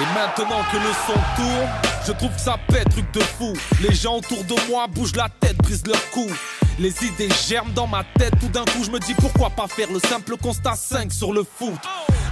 [0.00, 1.68] Et maintenant que le son tourne,
[2.06, 3.52] je trouve que ça pète, truc de fou.
[3.82, 6.26] Les gens autour de moi bougent la tête, brisent leur cou.
[6.78, 9.88] Les idées germent dans ma tête, tout d'un coup je me dis pourquoi pas faire
[9.92, 11.74] le simple constat 5 sur le foot.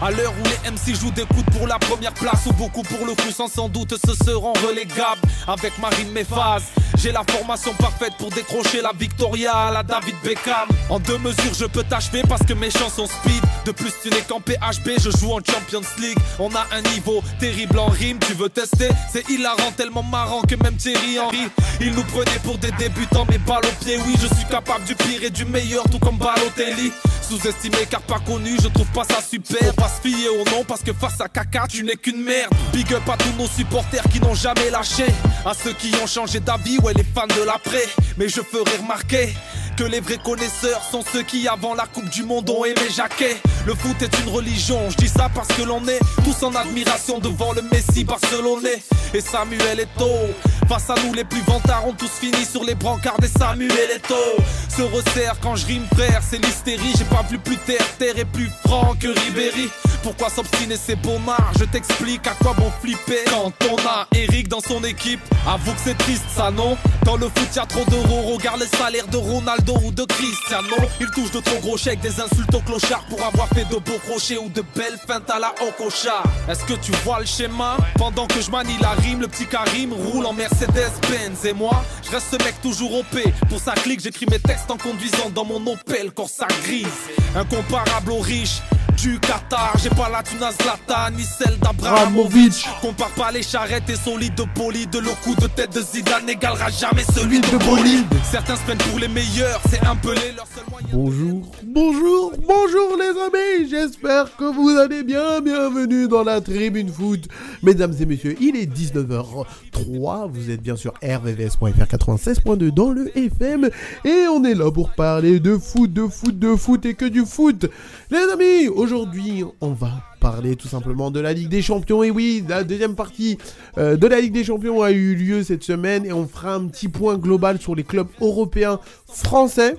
[0.00, 3.04] À l'heure où les MC jouent des coups pour la première place ou beaucoup pour
[3.04, 6.62] le coup sans sans doute se seront relégables avec Marine Méphase.
[6.98, 10.66] J'ai la formation parfaite pour décrocher la Victoria à la David Beckham.
[10.90, 13.42] En deux mesures je peux t'achever parce que mes chansons speed.
[13.64, 16.18] De plus tu n'es qu'en PHB, je joue en Champions League.
[16.40, 18.88] On a un niveau terrible en rime, tu veux tester?
[19.12, 21.48] C'est hilarant, tellement marrant que même Thierry Henry.
[21.80, 24.96] Il nous prenait pour des débutants mais balle au pied, oui je suis capable du
[24.96, 26.92] pire et du meilleur tout comme Balotelli.
[27.22, 29.58] Sous-estimé car pas connu, je trouve pas ça super.
[29.66, 32.52] Faut pas se fier au nom parce que face à caca, tu n'es qu'une merde.
[32.72, 35.06] Big up à tous nos supporters qui n'ont jamais lâché.
[35.44, 37.84] À ceux qui ont changé d'avis, ouais, les fans de l'après.
[38.16, 39.28] Mais je ferai remarquer
[39.78, 43.36] que les vrais connaisseurs sont ceux qui avant la Coupe du Monde ont aimé Jacquet.
[43.64, 47.20] Le foot est une religion, je dis ça parce que l'on est tous en admiration
[47.20, 48.82] devant le Messi barcelonais
[49.14, 50.34] et Samuel Eto'o.
[50.68, 54.42] Face à nous les plus vantards ont tous fini sur les brancards des Samuel Eto'o.
[54.68, 58.24] Se resserre quand je rime frère, c'est l'hystérie, j'ai pas vu plus terre, terre est
[58.24, 59.70] plus franc que Ribéry.
[60.02, 64.48] Pourquoi s'obstiner c'est bon marre Je t'explique à quoi bon flipper Quand on a Eric
[64.48, 66.76] dans son équipe Avoue que c'est triste ça non?
[67.04, 71.06] Dans le foot y'a trop d'euros Regarde les salaires de Ronaldo ou de Cristiano Il
[71.10, 74.38] touche de trop gros chèques Des insultes aux clochards Pour avoir fait de beaux crochets
[74.38, 77.76] Ou de belles feintes à la Okocha Est-ce que tu vois le schéma?
[77.96, 82.10] Pendant que je manie la rime Le petit Karim roule en Mercedes-Benz Et moi je
[82.10, 85.64] reste ce mec toujours OP Pour sa clique j'écris mes textes en conduisant Dans mon
[85.66, 86.86] Opel Corsa grise
[87.34, 88.62] Incomparable aux riches
[89.02, 89.74] du Qatar.
[89.82, 92.66] J'ai pas la thune à Zlatan ni celle d'Abramovic.
[92.80, 94.86] Compare pas les charrettes et solides de poli.
[94.86, 98.06] De le coup de tête de Zidane n'égalera jamais celui de bolide.
[98.30, 100.92] Certains se prennent pour les meilleurs, c'est un peu les leurs seuls moyens.
[100.92, 107.28] Bonjour, bonjour, bonjour les amis, j'espère que vous allez bien, bienvenue dans la tribune foot.
[107.62, 113.70] Mesdames et messieurs, il est 19h03, vous êtes bien sûr rvvs.fr 96.2 dans le FM
[114.04, 117.24] et on est là pour parler de foot, de foot, de foot et que du
[117.24, 117.66] foot.
[118.10, 122.02] Les amis, aujourd'hui on va parler tout simplement de la Ligue des Champions.
[122.02, 123.38] Et oui, la deuxième partie
[123.78, 126.66] euh, de la Ligue des Champions a eu lieu cette semaine et on fera un
[126.66, 129.76] petit point global sur les clubs européens français.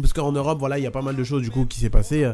[0.00, 1.90] Parce qu'en Europe, voilà, il y a pas mal de choses du coup qui s'est
[1.90, 2.24] passé.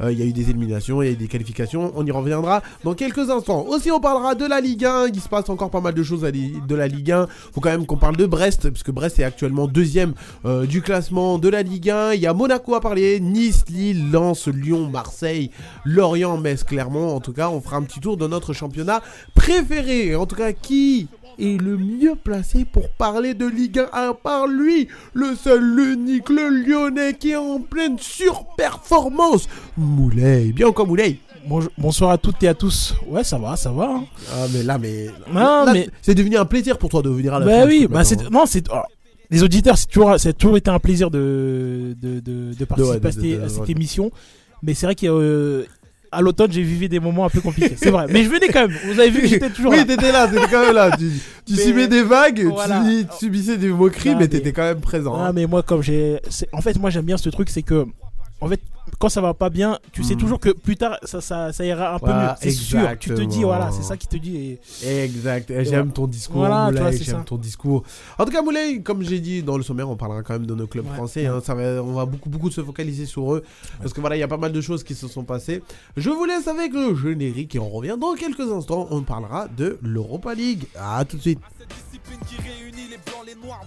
[0.00, 1.92] Euh, il y a eu des éliminations, il y a eu des qualifications.
[1.94, 3.64] On y reviendra dans quelques instants.
[3.68, 5.08] Aussi, on parlera de la Ligue 1.
[5.08, 7.26] Il se passe encore pas mal de choses de la Ligue 1.
[7.52, 11.38] Faut quand même qu'on parle de Brest, puisque Brest est actuellement deuxième euh, du classement
[11.38, 12.14] de la Ligue 1.
[12.14, 15.50] Il y a Monaco à parler, Nice, Lille, Lens, Lyon, Marseille,
[15.84, 17.14] Lorient, Metz, Clermont.
[17.14, 19.00] En tout cas, on fera un petit tour de notre championnat
[19.34, 20.16] préféré.
[20.16, 21.08] En tout cas, qui
[21.42, 26.28] est le mieux placé pour parler de Ligue 1 à part lui, le seul, l'unique,
[26.28, 29.48] le lyonnais qui est en pleine surperformance.
[29.76, 31.18] Moulay, bien encore Moulay.
[31.48, 32.94] Bonjour- bonsoir à toutes et à tous.
[33.08, 33.86] Ouais, ça va, ça va.
[33.90, 34.04] hein.
[34.32, 35.06] Ah mais là, mais...
[35.32, 37.86] Non, là, mais- C'est devenu un plaisir pour toi de venir à la Bah oui,
[37.90, 38.28] bah c'est hein.
[38.30, 38.86] non, c'est alors,
[39.30, 43.42] les auditeurs, c'est toujours, c'est toujours été un plaisir de de, de, de participer ouais,
[43.44, 44.12] à, cette, émission.
[44.62, 45.08] Mais c'est vrai qu'à
[46.12, 47.74] à l'automne, j'ai vécu des moments un peu compliqués.
[47.76, 48.06] C'est vrai.
[48.10, 48.76] Mais je venais quand même.
[48.86, 49.84] Vous avez vu que j'étais toujours Oui, là.
[49.84, 50.90] t'étais là, t'étais quand même là.
[50.96, 51.10] Tu,
[51.46, 52.84] tu Mais- subis des vagues, Voilà.
[52.86, 55.14] tu, tu subissais des moqueries, Ah, mais mais- t'étais quand même présent.
[55.16, 55.32] Ah hein.
[55.34, 56.20] mais moi comme j'ai
[56.52, 57.86] en fait moi j'aime bien ce truc c'est que
[58.40, 58.60] en fait
[59.02, 60.18] quand ça va pas bien tu sais Mm.
[60.18, 63.08] toujours que plus tard ça, ça, ça ira un peu Voilà, mieux c'est sûr tu
[63.10, 66.66] te dis voilà c'est ça qui te dit et Exact, et j'aime ton discours, Voilà,
[66.66, 67.22] Moulay, j'aime ça.
[67.26, 67.82] ton discours.
[68.18, 70.54] En tout cas, Moulay, comme j'ai dit dans le sommaire, on parlera quand même de
[70.54, 70.94] nos clubs Ouais.
[70.94, 71.26] français.
[71.26, 71.40] hein.
[71.42, 73.42] ça va, on va beaucoup, beaucoup se focaliser sur eux.
[73.80, 75.62] Parce que voilà, il y a pas mal de choses qui se sont passées.
[75.96, 78.86] Je vous laisse avec le générique et on revient dans quelques instants.
[78.90, 80.64] On parlera de l'Europa League.
[80.78, 81.40] À tout de suite.
[81.90, 82.36] Discipline qui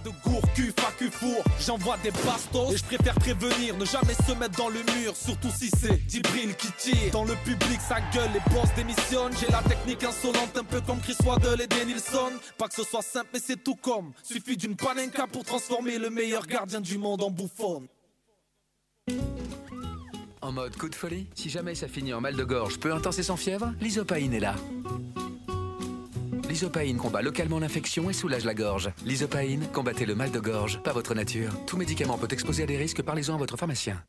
[0.04, 1.42] de Gourcu, Facu, Four.
[1.64, 5.50] J'envoie des bastos et je préfère prévenir, ne jamais se mettre dans le mur, surtout
[5.50, 7.12] si c'est Djibril qui tire.
[7.12, 9.32] Dans le public, ça gueule, les boss démissionnent.
[9.38, 12.32] J'ai la technique insolente, un peu comme Chris Waddle et Denilson.
[12.58, 14.12] Pas que ce soit simple, mais c'est tout comme.
[14.22, 17.86] Suffit d'une panenka pour transformer le meilleur gardien du monde en bouffon.
[20.42, 23.18] En mode coup de folie Si jamais ça finit en mal de gorge peu intense
[23.18, 24.54] et sans fièvre, l'isopaïne est là.
[26.56, 28.90] L'isopaïne combat localement l'infection et soulage la gorge.
[29.04, 31.52] L'isopaïne, combattez le mal de gorge, pas votre nature.
[31.66, 34.02] Tout médicament peut exposer à des risques, parlez-en à votre pharmacien.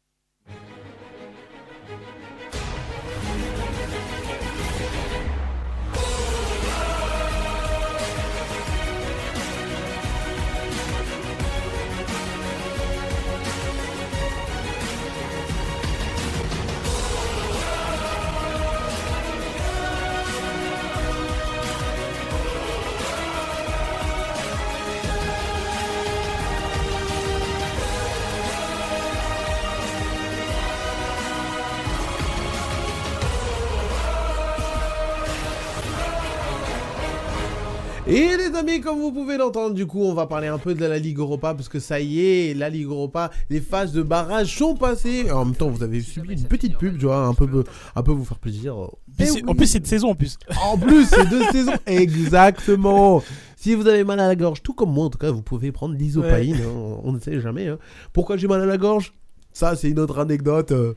[38.67, 41.19] Amis, comme vous pouvez l'entendre, du coup, on va parler un peu de la Ligue
[41.19, 45.31] Europa parce que ça y est, la Ligue Europa, les phases de barrage sont passées.
[45.31, 47.63] En même temps, vous avez subi une petite pub, tu vois, un peu,
[47.95, 48.75] un peu vous faire plaisir.
[49.17, 50.37] Puis Eh En plus, c'est de saison en plus.
[50.63, 51.71] En plus, c'est deux saisons.
[51.87, 53.23] Exactement.
[53.55, 55.71] Si vous avez mal à la gorge, tout comme moi, en tout cas, vous pouvez
[55.71, 56.55] prendre l'isopaïne.
[56.57, 57.67] hein, on- on ne sait jamais.
[57.67, 57.77] hein.
[58.13, 59.13] Pourquoi j'ai mal à la gorge?
[59.57, 60.71] Ça, c'est une autre anecdote.
[60.71, 60.93] euh.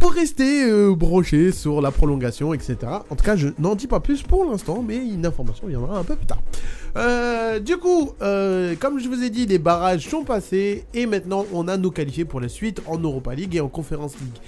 [0.00, 2.76] Faut rester euh, branché sur la prolongation, etc.
[3.10, 6.02] En tout cas, je n'en dis pas plus pour l'instant, mais une information viendra un
[6.04, 6.40] peu plus tard.
[6.96, 11.44] Euh, du coup, euh, comme je vous ai dit, les barrages sont passés et maintenant
[11.52, 14.40] on a nos qualifiés pour la suite en Europa League et en Conference League.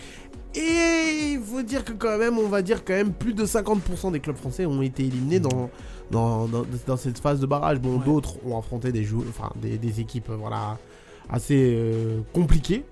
[0.55, 4.13] Et il faut dire que quand même, on va dire quand même plus de 50%
[4.13, 5.69] des clubs français ont été éliminés dans,
[6.11, 7.79] dans, dans, dans cette phase de barrage.
[7.79, 8.05] Bon, Ouais.
[8.07, 10.79] d'autres ont affronté des, enfin, des, des équipes voilà,
[11.31, 12.85] assez euh, compliquées.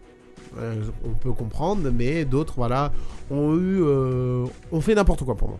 [0.58, 2.92] Euh, on peut comprendre, mais d'autres voilà,
[3.30, 5.58] ont eu, euh, ont fait n'importe quoi pour moi.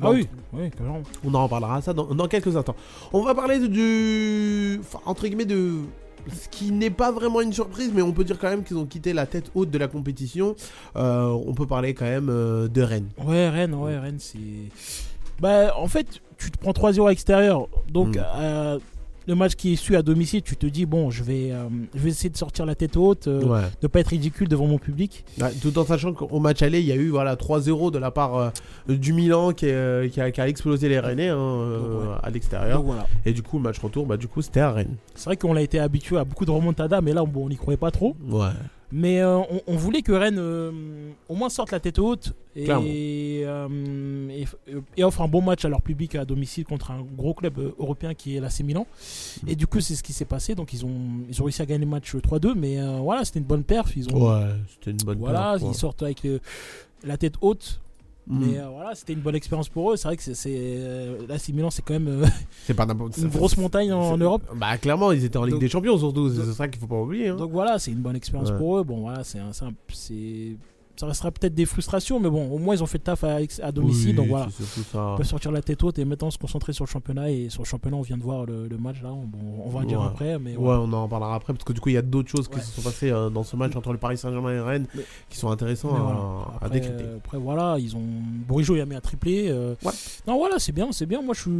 [0.00, 1.02] Ah Donc, oui, oui, carrément.
[1.24, 2.76] on en reparlera ça dans, dans quelques instants.
[3.12, 4.78] On va parler de- du.
[4.80, 5.72] Enfin, entre guillemets, de.
[6.32, 8.84] Ce qui n'est pas vraiment une surprise, mais on peut dire quand même qu'ils ont
[8.84, 10.54] quitté la tête haute de la compétition.
[10.96, 13.08] Euh, on peut parler quand même euh, de Rennes.
[13.24, 14.38] Ouais, Rennes, ouais, Rennes, c'est.
[15.40, 16.06] Bah, en fait,
[16.36, 17.66] tu te prends 3-0 à l'extérieur.
[17.90, 18.78] Donc, Mm.
[19.28, 22.00] Le match qui est su à domicile, tu te dis, bon, je vais, euh, je
[22.00, 23.60] vais essayer de sortir la tête haute, euh, Ouais.
[23.82, 25.22] de pas être ridicule devant mon public.
[25.40, 28.10] Ouais, Tout en sachant qu'au match aller, il y a eu voilà, 3-0 de la
[28.10, 28.50] part euh,
[28.88, 32.14] du Milan qui, est, euh, qui a, qui a explosé les Rennais hein, Donc, ouais.
[32.22, 32.82] à l'extérieur.
[32.82, 33.06] Voilà.
[33.26, 34.96] Et du coup, le match retour, bah, du coup, c'était à Rennes.
[35.14, 37.56] C'est vrai qu'on a été habitué à beaucoup de remontadas, mais là, bon, on n'y
[37.56, 38.16] croyait pas trop.
[38.30, 38.48] Ouais.
[38.90, 43.42] Mais euh, on, on voulait que Rennes euh, au moins sorte la tête haute et,
[43.44, 44.44] euh, et,
[44.96, 48.14] et offre un bon match à leur public à domicile contre un gros club européen
[48.14, 48.86] qui est l'AC Milan.
[49.46, 50.54] Et du coup, c'est ce qui s'est passé.
[50.54, 50.98] Donc, ils ont,
[51.28, 52.54] ils ont réussi à gagner le match 3-2.
[52.54, 53.94] Mais voilà, c'était une bonne perf.
[53.96, 56.26] Ils ont, Ouais, c'était une bonne voilà, perf, ils sortent avec
[57.04, 57.80] la tête haute.
[58.28, 58.44] Mm.
[58.46, 59.96] Mais euh, voilà, c'était une bonne expérience pour eux.
[59.96, 62.26] C'est vrai que c'est, c'est, euh, l'AC Milan, c'est quand même euh,
[62.66, 64.42] C'est pas une grosse montagne en, Europe.
[64.54, 66.28] Bah, clairement, ils étaient en Ligue Donc- des Champions surtout.
[66.30, 67.28] C'est ça qu'il faut pas oublier.
[67.28, 67.36] hein.
[67.36, 68.58] Donc voilà, c'est une bonne expérience Ouais.
[68.58, 68.84] pour eux.
[68.84, 70.56] Bon, voilà, c'est, un- c'est, un- c'est-
[70.98, 73.36] ça restera peut-être des frustrations, mais bon, au moins ils ont fait le taf à,
[73.62, 74.08] à domicile.
[74.10, 74.48] Oui, donc voilà.
[74.50, 75.12] ça.
[75.14, 77.30] On peut sortir la tête haute et maintenant se concentrer sur le championnat.
[77.30, 79.10] Et sur le championnat, on vient de voir le, le match là.
[79.12, 80.06] On, va en dire Ouais.
[80.06, 80.38] après.
[80.38, 82.48] Mais Ouais, on en parlera après parce que du coup, il y a d'autres choses
[82.48, 85.04] qui se sont passées euh, dans ce match entre le Paris Saint-Germain et Rennes Mais-
[85.28, 86.18] qui sont intéressants à, voilà.
[86.18, 87.04] à Après, décrypter.
[87.16, 88.02] après, voilà, ils ont.
[88.48, 89.46] Bourigeau, il a mis un triplé.
[89.48, 89.92] euh, Ouais.
[90.26, 91.22] Non, voilà, c'est bien, c'est bien.
[91.22, 91.50] Moi, je suis.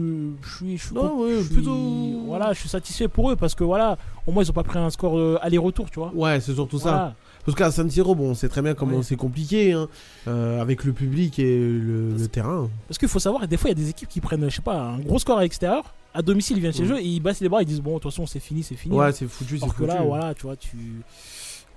[0.42, 3.54] Je suis, je suis Non, je suis- plutôt- Voilà, je suis satisfait pour eux parce
[3.54, 3.96] que voilà,
[4.26, 6.12] au moins, ils ont pas pris un score euh, aller-retour, tu vois.
[6.14, 7.14] Ouais, c'est surtout ça.
[7.48, 9.02] Parce qu'à San Siro, bon, on sait très bien comment Ouais.
[9.02, 9.88] c'est compliqué hein,
[10.26, 12.68] euh, avec le public et le, le terrain.
[12.88, 14.60] Parce qu'il faut savoir, des fois, il y a des équipes qui prennent, je sais
[14.60, 15.94] pas, un gros score à l'extérieur.
[16.12, 17.62] À domicile, ils viennent chez eux et ils baissent les bras.
[17.62, 18.94] Ils disent, bon, de toute façon, c'est fini, c'est fini.
[18.94, 19.86] Ouais, c'est foutu, c'est foutu.
[19.86, 20.76] là, voilà, tu vois, tu.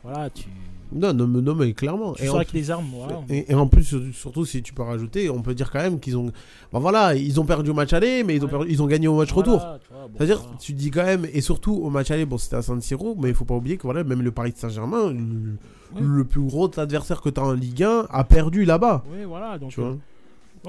[0.03, 0.45] Voilà, tu.
[0.93, 2.13] Non, non, mais- non, mais clairement.
[2.13, 3.21] Tu Et sors en, avec les armes, voilà.
[3.29, 5.99] et, et en plus, sur- surtout si tu peux rajouter, on peut dire quand même
[6.01, 6.33] qu'ils ont.
[6.73, 9.07] Bah voilà, ils ont perdu au match aller, mais ils ont, perdu- ils ont gagné
[9.07, 9.65] au match Voilà, retour.
[9.89, 10.57] bon, C'est-à-dire, voilà.
[10.59, 13.29] tu dis quand même, et surtout au match aller, bon, c'était à San Siro, mais
[13.29, 15.55] il faut pas oublier que voilà, même le Paris Saint-Germain, le,
[15.95, 16.01] Ouais.
[16.01, 19.03] le plus gros adversaire que tu as en Ligue 1, a perdu là-bas.
[19.13, 19.57] Oui, voilà.
[19.57, 19.89] Donc, Tu vois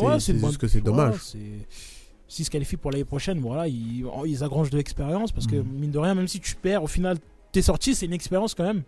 [0.00, 1.16] euh, ouais, c'est juste que c'est dommage.
[2.28, 5.66] S'ils se qualifient pour l'année prochaine, voilà, ils, ils agrangent de l'expérience parce que, Mhm.
[5.80, 7.18] mine de rien, même si tu perds, au final,
[7.50, 8.82] t'es sorti, c'est une expérience quand même.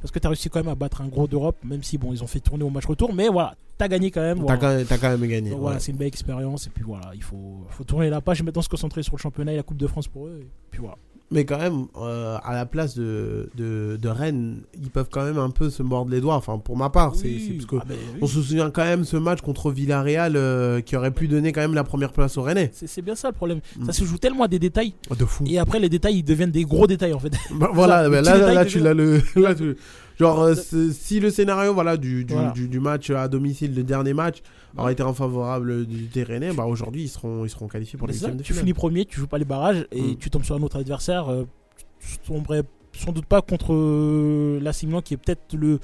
[0.00, 2.22] Parce que t'as réussi quand même à battre un gros d'Europe, même si, bon, ils
[2.22, 4.38] ont fait tourner au match retour, mais voilà, t'as gagné quand même.
[4.38, 4.58] T'as voilà.
[4.58, 5.50] quand, même- t'as quand même gagné.
[5.50, 5.62] Donc ouais.
[5.62, 8.42] voilà, c'est une belle expérience, et puis voilà, il faut, faut tourner la page et
[8.42, 10.80] maintenant se concentrer sur le championnat et la Coupe de France pour eux, et puis
[10.80, 10.96] voilà.
[11.32, 15.38] Mais quand même, euh, à la place de, de, de Rennes, ils peuvent quand même
[15.38, 16.34] un peu se mordre les doigts.
[16.34, 18.18] Enfin, pour ma part, c'est Oui, parce que ah ben oui.
[18.20, 21.60] on se souvient quand même ce match contre Villarreal euh, qui aurait pu donner quand
[21.60, 22.72] même la première place aux Rennais.
[22.74, 23.60] C'est bien ça le problème.
[23.78, 23.86] Mm.
[23.86, 25.44] Ça se joue tellement à des détails, De fou.
[25.46, 27.32] et après les détails ils deviennent des gros détails en fait.
[27.54, 29.22] Bah, voilà, bah, là, tu l'as le.
[29.36, 29.76] là, tu-
[30.20, 32.50] Genre, euh, c'est- si le scénario voilà, du, du, Voilà.
[32.50, 34.38] du, du match à domicile, le dernier match,
[34.76, 38.12] aurait été en favorable du Rennais, bah, aujourd'hui, ils seront, ils seront qualifiés pour Mais
[38.12, 38.60] les huitièmes de tu finale.
[38.64, 40.16] finis premier, tu joues pas les barrages et Mm.
[40.18, 41.28] tu tombes sur un autre adversaire.
[41.30, 41.44] euh,
[42.00, 42.62] tu tomberais
[42.92, 44.58] sans doute pas contre euh,
[45.02, 45.78] qui est peut-être le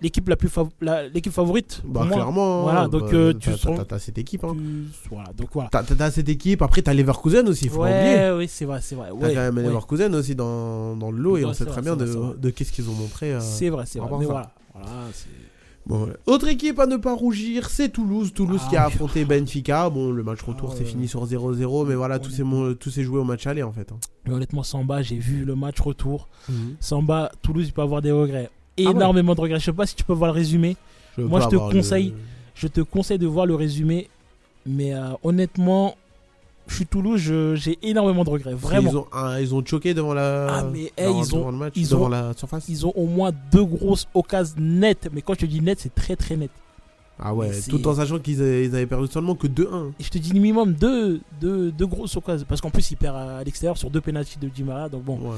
[0.00, 1.82] l'équipe la plus fav- la- l'équipe favorite.
[1.84, 2.14] Bah, moi.
[2.14, 2.62] clairement.
[2.62, 4.44] Voilà, hein, donc, bah, euh, t'as- tu t'as- t'as- t'as cette équipe.
[4.44, 4.54] Hein.
[4.56, 5.68] Tu- voilà, donc voilà.
[5.70, 8.14] T'as t'as cette équipe, après, t'as Leverkusen aussi, faut pas oublier.
[8.14, 9.08] Ouais, oui, c'est vrai, c'est vrai.
[9.08, 9.62] T'as Ouais, quand même ouais.
[9.64, 12.94] Leverkusen aussi dans, dans le lot et on sait très bien de, qu'est-ce qu'ils ont
[12.94, 13.32] montré.
[13.34, 14.08] euh, C'est vrai, c'est vrai.
[14.18, 14.88] Mais voilà, voilà,
[15.86, 16.14] Bon, voilà.
[16.26, 18.34] Autre équipe à ne pas rougir, c'est Toulouse.
[18.34, 19.88] Toulouse Ah, qui a affronté Benfica.
[19.88, 20.90] Bon, le match retour Ah, c'est ouais.
[20.90, 23.90] fini sur 0-0, mais voilà, tout s'est mon- s'est joué au match aller en fait.
[23.90, 24.30] hein.
[24.30, 26.28] Honnêtement, Samba, j'ai vu le match retour.
[26.50, 26.76] Mhm.
[26.80, 28.50] Samba, Toulouse, il peut avoir des regrets.
[28.86, 28.90] Ouais.
[28.92, 29.58] Énormément de regrets.
[29.60, 30.76] Je sais pas si tu peux voir le résumé.
[31.16, 32.14] Je Moi, je te le- conseille.
[32.54, 34.08] Je te conseille de voir le résumé.
[34.66, 35.96] Mais euh, honnêtement,
[36.66, 37.20] je suis Toulouse,
[37.54, 38.54] j'ai énormément de regrets.
[38.54, 38.90] Vraiment.
[38.90, 40.46] Ils ont, ah, ils ont choqué devant la.
[40.58, 42.66] Ah, mais, devant- ils ont- devant le match, ils devant ont- la surface.
[42.68, 45.08] Ils ont au moins deux grosses occasions nettes.
[45.12, 46.50] Mais quand je te dis net, c'est très très net.
[47.20, 49.90] Ah ouais, tout en sachant qu'ils avaient, ils perdu seulement que 2-1.
[49.98, 52.46] Et je te dis minimum deux, deux, deux grosses occasions.
[52.48, 54.88] Parce qu'en plus, il perd à l'extérieur sur deux pénalties de Di Maria.
[54.88, 55.14] Donc bon.
[55.16, 55.36] Ouais.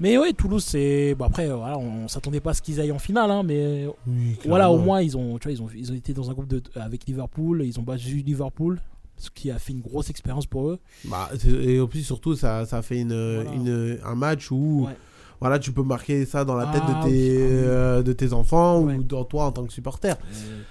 [0.00, 1.14] Mais ouais, Toulouse, c'est.
[1.14, 3.30] Bon, après, euh, voilà, on s'attendait pas à ce qu'ils aillent en finale.
[3.30, 6.12] Hein, mais Oui, voilà, au moins, ils ont, tu vois, ils, ont, ils ont été
[6.14, 7.62] dans un groupe de, avec Liverpool.
[7.64, 8.80] Ils ont battu Liverpool.
[9.18, 10.78] Ce qui a fait une grosse expérience pour eux.
[11.04, 13.52] Bah, et en plus, surtout, ça, ça fait une, Voilà.
[13.52, 14.96] une- un match où Ouais.
[15.40, 17.62] voilà, tu peux marquer ça dans la tête Ah de, tes, oui, ah oui.
[17.66, 18.94] euh, de tes enfants Ouais.
[18.94, 20.16] ou dans toi en tant que supporter.
[20.16, 20.62] Euh,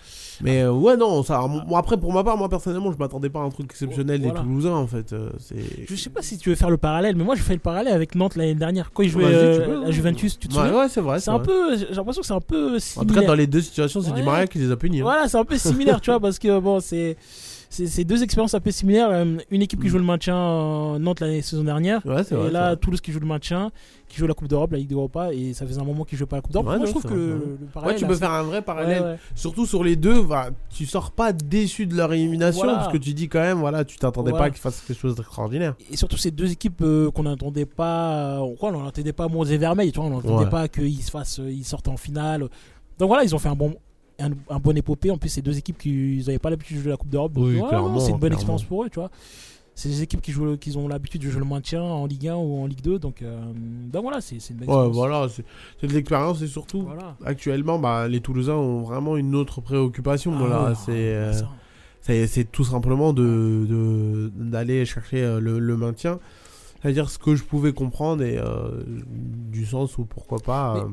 [0.41, 3.39] Mais euh, ouais, non, ça, moi, après, pour ma part, moi personnellement, je m'attendais pas
[3.39, 4.39] à un truc exceptionnel Voilà.
[4.39, 5.11] des Toulousains en fait.
[5.13, 5.55] euh, c'est...
[5.89, 7.93] je sais pas si tu veux faire le parallèle, mais moi, je fais le parallèle
[7.93, 8.91] avec Nantes l'année dernière.
[8.93, 9.91] Quand ils jouaient euh, peux, la ouais.
[9.91, 11.19] Juventus, tu te Ouais, souviens ouais, c'est vrai.
[11.19, 11.45] C'est un vrai.
[11.47, 11.77] peu.
[11.77, 13.13] J'ai l'impression que c'est un peu En similaire.
[13.15, 14.25] tout cas, dans les deux situations, c'est Di Ouais.
[14.25, 14.99] Maria qui les a punis.
[14.99, 15.03] hein.
[15.03, 17.17] Voilà, c'est un peu similaire, tu vois, parce que bon, c'est.
[17.71, 19.09] C'est deux expériences un peu similaires.
[19.11, 19.91] Euh, Une équipe qui Mm.
[19.91, 22.03] joue le maintien, euh, Nantes la saison dernière.
[22.05, 22.49] Ouais, et vrai.
[22.51, 22.75] là.
[22.75, 23.69] Toulouse qui joue le maintien,
[24.07, 25.31] qui joue la Coupe d'Europe, la Ligue d'Europa.
[25.33, 26.67] Et ça faisait un moment qu'ils jouaient pas la Coupe d'Europe.
[26.67, 27.45] Ouais, Moi, non, je trouve que le, c'est vrai.
[27.45, 27.99] le Ouais, parallèle.
[27.99, 29.19] tu peux faire un vrai parallèle.
[29.35, 32.79] Surtout sur les deux, bah, tu sors pas déçu de leur élimination Voilà.
[32.79, 34.45] parce que tu dis quand même, voilà, tu t'attendais Voilà.
[34.45, 35.75] pas qu'ils fassent quelque chose d'extraordinaire.
[35.91, 39.57] Et surtout ces deux équipes euh, qu'on n'attendait pas, quoi, on n'entendait pas Mons et
[39.57, 40.49] Vermeil, tu vois, on n'entendait Ouais.
[40.49, 42.47] pas qu'ils se fassent, ils sortent en finale.
[42.97, 43.75] Donc voilà, ils ont fait un bon,
[44.19, 45.11] un, un bon épopée.
[45.11, 47.59] En plus, ces deux équipes qui n'avaient pas l'habitude de jouer la Coupe d'Europe, Oui,
[47.99, 49.09] c'est une bonne expérience pour eux, tu vois.
[49.75, 52.35] C'est des équipes qui jouent, qui ont l'habitude de jouer le maintien en Ligue 1
[52.35, 54.95] ou en Ligue 2, donc, euh, donc voilà, c'est c'est une bonne Ouais, expérience.
[54.97, 55.45] voilà, c'est
[55.79, 57.15] c'est de l'expérience et surtout, Voilà.
[57.23, 60.33] actuellement, bah, les Toulousains ont vraiment une autre préoccupation.
[60.35, 61.33] Ah voilà, c'est ah, euh,
[62.01, 66.19] c'est c'est tout simplement de d'aller chercher euh, le, le maintien.
[66.81, 68.83] C'est-à-dire ce que je pouvais comprendre et euh,
[69.51, 70.75] du sens où pourquoi pas.
[70.77, 70.87] Euh,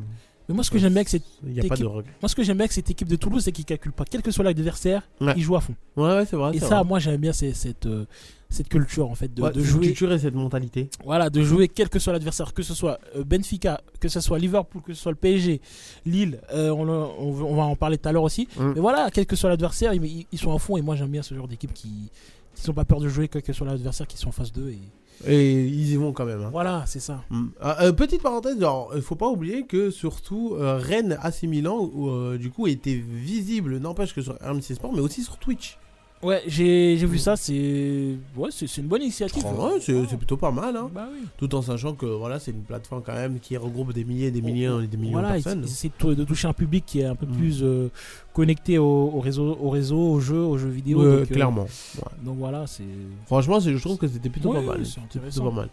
[0.49, 2.13] Mais moi, ce que j'aime bien avec cette, a pas équipe- de regret.
[2.23, 4.23] moi, ce que j'aime bien avec cette équipe de Toulouse, c'est qu'ils calculent pas, quel
[4.23, 5.35] que soit l'adversaire, Ouais.
[5.37, 5.75] ils jouent à fond.
[5.97, 6.55] Ouais, ouais, c'est vrai.
[6.55, 6.85] Et c'est ça, vrai.
[6.85, 8.05] moi, j'aime bien cette, euh,
[8.49, 9.87] cette culture en fait de, Ouais, de cette jouer.
[9.89, 10.89] culture et cette mentalité.
[11.05, 14.39] Voilà, de jouer quel que soit l'adversaire, que ce soit euh, Benfica, que ce soit
[14.39, 15.61] Liverpool, que ce soit le PSG,
[16.05, 18.47] Lille, euh, on, le- on va- on va en parler tout à l'heure aussi.
[18.57, 18.73] Mm.
[18.77, 21.35] Mais voilà, quel que soit l'adversaire, ils, sont à fond et moi j'aime bien ce
[21.35, 22.09] genre d'équipe qui
[22.55, 24.71] qui n'ont pas peur de jouer, quel que soit l'adversaire, qui sont en face d'eux.
[24.71, 24.79] Et
[25.27, 26.43] Et ils y vont quand même.
[26.43, 26.49] hein.
[26.53, 27.23] voilà, c'est ça.
[27.31, 27.45] Mm.
[27.65, 31.91] Euh, euh, petite parenthèse, genre, il faut pas oublier que surtout euh, Rennes AC Milan,
[31.97, 35.79] euh, du coup, était visible, n'empêche que sur RMC Sport, mais aussi sur Twitch.
[36.27, 39.45] Ouais, j'ai vu ça, c'est ouais, c'est c'est une bonne initiative.
[39.45, 40.91] Ouais, c'est c'est plutôt pas mal, hein.
[40.93, 41.21] Bah oui.
[41.39, 44.31] Tout en sachant que voilà, c'est une plateforme quand même qui regroupe des milliers et
[44.33, 45.63] des millions et des millions Voilà, de personnes.
[45.65, 47.37] essaient de, tou- de toucher un public qui est un peu Mm.
[47.37, 47.91] plus euh,
[48.33, 50.99] connecté au, au réseau, au réseau, aux jeux, aux jeux vidéo.
[51.03, 51.63] Donc, euh, clairement.
[51.63, 52.03] Ouais.
[52.25, 52.83] donc voilà, c'est.
[53.27, 54.85] Franchement, c'est- je trouve que c'était plutôt Ouais, pas mal.
[54.85, 55.69] c'est Plutôt pas mal.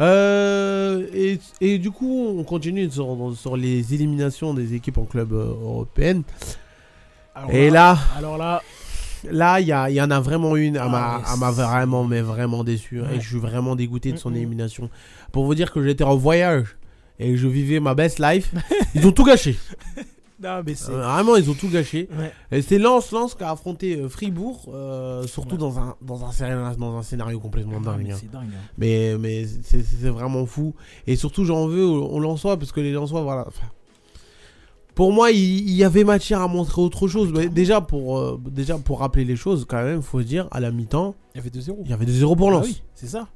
[0.00, 5.32] Euh, et, et du coup, on continue sur, sur les éliminations des équipes en club
[5.32, 6.22] européenne.
[7.36, 8.62] Alors Et là, alors là,
[9.30, 13.00] Là, il y, en a vraiment une, elle m'a Ah, m'a vraiment, mais vraiment déçu.
[13.00, 13.16] hein, Ouais.
[13.16, 14.36] Et je suis vraiment dégoûté de son Mm, mm.
[14.36, 14.90] élimination.
[15.32, 16.76] Pour vous dire que j'étais en voyage
[17.18, 18.52] et je vivais ma best life,
[18.94, 19.56] ils ont tout gâché.
[20.42, 20.90] non mais c'est.
[20.92, 22.08] Euh, Vraiment, ils ont tout gâché.
[22.18, 22.32] Ouais.
[22.50, 25.58] Et c'est Lens, Lens qui a affronté euh, Fribourg, euh, surtout Ouais.
[25.60, 28.04] dans, un, dans, un scénario, dans un scénario complètement Ah, dingue.
[28.06, 28.18] mais hein.
[28.32, 28.48] dingue.
[28.52, 28.68] hein.
[28.76, 30.74] Mais, mais c'est vraiment fou.
[31.06, 33.46] Et surtout, j'en veux aux Lensois, parce que les Lensois, voilà.
[34.94, 37.32] Pour moi, il, il y avait matière à montrer autre chose.
[37.34, 40.70] Mais déjà, pour, euh, déjà, pour rappeler les choses, quand même, faut dire, à la
[40.70, 41.76] mi-temps, Il y avait 2-0.
[41.84, 42.66] il y avait 2-0 pour Ah Lens.
[42.66, 43.28] oui, c'est ça.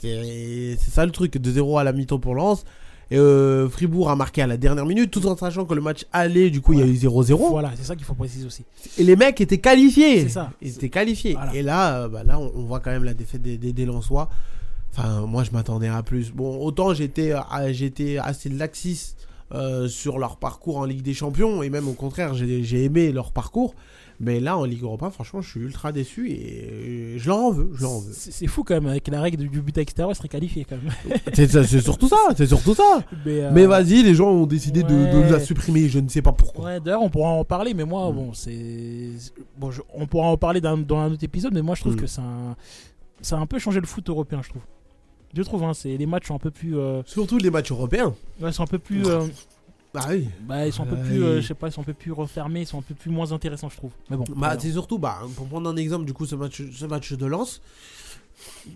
[0.00, 2.64] C'est ça le truc, 2-0 à la mi-temps pour Lens.
[3.10, 6.06] Et euh, Fribourg a marqué à la dernière minute, tout en sachant que le match
[6.12, 7.50] allait, du coup, il y a eu 0-0.
[7.50, 8.64] Voilà, c'est ça qu'il faut préciser aussi.
[8.98, 10.22] Et les mecs étaient qualifiés.
[10.22, 10.50] C'est ça.
[10.62, 11.34] Ils étaient qualifiés.
[11.34, 11.54] Voilà.
[11.54, 13.84] Et là, euh, bah, là on, on voit quand même la défaite des, des, des
[13.84, 14.30] Lensois.
[14.96, 16.32] Enfin, moi, je m'attendais à plus.
[16.32, 17.34] Bon, autant j'étais
[17.72, 21.62] j'étais assez laxiste euh, sur leur parcours en Ligue des Champions.
[21.62, 23.74] Et même au contraire, j'ai aimé leur parcours.
[24.20, 26.30] Mais là, en Ligue Europa, franchement, je suis ultra déçu.
[26.30, 27.70] Et je leur en veux.
[27.74, 28.12] Je leur en veux.
[28.12, 31.18] C'est fou quand même, avec la règle du but extérieur, il serait qualifié quand même.
[31.34, 32.16] C'est surtout ça.
[32.36, 33.02] C'est surtout ça.
[33.26, 35.88] Mais, euh, Mais vas-y, les gens ont décidé de, de la supprimer.
[35.88, 36.66] Je ne sais pas pourquoi.
[36.66, 38.14] Ouais, d'ailleurs, on pourra en parler, mais moi, Mm.
[38.14, 39.10] bon, c'est.
[39.58, 41.94] Bon, je- on pourra en parler dans, dans un autre épisode, mais moi, je trouve
[41.94, 42.00] Mm.
[42.00, 42.22] que ça
[43.20, 44.62] ça a un peu changé le foot européen, je trouve.
[45.36, 46.76] Je trouve, hein, c'est les matchs sont un peu plus.
[46.78, 48.14] euh, Surtout les matchs européens.
[48.40, 49.04] ouais, sont un peu plus.
[49.06, 49.26] euh,
[49.94, 50.28] Ah oui.
[50.42, 51.22] bah, ils sont un peu plus.
[51.22, 53.10] euh, je sais pas, ils sont un peu plus refermés, ils sont un peu plus
[53.10, 53.92] moins intéressants, je trouve.
[54.10, 54.24] Mais bon.
[54.36, 57.26] Bah, c'est surtout, bah, pour prendre un exemple, du coup, ce match, ce match de
[57.26, 57.60] Lens,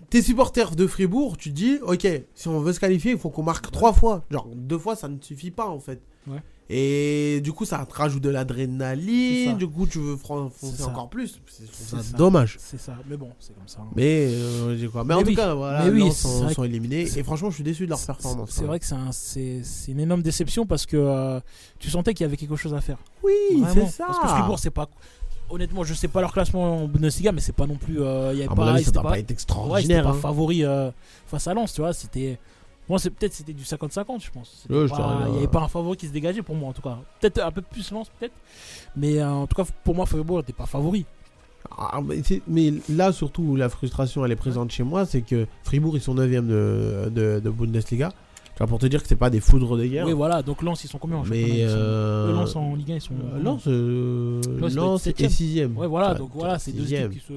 [0.09, 3.29] t'es supporter de Fribourg, tu te dis, ok, si on veut se qualifier, il faut
[3.29, 4.23] qu'on marque trois fois.
[4.31, 6.01] Genre, deux fois, ça ne suffit pas, en fait.
[6.27, 6.41] Ouais.
[6.71, 11.41] Et du coup, ça te rajoute de l'adrénaline, du coup, tu veux foncer encore plus.
[11.71, 12.57] C'est dommage.
[12.59, 13.79] C'est ça, mais bon, c'est comme ça.
[13.81, 13.87] hein.
[13.95, 15.03] Mais, euh, quoi.
[15.03, 17.07] mais, Mais en tout cas, voilà, Mais oui, c'est sont, éliminés.
[17.17, 18.49] Et franchement, je suis déçu de leur performance.
[18.51, 18.67] C'est hein.
[18.67, 21.39] vrai que c'est un- c'est c'est une énorme déception parce que euh,
[21.79, 22.97] tu sentais qu'il y avait quelque chose à faire.
[23.23, 23.33] Oui,
[23.73, 24.05] c'est ça.
[24.05, 24.87] Parce que Fribourg, c'est pas.
[25.49, 27.99] Honnêtement, je sais pas leur classement en Bundesliga, mais c'est pas non plus.
[27.99, 30.03] euh, il y avait pas, avis, ça pas, pas ouais, c'était extraordinaire.
[30.03, 30.13] pas hein.
[30.13, 30.91] favori euh,
[31.25, 31.93] face à Lens, tu vois.
[31.93, 32.37] C'était.
[32.89, 34.65] Moi, c'est peut-être c'était du 50-50, je pense.
[34.69, 34.87] Ouais.
[35.27, 36.97] Il n'y avait pas un favori qui se dégageait pour moi, en tout cas.
[37.21, 38.33] Peut-être un peu plus Lens, peut-être.
[38.95, 41.05] Mais euh, en tout cas, pour moi, Fribourg n'était pas favori.
[41.77, 41.99] Ah,
[42.47, 46.01] mais, là, surtout, où la frustration elle est présente chez moi, c'est que Fribourg, ils
[46.01, 48.11] sont 9ème de, de, de Bundesliga.
[48.57, 50.05] Vois, pour te dire que c'est pas des foudres de guerre.
[50.05, 50.41] Oui, voilà.
[50.41, 53.13] Donc Lens, ils sont combien en mais euh, Eux, Lens en Ligue 1, ils sont.
[53.13, 55.29] euh, Lens, euh, Lens Lens est septième.
[55.29, 55.75] 6ème.
[55.75, 56.13] Ouais, voilà.
[56.13, 57.33] Donc voilà, c'est deux équipes qui se.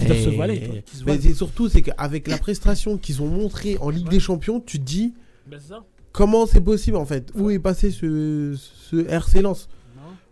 [0.00, 3.22] Fait- doivent se valaient, toi, qui se Mais c'est surtout, c'est qu'avec la prestation qu'ils
[3.22, 4.10] ont montrée en Ligue Ouais.
[4.10, 5.14] des Champions, tu te dis
[5.46, 5.84] Ben, ça.
[6.12, 9.68] comment c'est possible en fait Où est passé ce, ce RC Lens?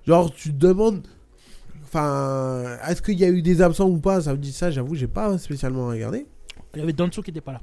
[0.07, 1.07] Genre, tu te demandes.
[1.85, 4.21] Enfin, est-ce qu'il y a eu des absents ou pas?
[4.23, 6.27] Ça me dit ça, j'avoue, j'ai pas spécialement regardé.
[6.75, 7.61] Il y avait Danso qui n'était pas là.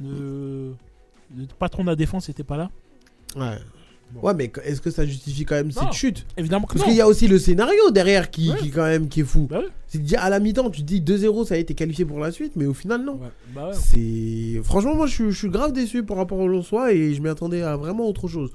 [0.00, 0.74] Le...
[1.36, 2.70] le patron de la défense n'était pas là.
[3.36, 3.58] Ouais.
[4.12, 4.20] Bon.
[4.28, 5.82] Ouais, mais est-ce que ça justifie quand même Non.
[5.82, 6.26] cette chute?
[6.36, 8.56] Évidemment que Parce qu'il y a aussi le scénario derrière qui, Ouais.
[8.58, 9.46] qui quand même qui est fou.
[9.48, 9.68] Bah ouais.
[9.88, 12.30] C'est déjà à la mi-temps, tu te dis 2-0, ça a été qualifié pour la
[12.30, 13.14] suite, mais au final, non.
[13.14, 13.28] Ouais.
[13.54, 13.70] Bah.
[13.72, 17.22] C'est franchement moi je suis, je suis grave déçu par rapport au Lensois et je
[17.22, 18.50] m'y attendais à vraiment autre chose.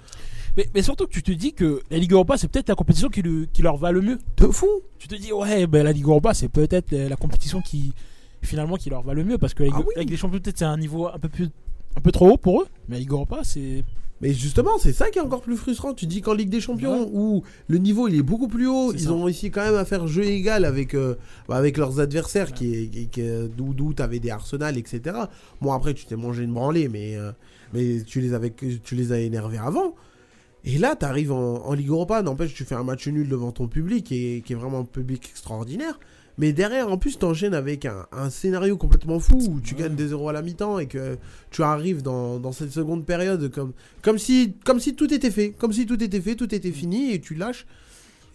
[0.58, 3.10] Mais, mais surtout que tu te dis que la Ligue Europa, c'est peut-être la compétition
[3.10, 3.22] qui,
[3.62, 4.18] leur va le mieux.
[4.38, 4.68] De fou.
[4.98, 7.94] Tu te dis, ouais, ben, la Ligue Europa, c'est peut-être la la compétition qui,
[8.42, 9.38] finalement, qui leur va le mieux.
[9.38, 9.86] Parce que Ah oui.
[9.98, 11.50] Ligue des Champions, peut-être, c'est un niveau un peu, plus,
[11.96, 12.68] un peu trop haut pour eux.
[12.90, 13.84] Mais la Ligue Europa, c'est.
[14.22, 15.94] Mais justement, c'est ça qui est encore plus frustrant.
[15.94, 17.10] Tu dis qu'en Ligue des Champions Ouais.
[17.14, 19.12] où le niveau il est beaucoup plus haut, ils ça.
[19.12, 21.16] ont réussi quand même à faire jeu égal avec euh,
[21.48, 25.16] bah, avec leurs adversaires qui est, qui, qui est- d'où d'où t'avais des Arsenal etc.
[25.62, 27.32] Bon après tu t'es mangé une branlée mais euh,
[27.74, 28.52] mais tu les avais
[28.84, 29.94] tu les as énervés avant.
[30.66, 33.52] Et là, tu arrives en, en Ligue Europa, n'empêche, tu fais un match nul devant
[33.54, 35.98] ton public, est, qui est vraiment un public extraordinaire.
[36.40, 39.82] Mais derrière, en plus, tu enchaînes avec un, un scénario complètement fou où tu Ouais.
[39.82, 41.18] gagnes des 0 à la mi-temps et que
[41.50, 45.50] tu arrives dans, dans cette seconde période comme, comme, si, comme si tout était fait.
[45.58, 47.66] Comme si tout était fait, tout était fini et tu lâches.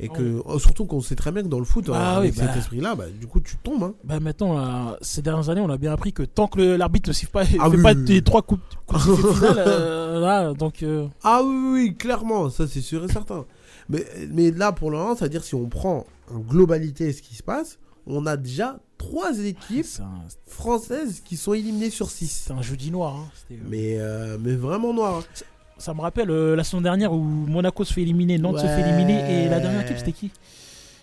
[0.00, 2.40] Et que, oh, surtout qu'on sait très bien que dans le foot, Ah avec oui,
[2.40, 2.48] bah.
[2.48, 3.84] cet esprit-là, bah, du coup, tu tombes.
[3.84, 3.94] Hein.
[4.02, 7.30] Bah, maintenant, ces dernières années, on a bien appris que tant que l'arbitre ne siffle
[7.30, 8.22] pas, il Ah fait oui, pas oui, oui.
[8.24, 10.82] trois coups, coups de euh, là, donc.
[10.82, 13.44] euh, Ah oui, clairement, ça c'est sûr et certain.
[13.88, 16.04] Mais, mais là, pour le moment, c'est-à-dire si on prend
[16.34, 21.52] en globalité ce qui se passe, on a déjà trois équipes un, françaises qui sont
[21.54, 22.44] éliminées sur 6.
[22.46, 23.16] c'est un jeudi noir.
[23.16, 23.28] hein.
[23.50, 25.18] Euh, Mais, euh, mais vraiment noir.
[25.20, 25.44] hein.
[25.78, 28.80] Ça me rappelle euh, la saison dernière où Monaco se fait éliminer, Nantes se fait
[28.80, 30.30] éliminer et la dernière équipe c'était qui?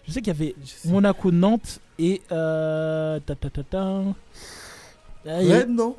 [0.08, 4.02] Je sais qu'il y avait Monaco, Nantes et euh, ta, ta, ta, ta.
[5.28, 5.96] Ah, il Rennes, non?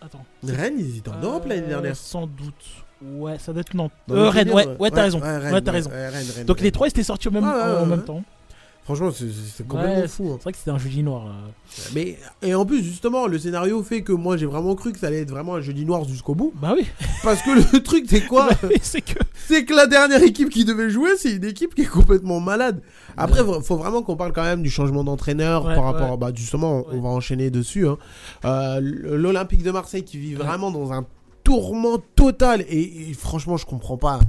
[0.00, 0.24] Attends.
[0.44, 1.96] Rennes, ils étaient en Europe l'année Euh, dernière.
[1.96, 2.54] Sans doute.
[3.02, 3.92] Ouais, ça doit être Nantes.
[4.10, 5.20] Euh, Rennes, ouais, ouais, t'as raison.
[5.20, 5.90] Rennes, Ouais, t'as raison.
[6.46, 8.04] Donc les trois étaient sortis au même, Ah, en même ouais.
[8.04, 8.22] temps.
[8.86, 10.28] Franchement, c'est complètement Ouais, fou.
[10.30, 10.36] hein.
[10.38, 11.26] C'est vrai que c'était un jeudi noir.
[11.26, 11.30] euh.
[11.92, 15.08] Mais, et en plus, justement, le scénario fait que moi j'ai vraiment cru que ça
[15.08, 16.52] allait être vraiment un jeudi noir jusqu'au bout.
[16.62, 16.86] Bah oui.
[17.24, 19.74] Parce que le truc, c'est quoi Bah oui, c'est que.
[19.74, 22.80] La dernière équipe qui devait jouer, c'est une équipe qui est complètement malade.
[23.16, 26.16] Après, il faut vraiment qu'on parle quand même du changement d'entraîneur Ouais, par rapport, ouais.
[26.16, 27.00] bah, justement, on Ouais.
[27.00, 27.88] va enchaîner dessus.
[27.88, 27.98] hein.
[28.44, 31.04] Euh, L'Olympique de Marseille qui vit vraiment dans un
[31.42, 34.20] tourment total et, et franchement, je comprends pas.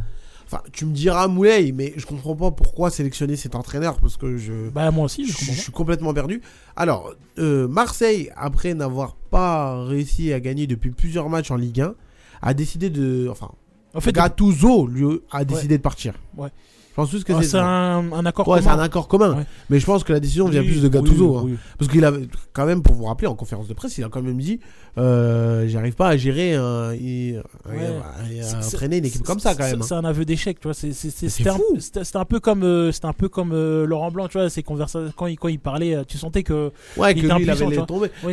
[0.50, 4.38] Enfin, tu me diras Moulay, mais je comprends pas pourquoi sélectionner cet entraîneur parce que
[4.38, 4.70] je.
[4.70, 5.56] Bah moi aussi, Je, je suis- comprends.
[5.56, 6.42] je suis complètement perdu.
[6.78, 11.96] Alors, euh, Marseille, après n'avoir pas réussi à gagner depuis plusieurs matchs en Ligue 1,
[12.42, 13.28] a décidé de.
[13.30, 13.52] Enfin,
[13.94, 16.14] En fait, Gattuso, lui, a décidé de partir.
[16.38, 16.50] Ouais.
[16.98, 18.80] Je pense plus que ah, c'est c'est un, un accord Ouais, c'est commun.
[18.82, 19.36] un accord commun.
[19.38, 19.44] Ouais.
[19.70, 21.38] Mais je pense que la décision vient plus de oui, Gattuso.
[21.38, 21.42] hein.
[21.46, 21.56] oui.
[21.78, 24.24] Parce qu'il avait, quand même, pour vous rappeler, en conférence de presse, il a quand
[24.24, 24.60] même dit
[24.98, 27.38] euh, J'arrive pas à gérer un, et-
[27.70, 28.40] Ouais.
[28.40, 29.82] à C'est- entraîner une équipe c'est- comme ça, quand c'est- même.
[29.84, 29.86] hein.
[29.88, 30.74] C'est un aveu d'échec, tu vois.
[30.74, 31.44] c'est- c'est- c'est- C'est
[31.80, 34.50] C'était un, un peu comme, euh, un peu comme euh, Laurent Blanc, tu vois.
[34.50, 36.72] Ses conversations quand il, quand il parlait, tu sentais que.
[36.98, 37.80] Ouais, que il lui, était il avait les.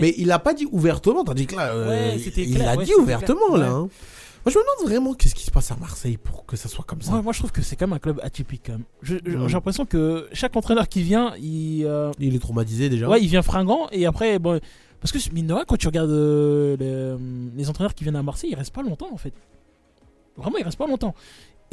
[0.01, 1.71] Mais il a pas dit ouvertement, tandis que là,
[2.35, 3.83] il a dit ouvertement, là.
[4.45, 6.85] Moi, je me demande vraiment qu'est-ce qui se passe à Marseille pour que ça soit
[6.87, 7.13] comme ça.
[7.15, 8.71] Ouais, moi, je trouve que c'est quand même un club atypique.
[9.03, 13.09] J'ai l'impression que chaque entraîneur qui vient, il, euh, Il est traumatisé déjà.
[13.09, 14.61] ouais, il vient fringant et après, bon,
[15.01, 18.23] parce que mine de rien, quand tu regardes euh, les, les entraîneurs qui viennent à
[18.23, 19.33] Marseille, ils restent pas longtemps en fait.
[20.37, 21.15] Vraiment, ils restent pas longtemps.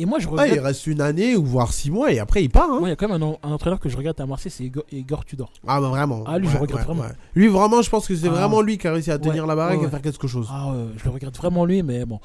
[0.01, 0.53] Et moi, je Ouais, regrette.
[0.55, 2.69] il reste une année ou voire six mois et après il part.
[2.71, 2.79] hein.
[2.79, 4.63] Moi, il y a quand même un, un entraîneur que je regarde à Marseille, c'est
[4.63, 5.51] Igor, Igor Tudor.
[5.67, 6.23] Ah bah vraiment.
[6.25, 7.03] Ah, lui, je regrette vraiment.
[7.35, 8.31] Lui vraiment, je pense que c'est Ah.
[8.31, 9.89] vraiment lui qui a réussi à tenir la baraque et ouais.
[9.89, 10.47] faire quelque chose.
[10.51, 12.19] Ah, ouais, je le regrette vraiment lui, mais bon.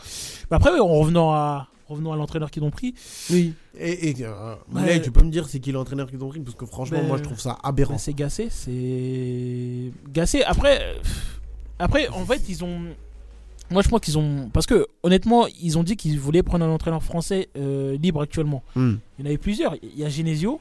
[0.50, 2.94] Mais après, en revenant à, revenons à l'entraîneur qu'ils ont pris.
[3.30, 3.52] Oui.
[3.78, 5.02] Et, et euh, Ouais.
[5.02, 6.40] Tu peux me dire c'est qui l'entraîneur qu'ils ont pris?
[6.40, 7.92] Parce que franchement Mais- moi je trouve ça aberrant.
[7.94, 10.42] bah, c'est Gassé, c'est Gassé.
[10.44, 10.94] Après, euh,
[11.78, 12.78] après, en fait, ils ont.
[13.70, 14.48] Moi, je pense qu'ils ont.
[14.52, 18.62] Parce que, honnêtement, ils ont dit qu'ils voulaient prendre un entraîneur français euh, libre actuellement.
[18.76, 18.94] Hmm.
[19.18, 19.74] Il y en avait plusieurs.
[19.82, 20.60] Il y a Genesio,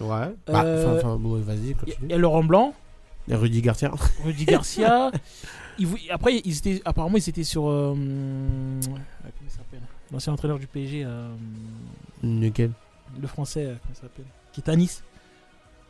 [0.00, 0.34] Ouais.
[0.46, 1.96] Bah, Euh, enfin, enfin, bon, vas-y, continue.
[2.02, 2.74] il y a Laurent Blanc,
[3.28, 3.90] Et Rudy Garcia.
[4.24, 5.10] Rudy Garcia.
[5.78, 7.66] Ils vou- après, ils étaient, apparemment, ils étaient sur.
[7.68, 8.96] euh, hum, comment
[9.44, 9.80] il s'appelle?
[10.12, 11.28] L'ancien entraîneur du PSG, euh,
[12.22, 12.70] Lequel
[13.20, 14.24] le français, euh, comment il s'appelle?
[14.52, 15.02] Qui est à Nice.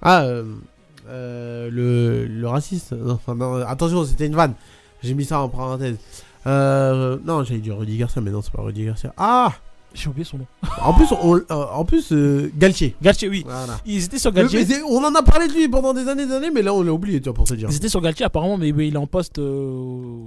[0.03, 0.55] Ah, euh,
[1.09, 2.95] euh, le, le raciste.
[3.29, 4.55] Non, attention, c'était une vanne.
[5.03, 5.97] J'ai mis ça en parenthèse.
[6.46, 9.12] Euh, non, j'allais dire Rudy Garcia, mais non, c'est pas Rudy Garcia.
[9.16, 9.52] Ah
[9.94, 10.46] J'ai oublié son nom.
[10.82, 12.94] En plus, on, euh, en plus euh, Galtier.
[13.02, 13.42] Galtier, oui.
[13.46, 13.78] Voilà.
[13.87, 14.64] Ils étaient sur Le- Galtier.
[14.68, 16.72] mais on en a parlé de lui pendant des années et des années, mais là
[16.74, 17.68] on l'a oublié, tu vois, pour te dire.
[17.70, 20.18] Ils étaient sur Galtier apparemment, mais, mais il est en poste euh,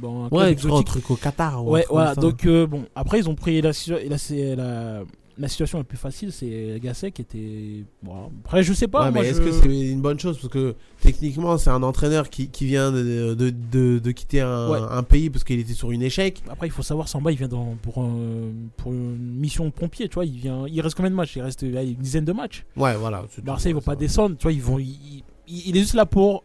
[0.00, 1.64] dans un club Ouais, un truc au Qatar.
[1.64, 2.14] ou un Ouais, truc comme voilà.
[2.14, 2.20] ça.
[2.20, 5.00] Donc, euh, bon, après, ils ont pris la, la, la,
[5.38, 7.84] la situation la plus facile, c'est Gasset qui était.
[8.02, 9.04] Bon, après, je sais pas.
[9.06, 10.36] Ouais, moi, mais est-ce je- que c'est une bonne chose?
[10.38, 14.68] Parce que techniquement, c'est un entraîneur qui, qui vient de, de, de, de quitter un,
[14.70, 14.78] Ouais.
[14.90, 16.42] un pays parce qu'il était sur une échec.
[16.50, 20.08] Après, il faut savoir, Samba, il vient dans, pour, un- pour une mission de pompier,
[20.08, 20.24] tu vois.
[20.26, 21.36] Il, vient, il reste combien de matchs?
[21.36, 22.64] Il reste une dizaine de matchs.
[22.76, 23.24] Ouais, voilà.
[23.44, 24.52] Marseille, ils vont pas descendre, tu vois.
[24.52, 24.88] Ils vont, il,
[25.48, 26.44] il- il est juste là pour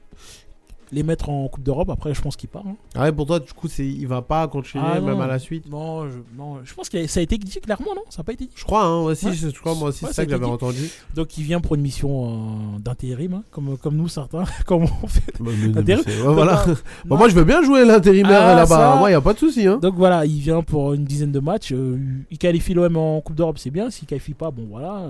[0.91, 1.89] les mettre en Coupe d'Europe.
[1.89, 2.63] Après, je pense qu'il part.
[2.67, 2.75] hein.
[2.95, 5.21] Ah ouais, pour toi, du coup, c'est il va pas continuer Ah, même non.
[5.21, 5.69] à la suite.
[5.69, 8.03] Non, je, non, je pense que ça a été dit clairement, non?
[8.09, 8.51] Ça n'a pas été dit.
[8.55, 9.33] Je crois, hein, aussi, Ouais.
[9.33, 10.89] je, je crois, moi aussi, Ouais, c'est ça que j'avais entendu.
[11.15, 14.43] Donc, il vient pour une mission euh, d'intérim, hein, comme, comme nous, certains.
[14.65, 15.33] comme on fait.
[15.39, 16.03] Bah, Intérim.
[16.25, 16.65] voilà.
[17.05, 18.67] Bah, moi, je veux bien jouer l'intérimaire Ah, là-bas.
[18.93, 18.95] ça.
[18.97, 19.65] Moi, y a pas de souci.
[19.67, 19.79] Hein.
[19.81, 21.71] Donc voilà, il vient pour une dizaine de matchs.
[21.73, 21.97] euh,
[22.31, 23.89] il qualifie l'OM en Coupe d'Europe, c'est bien.
[23.89, 25.09] S'il qualifie pas, bon voilà.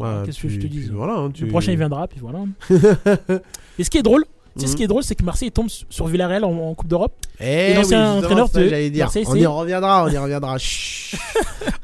[0.00, 0.88] euh, Qu'est-ce que je te dis?
[0.92, 2.40] voilà, tu- Le prochain il viendra, puis voilà.
[3.78, 4.76] Et ce qui est drôle, tu sais, ce Mhm.
[4.76, 7.14] qui est drôle, c'est que Marseille tombe sur Villarreal en, en Coupe d'Europe.
[7.40, 9.04] Eh Et l'ancien oui, entraîneur ça de dire.
[9.06, 10.58] Marseille, on y reviendra, on y reviendra.
[10.58, 11.18] Chut.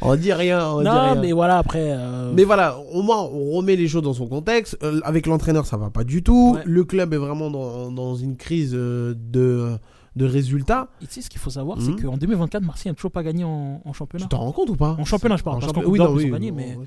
[0.03, 1.15] on dit rien, on dit non, rien.
[1.17, 1.81] mais voilà, après.
[1.93, 4.77] euh, Mais voilà, au moins on remet les choses dans son contexte.
[4.83, 6.55] Euh, avec l'entraîneur, ça va pas du tout.
[6.57, 6.63] Ouais.
[6.65, 9.71] Le club est vraiment dans, dans une crise euh, de,
[10.19, 10.89] de résultats.
[11.03, 13.45] et tu sais, ce qu'il faut savoir, c'est qu'en 2024, Marseille n'a toujours pas gagné
[13.45, 14.25] en, en championnat.
[14.27, 16.07] Tu t'en rends compte ou pas En championnat, je parle, En parce Coupe oui, non,
[16.07, 16.79] ils ont oui, gagné, non, mais-.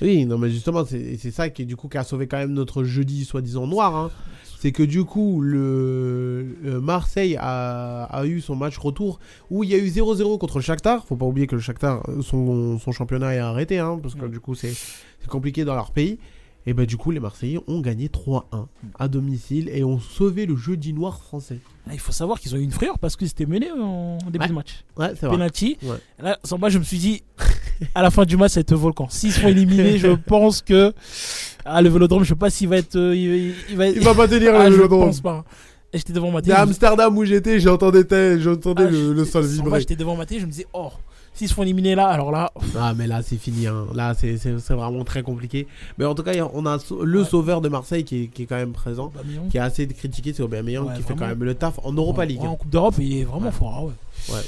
[0.00, 2.84] Oui, non, mais justement, c'est ça qui, du coup, qui a sauvé quand même notre
[2.84, 3.94] jeudi soi-disant noir.
[3.94, 4.10] hein.
[4.60, 9.70] C'est que du coup, le, le Marseille a, a eu son match retour où il
[9.70, 11.04] y a eu 0-0 contre le Shakhtar.
[11.06, 14.22] Faut pas oublier que le Shakhtar, euh, son, son championnat est arrêté, hein, parce que
[14.22, 14.28] Ouais.
[14.28, 14.72] du coup, c'est
[15.20, 16.18] c'est compliqué dans leur pays.
[16.66, 18.66] Et ben du coup, les Marseillais ont gagné 3-1
[18.98, 21.60] à domicile et ont sauvé le jeudi noir français.
[21.92, 24.48] Il faut savoir qu'ils ont eu une frayeur parce qu'ils étaient menés en début Ouais.
[24.48, 24.84] de match.
[24.96, 25.36] Ouais, c'est vrai.
[25.36, 25.76] Penalty.
[25.82, 25.96] Ouais.
[26.22, 27.22] Là, sans moi, je me suis dit,
[27.94, 29.06] à la fin du match, ça va être volcan.
[29.10, 30.92] S'ils sont éliminés, je pense que.
[31.64, 32.96] Ah, le vélodrome, je sais pas s'il va être.
[32.96, 35.06] euh, il, il va, Il va pas tenir Ah, le je Vélodrome.
[35.08, 35.44] pense pas.
[35.92, 36.52] Et j'étais devant ma télé.
[36.54, 38.04] à je Amsterdam où j'étais, j'entendais
[38.40, 39.80] j'entendais Ah, le, sol moi, vibrer.
[39.80, 40.90] J'étais devant ma télé, je me disais, oh,
[41.38, 42.50] s'ils se font éliminer là, alors là.
[42.78, 43.86] Ah mais là c'est fini, hein.
[43.94, 44.36] là c'est
[44.70, 45.66] vraiment très compliqué.
[45.96, 47.24] Mais en tout cas on a le Ouais.
[47.24, 49.10] sauveur de Marseille qui est, qui est quand même présent,
[49.50, 52.24] qui est assez critiqué, c'est Aubameyang Ouais, qui fait quand même le taf en Europa
[52.24, 52.40] League.
[52.42, 53.52] En, en Coupe d'Europe, il est vraiment Ouais.
[53.52, 53.84] fort.
[53.84, 54.34] ouais.
[54.34, 54.42] Ouais.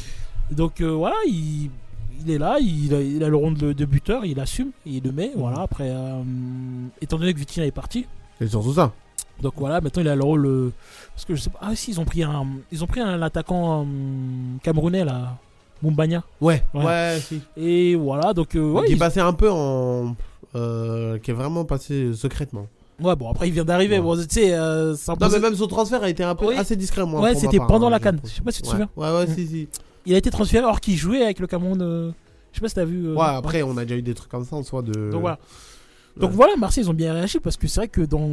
[0.51, 1.71] Donc euh, voilà, il,
[2.25, 4.91] il est là, il a, il a le rôle de, de buteur, il assume, et
[4.91, 5.29] il le met.
[5.35, 5.41] Mhm.
[5.41, 6.21] Voilà, après, euh,
[7.01, 8.05] étant donné que Vitinha est parti,
[8.41, 8.93] C'est surtout ça.
[9.41, 10.45] donc voilà, maintenant il a le rôle.
[10.47, 10.73] euh,
[11.15, 11.61] parce que je sais pas.
[11.63, 13.87] Ah, si, ils ont pris un, ils ont pris un attaquant
[14.63, 15.37] camerounais là,
[15.83, 16.23] Mumbanya.
[16.41, 17.19] Ouais, ouais, Ouais.
[17.21, 17.41] si.
[17.57, 20.15] Et voilà, donc euh, ouais, qui est passé un peu en...
[20.55, 22.67] euh, qui est vraiment passé secrètement.
[23.01, 23.97] ouais, bon, après il vient d'arriver.
[23.99, 24.03] Ouais.
[24.05, 26.49] Bon, tu sais, euh, ça Non impose- mais même son transfert a été un peu
[26.49, 26.57] Oui.
[26.57, 27.21] assez discret moi.
[27.21, 28.11] Ouais, pour ma c'était part, pendant hein, la j'ai CAN.
[28.13, 28.35] l'impression.
[28.35, 28.73] Je sais pas si tu te Ouais.
[28.73, 28.89] souviens.
[28.97, 29.35] Ouais, ouais, Mm.
[29.35, 29.69] si, si.
[30.07, 31.81] Il a été transféré alors qu'il jouait avec le Cameroun.
[31.83, 32.11] euh,
[32.53, 33.07] Je sais pas si t'as vu.
[33.09, 35.11] euh, Ouais, après on a déjà eu des trucs comme ça en soi de...
[35.11, 35.39] Donc voilà.
[36.17, 36.23] Ouais.
[36.23, 38.29] Donc voilà, Marseille, ils ont bien réagi parce que c'est vrai que dans,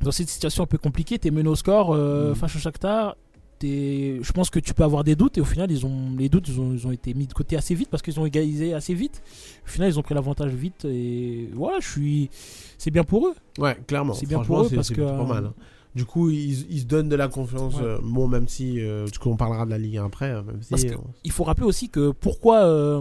[0.00, 2.34] dans cette situation un peu compliquée, t'es mené au score euh, Mhm.
[2.36, 3.16] face au Shakhtar.
[3.62, 6.48] Je pense que tu peux avoir des doutes et au final, ils ont, les doutes
[6.48, 8.94] ils ont, ils ont été mis de côté assez vite parce qu'ils ont égalisé assez
[8.94, 9.22] vite.
[9.66, 12.30] Au final, ils ont pris l'avantage vite et voilà, je suis.
[12.78, 13.34] C'est bien pour eux.
[13.58, 14.14] Ouais, clairement.
[14.14, 15.44] C'est bien pour eux parce que, pas euh, mal.
[15.46, 15.54] hein.
[15.94, 17.74] Du coup, ils, ils se donnent de la confiance.
[17.76, 17.82] Ouais.
[17.82, 20.30] euh, bon, même si, euh, du coup, on parlera de la Ligue 1 après.
[20.30, 23.00] euh, Même si, Parce que- euh, Il faut rappeler aussi que pourquoi euh,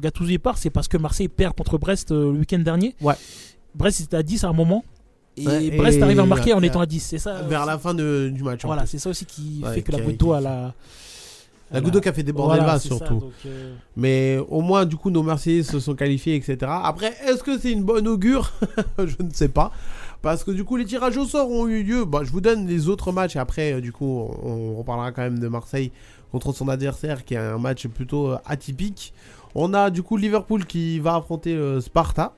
[0.00, 2.94] Gattuso part, c'est parce que Marseille perd contre Brest euh, le week-end dernier.
[3.00, 3.14] Ouais.
[3.74, 4.84] Brest était à 10 à un moment.
[5.36, 7.00] Et Ouais, Brest et- arrive à marquer en étant à 10.
[7.00, 7.42] C'est ça.
[7.42, 8.62] vers la fin de- du match.
[8.64, 10.74] Voilà, c'est ça aussi qui Ouais, fait que la qui a- la.
[11.72, 13.14] La qui a fait déborder Voilà, le ça, surtout.
[13.16, 16.58] donc, euh, Mais au moins, du coup, nos Marseillais se sont qualifiés, etc.
[16.84, 18.52] Après, est-ce que c'est une bonne augure?
[18.98, 19.72] Je ne sais pas.
[20.22, 22.04] Parce que du coup, les tirages au sort ont eu lieu.
[22.04, 25.22] Bah, je vous donne les autres matchs après, euh, du coup, on, on reparlera quand
[25.22, 25.90] même de Marseille
[26.32, 29.12] contre son adversaire qui est un match plutôt euh, atypique.
[29.54, 32.32] On a du coup Liverpool qui va affronter euh, Sparta.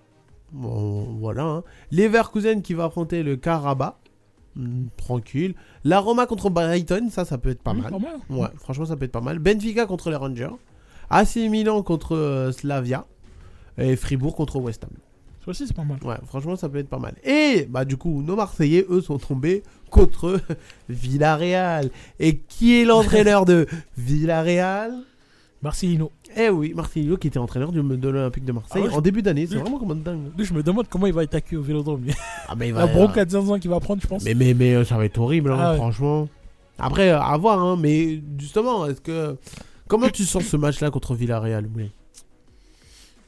[0.53, 1.45] Bon, voilà.
[1.45, 1.65] Hein.
[1.91, 3.95] Leverkusen qui va affronter le Karabakh.
[4.57, 5.55] Hmm, tranquille.
[5.85, 7.93] La Roma contre Brighton, ça, ça peut être pas oui, mal.
[7.93, 8.17] pas mal.
[8.31, 9.39] Ouais, franchement, ça peut être pas mal.
[9.39, 10.51] Benfica contre les Rangers.
[11.11, 13.07] AC Milan contre euh, Slavia.
[13.77, 14.91] Et Fribourg contre West Ham.
[15.45, 15.99] Ça aussi, c'est pas mal.
[16.03, 17.15] Ouais, franchement, ça peut être pas mal.
[17.23, 20.41] Et bah, du coup, nos Marseillais, eux, sont tombés contre
[20.89, 21.91] Villarreal.
[22.19, 24.93] Et qui est l'entraîneur de Villarreal?
[25.62, 26.12] Marcelino.
[26.37, 29.23] Eh oui, Marcelino qui était entraîneur du, de l'Olympique de Marseille Ah ouais, en début
[29.23, 29.47] d'année.
[29.47, 29.62] C'est Oui.
[29.62, 30.31] vraiment comme un dingue.
[30.38, 32.05] Je me demande comment il va être accueilli au vélodrome.
[32.05, 32.12] lui.
[32.49, 34.25] Ah, mais il La bronca de 15 ans qu'il va prendre, je pense.
[34.25, 35.77] Mais, mais, mais euh, ça va être horrible, hein, Ah ouais.
[35.77, 36.29] franchement.
[36.79, 39.37] Après, euh, à voir, hein, mais justement, est-ce que.
[39.88, 41.90] Comment tu sens ce match-là contre Villarreal Moulay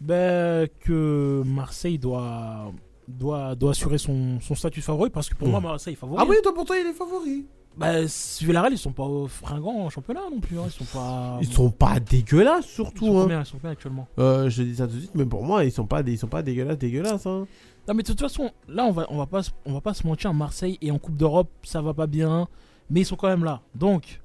[0.01, 2.71] Ben, que Marseille doit,
[3.09, 5.53] doit, doit assurer son, son statut favori parce que pour Ouais.
[5.53, 6.19] moi, Marseille est favori.
[6.21, 7.47] Ah oui, toi pourtant il est favori.
[7.81, 8.03] Bah,
[8.41, 10.59] Villarreal, ils sont pas fringants en championnat non plus.
[10.59, 10.65] hein.
[10.67, 11.39] Ils sont pas.
[11.41, 13.07] Ils sont pas dégueulasses Ils surtout.
[13.07, 13.23] sont hein.
[13.23, 14.07] combien, ils sont combien actuellement?
[14.19, 16.27] Euh, je dis ça tout de suite, mais pour moi, ils sont pas, ils sont
[16.29, 17.27] pas dégueulasses, dégueulasses.
[17.27, 17.47] Hein.
[17.89, 19.95] Non, mais de toute façon, là, on va, on va pas, se- on va pas
[19.95, 20.33] se mentir.
[20.35, 22.47] Marseille et en Coupe d'Europe, ça va pas bien,
[22.91, 23.63] mais ils sont quand même là.
[23.75, 24.19] Donc, tu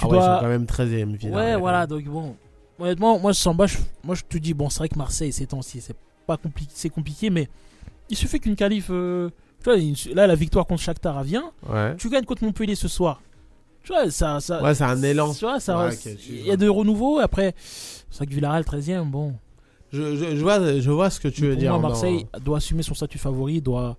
[0.00, 2.34] Ah ouais, ils sont quand même 13 e Ouais, voilà, donc bon.
[2.80, 5.32] Honnêtement, moi, je sens bas, je, moi, je te dis, bon, c'est vrai que Marseille,
[5.32, 7.48] ces temps-ci, c'est pas compliqué, c'est compliqué, mais
[8.08, 8.88] il suffit qu'une qualif.
[8.90, 9.30] euh,
[9.62, 11.52] tu vois, une- là, la victoire contre Shakhtar vient.
[11.68, 11.94] Ouais.
[11.96, 13.20] Tu gagnes contre Montpellier ce soir.
[13.82, 14.40] Tu vois, ça.
[14.40, 15.32] ça Ouais, c'est un élan.
[15.32, 17.18] Tu vois, ça, Ouais, ok, c'est- je il y a de renouveau.
[17.18, 19.34] Après, c'est vrai que Villarreal, 13ème, bon.
[19.92, 21.72] Je, je, je vois, je vois ce que tu veux dire.
[21.72, 21.88] moi, non.
[21.88, 23.96] Marseille doit assumer son statut favori, doit,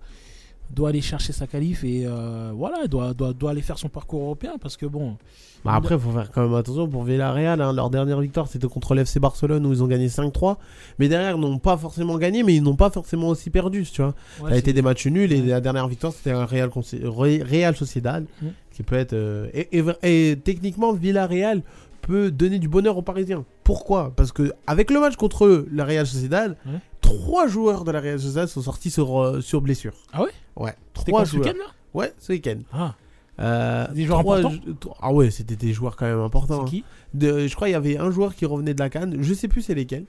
[0.74, 4.22] doit aller chercher sa qualif et euh, voilà, doit, doit, doit aller faire son parcours
[4.22, 5.16] européen parce que bon.
[5.64, 7.60] Bah après, faut faire quand même attention pour Villarreal.
[7.60, 7.72] hein.
[7.72, 10.56] Leur dernière victoire, c'était contre l'FC Barcelone où ils ont gagné 5-3.
[10.98, 14.02] Mais derrière, ils n'ont pas forcément gagné, mais ils n'ont pas forcément aussi perdu, tu
[14.02, 14.14] vois.
[14.40, 16.68] ouais, ça a été des matchs nuls et la dernière victoire, c'était un Real,
[17.08, 18.46] Real Sociedad Mm.
[18.72, 19.12] qui peut être.
[19.12, 21.62] euh, et, et- et techniquement, Villarreal
[22.00, 23.44] peut donner du bonheur aux Parisiens.
[23.62, 24.12] Pourquoi?
[24.16, 26.72] Parce que avec le match contre la Real Sociedad, Ouais.
[27.00, 29.92] trois joueurs de la Real Sociedad sont sortis sur, euh, sur blessure.
[30.12, 30.30] Ah ouais?
[30.56, 31.46] Ouais, trois quand ce joueurs.
[31.46, 32.58] week-end là Ouais, ce week-end.
[32.72, 32.94] Ah,
[33.40, 34.52] Euh, Des joueurs importants
[35.00, 36.56] Ah ouais, c'était des joueurs quand même importants.
[36.58, 36.64] c'est hein.
[36.66, 36.84] qui
[37.14, 39.16] De- je crois qu'il y avait un joueur qui revenait de la canne.
[39.22, 40.04] Je sais plus c'est lesquels.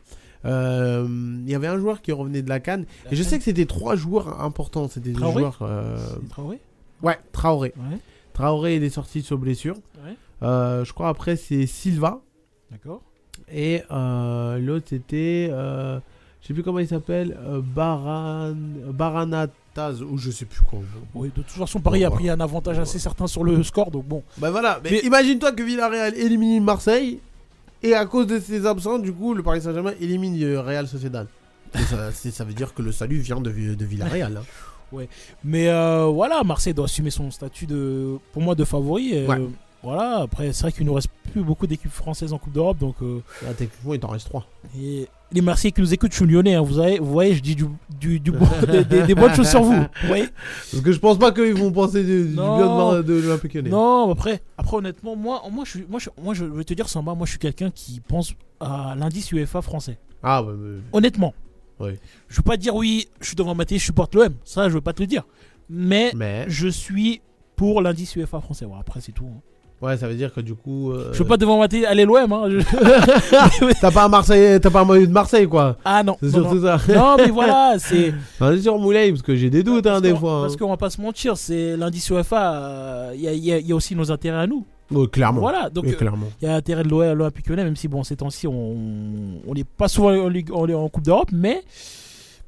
[0.46, 1.08] Euh,
[1.46, 2.86] Il y avait un joueur qui revenait de la canne.
[3.12, 4.88] Et je sais que c'était trois joueurs importants.
[4.90, 5.60] C'était des Traoré joueurs.
[5.62, 6.60] euh, C'est Traoré
[7.02, 7.74] Ouais, Traoré.
[7.78, 7.98] Ouais,
[8.34, 9.76] Traoré, il est sorti sur blessure.
[10.06, 12.20] ouais, Euh, je crois après c'est Silva.
[12.72, 13.02] d'accord.
[13.52, 15.48] Et euh, l'autre c'était.
[15.52, 16.00] Euh,
[16.42, 17.38] je sais plus comment il s'appelle.
[17.42, 18.54] euh, Baran...
[20.10, 20.80] Ou je sais plus quoi.
[21.16, 24.06] Oui, de toute façon, Paris a pris un avantage assez certain sur le score, donc
[24.06, 24.24] bon.
[24.38, 27.20] Bah voilà, mais, Mais- imagine-toi que Villarreal élimine Marseille
[27.82, 31.28] et à cause de ses absents, du coup, le Paris Saint-Germain élimine euh, Real Sociedad.
[32.14, 34.38] Ça, veut dire que le salut vient de, Vi- de Villarreal.
[34.38, 34.44] hein.
[35.44, 39.26] Mais euh, voilà, Marseille doit assumer son statut de, pour moi, de favori.
[39.26, 39.42] Ouais.
[39.84, 42.96] Voilà, après, c'est vrai qu'il nous reste plus beaucoup d'équipes françaises en Coupe d'Europe, donc.
[43.02, 44.46] euh, Là, techniquement, il t'en reste 3.
[44.80, 47.42] et les Marseillais qui nous écoutent, je suis lyonnais, hein, vous, avez, vous voyez, je
[47.42, 47.66] dis du,
[48.00, 49.74] du, du bon- des, des- des bonnes choses sur vous.
[49.74, 50.28] Vous voyez
[50.72, 52.92] Parce que je pense pas qu'ils vont penser du, du Non.
[52.92, 53.72] bien de, l'Olympique Lyonnais.
[53.72, 57.16] Non, après, après honnêtement, moi, moi, je, moi, je, moi, je vais te dire, Samba,
[57.16, 59.98] moi, je suis quelqu'un qui pense à l'indice UEFA français.
[60.22, 61.34] Ah, ouais, mais- Honnêtement.
[61.80, 61.94] Oui.
[62.30, 64.34] Je veux pas dire oui, je suis devant ma télé, je supporte l'OM.
[64.46, 65.24] Ça, je veux pas te le dire.
[65.68, 66.46] Mais mais.
[66.48, 67.22] je suis
[67.56, 68.68] pour l'indice UEFA français.
[68.80, 69.26] Après, c'est tout.
[69.26, 69.42] hein.
[69.84, 70.92] Ouais, ça veut dire que du coup.
[70.92, 72.32] euh, Je veux pas devant ma télé aller l'OM.
[72.32, 72.46] Hein.
[72.50, 75.76] je- T'as pas un Marseille, t'as pas un maillot de Marseille, quoi.
[75.84, 76.16] Ah non.
[76.22, 76.78] C'est surtout ça.
[76.88, 78.14] Non, mais voilà, c'est.
[78.40, 80.42] Enfin, c'est sur Moulay, parce que j'ai des doutes, hein, des fois.
[80.44, 83.10] Parce qu'on va pas se mentir, c'est l'indice UEFA.
[83.16, 84.66] Il y, a, y a- y a aussi nos intérêts à nous.
[84.92, 84.96] hein.
[84.96, 85.42] Ouais, clairement.
[85.42, 86.10] Voilà, donc Oui, euh,
[86.42, 88.76] il y a intérêt de l'OM à l'Olympique Lyonnais, même si bon, ces temps-ci, on
[89.48, 91.62] on n'est pas souvent en, Ligue- en, en Coupe d'Europe, mais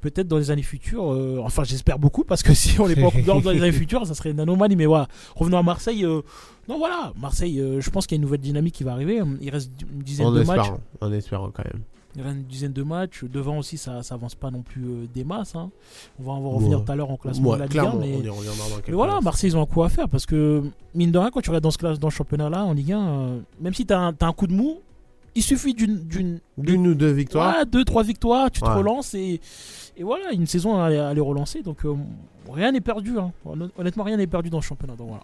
[0.00, 3.06] peut-être dans les années futures, euh, enfin j'espère beaucoup, parce que si on n'est pas
[3.06, 5.08] en Coupe d'Europe dans les années futures, ça serait une anomalie, mais voilà.
[5.34, 6.04] Revenons à Marseille.
[6.04, 6.20] euh,
[6.68, 9.20] non, voilà, Marseille, euh, je pense qu'il y a une nouvelle dynamique qui va arriver.
[9.40, 10.66] Il reste une dizaine En de matchs.
[11.00, 11.82] en espérant quand même.
[12.18, 13.24] Il reste une dizaine de matchs.
[13.24, 15.54] Devant aussi, ça ça avance pas non plus euh, des masses.
[15.54, 15.70] hein.
[16.18, 16.84] On va en revenir Ouais.
[16.84, 18.40] tout à l'heure en classement Ouais, de la Ligue 1, clairement, mais on dans
[18.88, 19.20] mais voilà.
[19.20, 20.62] Marseille, ils ont un coup à faire parce que,
[20.94, 23.00] mine de rien, quand tu regardes dans ce, classe, dans ce championnat-là, en Ligue 1,
[23.06, 24.78] euh, même si tu as, un coup de mou,
[25.34, 26.40] il suffit d'une.
[26.56, 27.50] ou deux victoires.
[27.50, 28.74] voilà, deux, trois victoires, tu te Ouais.
[28.74, 29.40] relances et,
[29.96, 31.62] et voilà, une saison à, aller relancer.
[31.62, 31.94] Donc, euh,
[32.50, 33.18] rien n'est perdu.
[33.18, 33.32] hein.
[33.44, 34.94] Honn- Honnêtement, rien n'est perdu dans ce championnat.
[34.96, 35.22] Donc, voilà.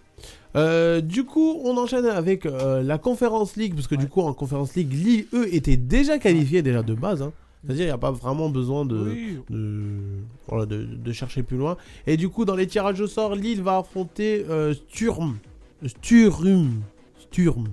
[0.55, 4.33] Euh, du coup, on enchaîne avec euh, la Conference League, parce que du coup, en
[4.33, 7.21] Conference League, Lille, eux, étaient déjà qualifiés déjà de base.
[7.21, 7.31] hein.
[7.65, 9.37] C'est-à-dire, il n'y a pas vraiment besoin de, Oui.
[9.49, 9.89] de,
[10.47, 11.77] voilà, de, de chercher plus loin.
[12.07, 14.45] Et du coup, dans les tirages au sort, Lille va affronter
[14.89, 15.37] Sturm.
[15.85, 16.81] Sturm.
[17.19, 17.67] Sturm.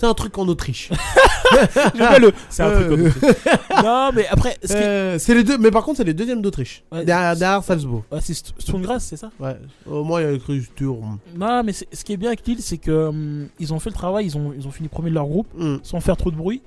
[0.00, 0.88] C'est un truc en Autriche.
[1.94, 2.88] Le- C'est un truc.
[2.88, 3.02] comme-
[3.84, 6.40] non, mais après, ce qui- Euh, c'est les deux, mais par contre, c'est les deuxièmes
[6.40, 6.84] d'Autriche.
[6.90, 8.04] Ouais, derrière, derrière Salzbourg.
[8.10, 9.56] Ouais, c'est St- Sturmgrass, c'est ça Ouais.
[9.86, 11.18] Au moins, il y a écrit Sturm.
[11.36, 13.90] Non, mais c'est- ce qui est bien avec Lille, c'est que hum, ils ont fait
[13.90, 15.48] le travail, ils ont, ils ont fini premier de leur groupe.
[15.54, 15.76] Hmm.
[15.82, 16.62] sans faire trop de bruit.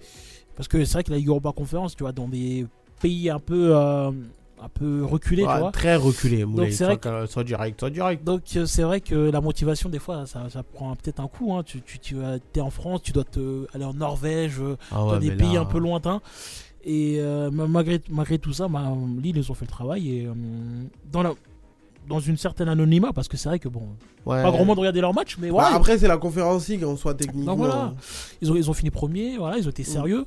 [0.55, 2.67] Parce que c'est vrai que la Ligue Europa Conférence, tu vois, dans des
[3.01, 4.11] pays un peu, euh,
[4.63, 5.71] un peu reculés, Ouais, tu vois.
[5.71, 6.45] très reculé.
[6.45, 6.71] Moulay.
[6.71, 8.23] c'est vrai soit, soit direct, soit direct.
[8.23, 11.53] Donc euh, c'est vrai que la motivation, des fois, ça, ça prend peut-être un coup.
[11.53, 11.63] Hein.
[11.63, 12.15] Tu, tu, tu
[12.55, 15.53] es en France, tu dois te, aller en Norvège, euh, Ah dans ouais, des pays
[15.55, 16.21] là- un peu lointains.
[16.85, 20.09] Et euh, ma- malgré, malgré tout ça, bah, Lille, ils ont fait le travail.
[20.17, 20.33] Et euh,
[21.11, 21.33] dans, la,
[22.07, 23.81] dans une certaine anonymat, parce que c'est vrai que bon,
[24.25, 24.41] Ouais.
[24.43, 26.95] pas grand monde regardait leur match, mais Bah, voilà, après, c'est la conférence League en
[26.97, 27.55] soi, techniquement.
[27.55, 27.93] Voilà.
[28.41, 30.25] Ils ont, ils ont fini premier, voilà, ils ont été sérieux.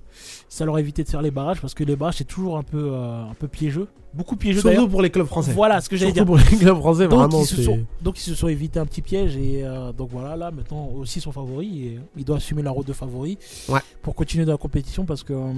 [0.49, 2.63] Ça leur a évité de faire les barrages parce que les barrages c'est toujours un
[2.63, 3.89] peu, euh, un peu piégeux.
[4.15, 5.53] Beaucoup piégeux Surtout pour les clubs français.
[5.53, 6.43] Voilà ce que j'allais Surtout dire.
[6.45, 7.43] pour les clubs français, Donc vraiment.
[7.43, 10.37] ils, se sont, donc ils se sont évité un petit piège et euh, donc voilà
[10.37, 13.37] là maintenant aussi son favori et il doit assumer la route de favori
[13.69, 13.81] Ouais.
[14.03, 15.53] pour continuer dans la compétition parce que euh,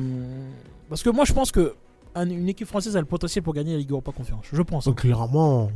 [0.88, 1.74] parce que moi je pense que
[2.18, 4.44] un- une équipe française a le potentiel pour gagner la Ligue Europa Confiance.
[4.52, 4.84] Je pense.
[4.84, 5.70] Donc, clairement.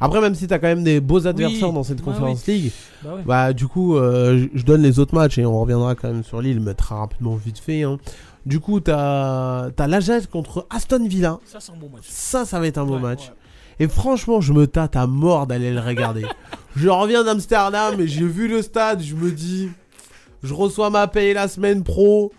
[0.00, 1.74] Après, même si t'as quand même des beaux adversaires Oui.
[1.74, 2.70] dans cette Ouais, Conference League,
[3.02, 3.22] Bah ouais.
[3.26, 6.40] bah du coup, euh, je- donne les autres matchs et on reviendra quand même sur
[6.42, 7.82] Lille, mais très rapidement, vite fait.
[7.82, 7.98] hein.
[8.46, 11.38] Du coup, t'as as, l'Ajax contre Aston Villa.
[11.44, 12.04] Ça, c'est un bon match.
[12.08, 13.28] Ça, ça va être un beau match.
[13.28, 13.34] ouais.
[13.80, 16.24] Et franchement, je me tâte à mort d'aller le regarder.
[16.76, 19.02] je reviens d'Amsterdam et j'ai vu le stade.
[19.02, 19.68] Je me dis,
[20.42, 22.32] je reçois ma paye la semaine pro.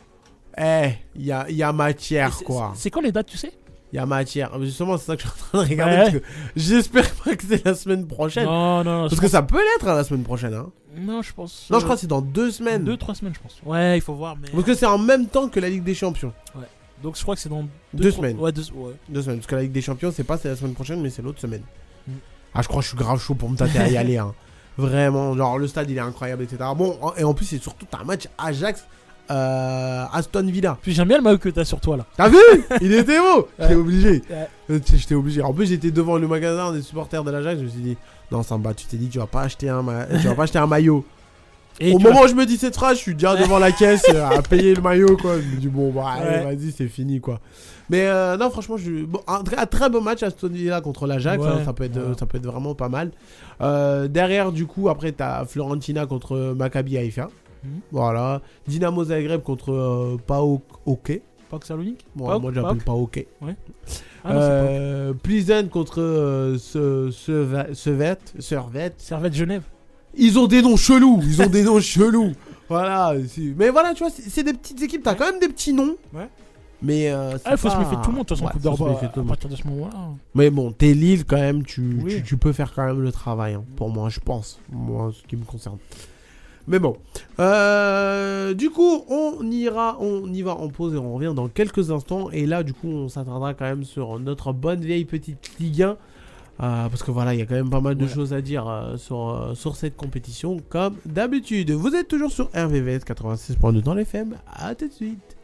[0.59, 2.73] Eh, il y a, y matière, quoi.
[2.75, 3.51] C'est quand les dates, tu sais?
[3.91, 4.51] Il y a matière.
[4.61, 6.17] Justement, c'est ça que je suis en train de regarder.
[6.17, 6.23] Ouais.
[6.55, 8.45] J'espère pas que c'est la semaine prochaine.
[8.45, 9.09] Non, non, non.
[9.09, 10.53] parce que ça peut l'être hein, la semaine prochaine.
[10.53, 10.69] Hein.
[10.95, 11.67] Non, je pense.
[11.71, 12.83] Non, euh, je crois que c'est dans deux semaines.
[12.83, 13.59] Deux, trois semaines, je pense.
[13.65, 14.35] Ouais, il faut voir.
[14.39, 14.49] Mais...
[14.51, 16.33] Parce que c'est en même temps que la Ligue des Champions.
[17.01, 18.37] Donc, je crois que c'est dans Deux trois- semaines.
[18.37, 18.93] Ouais, deux, ouais.
[19.07, 19.37] Deux semaines.
[19.37, 21.39] Parce que la Ligue des Champions, c'est pas c'est la semaine prochaine, mais c'est l'autre
[21.39, 21.63] semaine.
[22.07, 22.11] Mm.
[22.53, 24.17] Ah, je crois que je suis grave chaud pour me tâter à y aller.
[24.17, 24.35] hein.
[24.77, 26.57] Vraiment, genre le stade il est incroyable, etc.
[26.77, 28.85] Bon, et en plus, c'est surtout un match Ajax
[29.31, 30.77] euh, Aston Villa.
[30.81, 32.05] Puis j'aime bien le maillot que t'as sur toi là.
[32.17, 32.37] T'as vu
[32.81, 34.09] Il était beau J'étais obligé.
[34.29, 34.47] Ouais.
[34.71, 35.41] Euh, J'étais obligé.
[35.41, 37.59] En plus, j'étais devant le magasin des supporters de l'Ajax.
[37.59, 37.97] Je me suis dit,
[38.31, 40.59] non, Samba, tu t'es dit, tu vas pas acheter un, ma- tu vas pas acheter
[40.59, 41.05] un maillot.
[41.81, 44.03] Et Au moment où je me dis cette phrase, je suis déjà devant la caisse
[44.09, 45.39] euh, à payer le maillot, quoi.
[45.39, 46.55] Je me dis, bon, bah, allez, Ouais.
[46.55, 47.39] vas-y, c'est fini, quoi.
[47.89, 49.05] Mais euh, non, franchement, je...
[49.05, 51.41] bon, un, très, un très beau match Aston Villa contre l'Ajax.
[51.41, 52.13] Ouais, hein, ça, peut être, ouais.
[52.19, 53.11] ça peut être vraiment pas mal.
[53.61, 57.29] Euh, derrière, du coup, après, t'as Florentina contre Maccabi Haïfa.
[57.63, 57.79] Mhm.
[57.91, 58.41] Voilà.
[58.67, 60.61] Dynamo Zagreb contre euh, PAOK.
[60.85, 61.21] Ok.
[61.59, 63.25] Que Salonique Moi, moi j'appelle PAOK.
[63.41, 68.25] Ah non, c'est Euh, Plizen contre euh, ce, ce, Servet.
[68.39, 68.89] Servet.
[68.91, 68.95] pas.
[68.97, 69.63] Servette Genève.
[70.15, 71.19] Ils ont des noms chelous.
[71.23, 72.33] Ils ont des noms chelous.
[72.67, 73.13] Voilà.
[73.57, 75.01] Mais voilà, tu vois, c'est des petites équipes.
[75.03, 75.95] T'as quand même des petits noms.
[76.13, 76.27] Ouais.
[76.81, 78.25] Mais euh, Ah, il faut se méfier de tout le monde.
[78.25, 79.95] De toute façon, Ouais, Coupe d'Europe, tout à partir de ce moment-là.
[80.35, 81.63] Mais bon, t'es Lille quand même.
[81.63, 82.15] Tu, Oui.
[82.17, 83.55] tu, tu peux faire quand même le travail.
[83.55, 84.59] hein, pour moi, je pense.
[84.71, 85.77] Moi, ce qui me concerne.
[86.67, 86.97] Mais bon.
[87.39, 91.91] Euh, du coup, on ira, on y va en pause et on revient dans quelques
[91.91, 92.29] instants.
[92.31, 95.89] Et là, du coup, on s'attardera quand même sur notre bonne vieille petite Ligue 1.
[95.89, 95.95] Euh,
[96.89, 98.97] parce que voilà, il y a quand même pas mal de choses à dire euh,
[98.97, 101.71] sur, sur cette compétition, comme d'habitude.
[101.71, 104.35] Vous êtes toujours sur RVVS 86.2 dans l'FM.
[104.51, 105.39] À tout de suite.「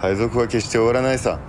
[0.00, 1.40] 配属は決して終わらないさ」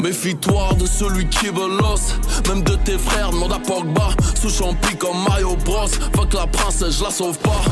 [0.00, 4.96] Méfie-toi de celui qui veut l'os Même de tes frères, demande à Pogba Sous champi
[4.96, 7.62] comme Mario Bros Fuck la princesse, je la sauve pas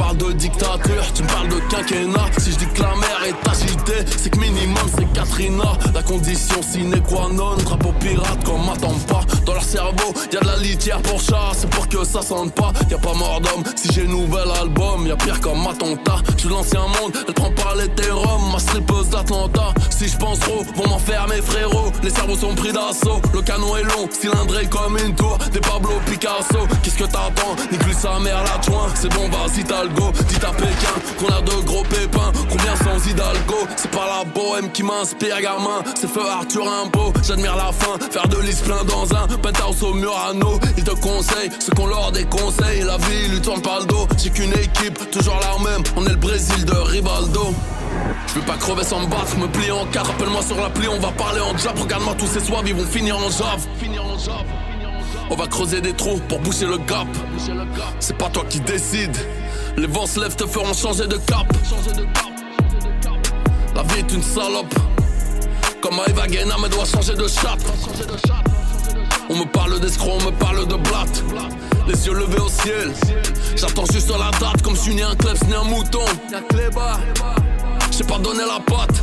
[0.00, 2.30] Je te parle de dictature, tu me parles de quinquennat.
[2.38, 5.72] Si je dis que la mer est agitée C'est que minimum c'est Katrina.
[5.94, 10.40] La condition sine qua non Drapeau pirate qu'on m'attend pas Dans leur cerveau, y a
[10.40, 13.42] de la litière pour chat C'est pour que ça sente pas, y a pas mort
[13.42, 17.50] d'homme Si j'ai nouvel album, y a pire comme attentat Je l'ancien monde, elle prend
[17.50, 22.10] pas l'hétérum Ma strippeuse d'Atlanta Si je pense trop, vont m'en faire mes frérots Les
[22.10, 26.66] cerveaux sont pris d'assaut, le canon est long Cylindré comme une tour, des Pablo Picasso
[26.82, 30.36] Qu'est-ce que t'attends, nique sa mère la joint C'est bon vas-y t'as le go, dis
[30.36, 33.66] à Pékin Qu'on a de gros pépins, combien sans Hidalgo?
[33.76, 35.82] C'est pas la bohème qui m'inspire gamin.
[35.94, 37.98] C'est feu Arthur Rimbaud, j'admire la fin.
[38.10, 40.58] Faire de l'is plein dans un penthouse au Murano.
[40.76, 42.82] Ils te conseillent ce qu'on leur déconseille.
[42.82, 46.10] La vie lui tourne pas le dos, j'ai qu'une équipe Toujours la même, on est
[46.10, 47.54] le Brésil de Rivaldo.
[48.28, 51.00] Je veux pas crever sans me battre, me plier en quatre, rappelle-moi sur l'appli, on
[51.00, 53.66] va parler en jab, regarde-moi tous ces soirs, ils vont finir en jave.
[55.30, 57.06] On va creuser des trous pour boucher le gap.
[58.00, 59.16] C'est pas toi qui décide.
[59.76, 61.46] Les vents se lèvent, te feront changer de cap.
[63.74, 64.74] La vie est une salope.
[65.82, 67.64] Comme Eva Guéna me doit changer de chatte.
[69.28, 71.24] On me parle d'escroc, on me parle de blatte.
[71.86, 72.92] Les yeux levés au ciel.
[73.56, 76.04] J'attends juste la date, comme je suis né un klebs, né un mouton.
[77.90, 79.02] J'ai pas donné la patte.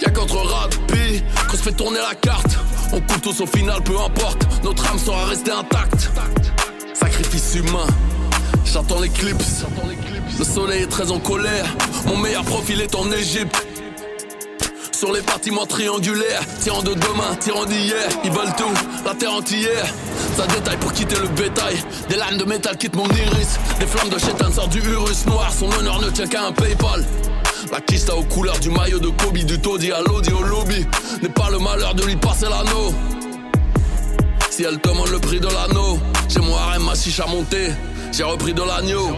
[0.00, 2.58] Y'a qu'entre Radpi qu'on se fait tourner la carte.
[2.92, 4.46] On coule tous au final, peu importe.
[4.62, 6.10] Notre âme sera restée intacte.
[6.94, 7.86] Sacrifice humain.
[8.72, 9.64] J'attends l'éclipse.
[10.38, 11.64] Le soleil est très en colère.
[12.06, 13.66] Mon meilleur profil est en Égypte.
[14.92, 19.04] Sur les bâtiments triangulaires, tirant de demain, tirant d'hier, ils veulent tout.
[19.06, 19.86] la terre entière.
[20.36, 21.76] Ça détaille pour quitter le bétail.
[22.10, 23.58] Des lames de métal quittent mon iris.
[23.80, 25.50] Des flammes de chétan sortent du Urus noir.
[25.52, 27.04] Son honneur ne tient qu'à un Paypal.
[27.72, 30.84] La kista aux couleurs du maillot de Kobe, du taudis à l'audi au lobby.
[31.22, 32.92] N'est pas le malheur de lui passer l'anneau.
[34.50, 35.98] Si elle demande le prix de l'anneau,
[36.28, 37.70] j'ai mon harem, ma chiche à monter.
[38.12, 39.16] J'ai repris de l'agneau.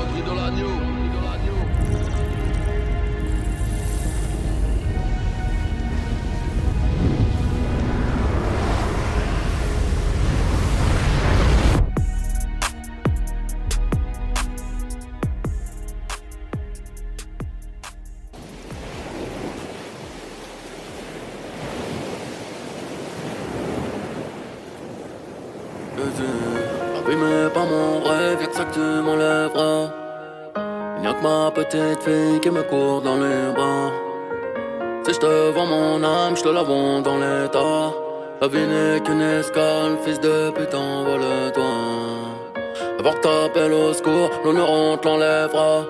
[43.60, 45.84] T'appelles au secours, l'honneur on te l'enlèvera.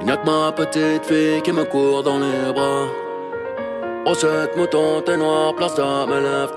[0.00, 2.86] Il n'y a que ma petite fille qui me court dans les bras.
[4.06, 6.54] Rochette, mouton, t'es noir, place à mes lèvres,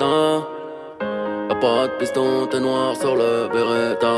[1.49, 4.17] Y'a pas de piston, t'es noir sur le Beretta.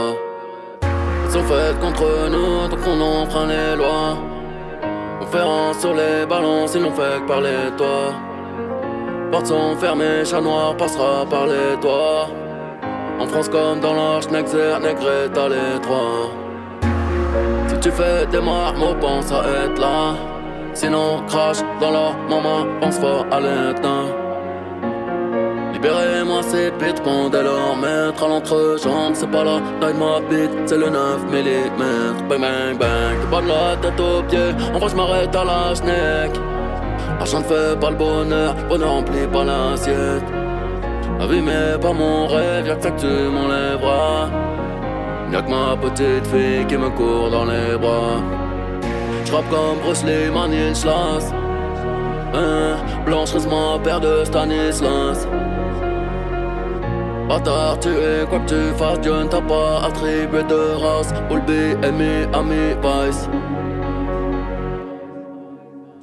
[1.25, 4.17] Ils sont faites contre nous, donc on enfreint les lois.
[5.21, 8.13] On fait sur les ballons, ils n'ont fait que parler toi.
[9.31, 12.27] Portes sont fermées, chat noir passera par les toits.
[13.19, 16.31] En France comme dans l'Arche, Nexer, Negreta, les trois.
[17.67, 20.15] Si tu fais des marmots, pense à être là.
[20.73, 24.05] Sinon, crache dans la maman, pense fort à l'éteint.
[25.73, 27.01] Libérez-moi ces pits,
[27.31, 31.25] dès leur maître à l'entrejambe, c'est pas la taille de ma bite, c'est le 9
[31.31, 32.27] mm.
[32.27, 35.43] Bang bang bang, t'es pas de la tête aux pieds, en vrai je m'arrête à
[35.43, 36.39] la schneck.
[37.19, 40.46] L'argent ne fait pas le bonheur, bonheur remplit pas l'assiette.
[41.25, 44.29] Vie mais pas mon rêve, y'a que ça que tu m'enlèveras.
[45.31, 48.21] Y'a que ma petite fille qui me court dans les bras.
[49.25, 50.29] J'rappe comme Bruce Lee,
[50.73, 51.33] Schloss.
[52.33, 55.27] Hein, Blanche reste ma paire de Stanislas.
[57.27, 61.13] Bâtard, tu es quoi que tu fasses, Dieu ne t'a pas attribué de race.
[61.29, 63.27] Olby, Amy, Ami, Vice.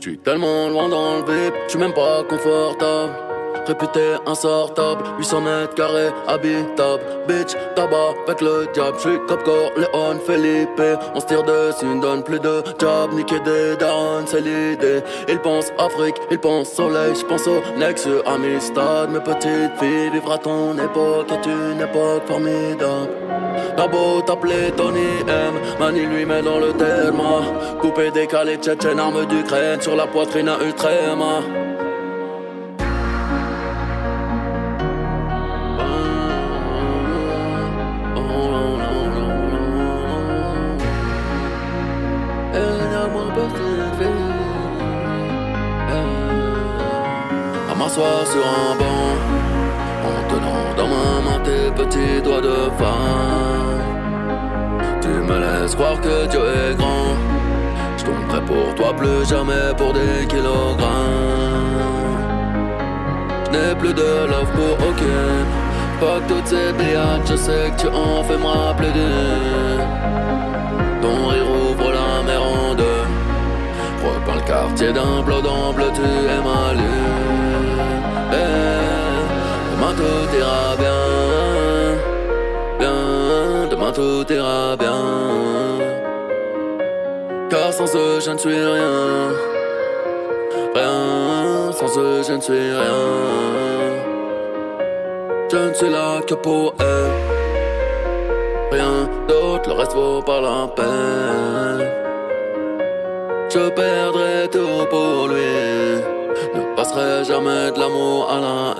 [0.01, 3.34] J'suis tellement loin dans le vip, j'suis même pas confortable.
[3.67, 7.01] Réputé insortable, 800 mètres carrés, habitable.
[7.27, 8.97] Bitch, tabac avec le diable.
[8.99, 9.41] J'suis Cap
[9.77, 10.83] Léon, Felipe.
[11.15, 13.12] On se tire dessus, ne donne plus de job.
[13.15, 15.03] Niquer des darons, c'est l'idée.
[15.29, 17.15] Il pense Afrique, il pense soleil.
[17.15, 19.11] J'pense au Nexus, Amistad.
[19.11, 23.09] Mes petites filles, vivre à ton époque est une époque formidable.
[23.77, 27.23] T'as beau t'appeler Tony M, Mani lui met dans le terme.
[27.81, 31.41] Coupé, décalé, tchétchène, arme d'Ukraine sur la poitrine à Ultrema.
[47.95, 49.14] Sur un banc
[50.03, 53.82] En tenant dans ma main tes petits doigts de femme.
[55.01, 57.14] Tu me laisses croire que Dieu est grand.
[57.97, 60.88] Je tomberai pour toi plus jamais pour des kilogrammes.
[63.45, 65.30] Je n'ai plus de love pour aucun
[66.01, 68.90] Pas toutes ces billades, je sais que tu en fais me rappeler
[71.01, 73.05] Ton rire ouvre la mer en deux.
[74.05, 75.36] Repeins le quartier d'un bleu,
[75.95, 77.24] tu es ma lune.
[79.97, 81.03] Tout ira bien,
[82.78, 85.03] bien, demain tout ira bien.
[87.49, 89.28] Car sans eux je ne suis rien,
[90.74, 93.03] rien, sans eux je ne suis rien.
[95.51, 97.11] Je ne suis là que pour eux,
[98.72, 101.86] rien d'autre, le reste vaut pas la peine.
[103.51, 106.14] Je perdrai tout pour lui.
[106.95, 108.74] Jamais de l'amour à la.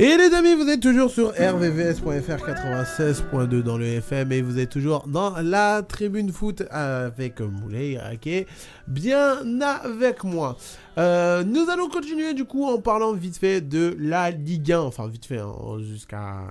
[0.00, 4.70] Et les amis, vous êtes toujours sur rvvs.fr 96.2 dans le FM et vous êtes
[4.70, 8.46] toujours dans la tribune foot avec Moulay Raquet,
[8.86, 10.56] bien avec moi.
[10.98, 15.08] Euh, nous allons continuer du coup en parlant vite fait de la Ligue 1, enfin
[15.08, 16.42] vite fait hein, jusqu'à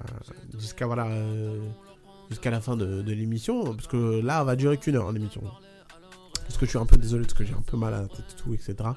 [0.60, 1.58] jusqu'à voilà euh,
[2.30, 5.42] jusqu'à la fin de, l'émission, parce que là, on va durer qu'une heure l'émission.
[6.48, 8.08] Parce que je suis un peu désolé, parce que j'ai un peu mal à la
[8.08, 8.90] tête et tout, etc.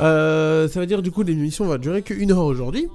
[0.00, 2.88] Euh, ça veut dire du coup l'émission va durer qu'une heure aujourd'hui.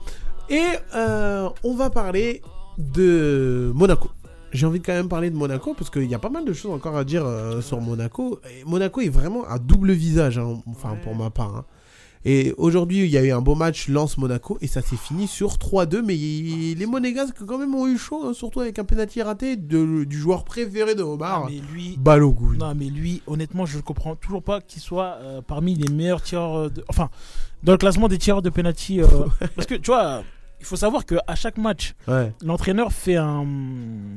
[0.50, 0.64] Et
[0.96, 2.42] euh, on va parler
[2.78, 4.10] de Monaco.
[4.52, 6.54] j'ai envie de quand même parler de Monaco parce qu'il y a pas mal de
[6.54, 8.40] choses encore à dire euh, sur Monaco.
[8.66, 11.56] Monaco est vraiment à double visage, hein, enfin pour ma part.
[11.56, 11.66] hein.
[12.26, 15.58] Et aujourd'hui, il y a eu un beau match Lance-Monaco et ça s'est fini sur
[15.58, 16.02] 3-2.
[16.02, 19.56] Mais il- les Monégasques quand même ont eu chaud, hein, surtout avec un penalty raté
[19.58, 21.44] de, du joueur préféré de Omar.
[21.46, 22.58] Ah, mais lui, Balogun.
[22.58, 26.22] non, mais lui, honnêtement, je ne comprends toujours pas qu'il soit euh, parmi les meilleurs
[26.22, 26.72] tireurs.
[26.72, 27.10] de- Enfin,
[27.64, 29.02] dans le classement des tireurs de penalty.
[29.02, 29.08] euh,
[29.56, 30.24] parce que tu vois,
[30.64, 32.32] il faut savoir qu'à chaque match, Ouais.
[32.44, 33.46] l'entraîneur fait un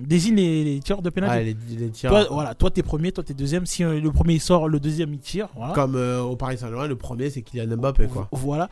[0.05, 1.35] désigne les, les tireurs de penalty.
[1.37, 2.11] Ah, les, les tirs.
[2.11, 3.67] Toi, voilà, toi t'es premier, toi t'es deuxième.
[3.67, 5.49] Si euh, le premier il sort, le deuxième il tire.
[5.57, 5.75] Voilà.
[5.75, 8.29] Comme euh, au Paris Saint-Germain, le premier c'est Kylian Mbappé quoi.
[8.31, 8.69] Voilà.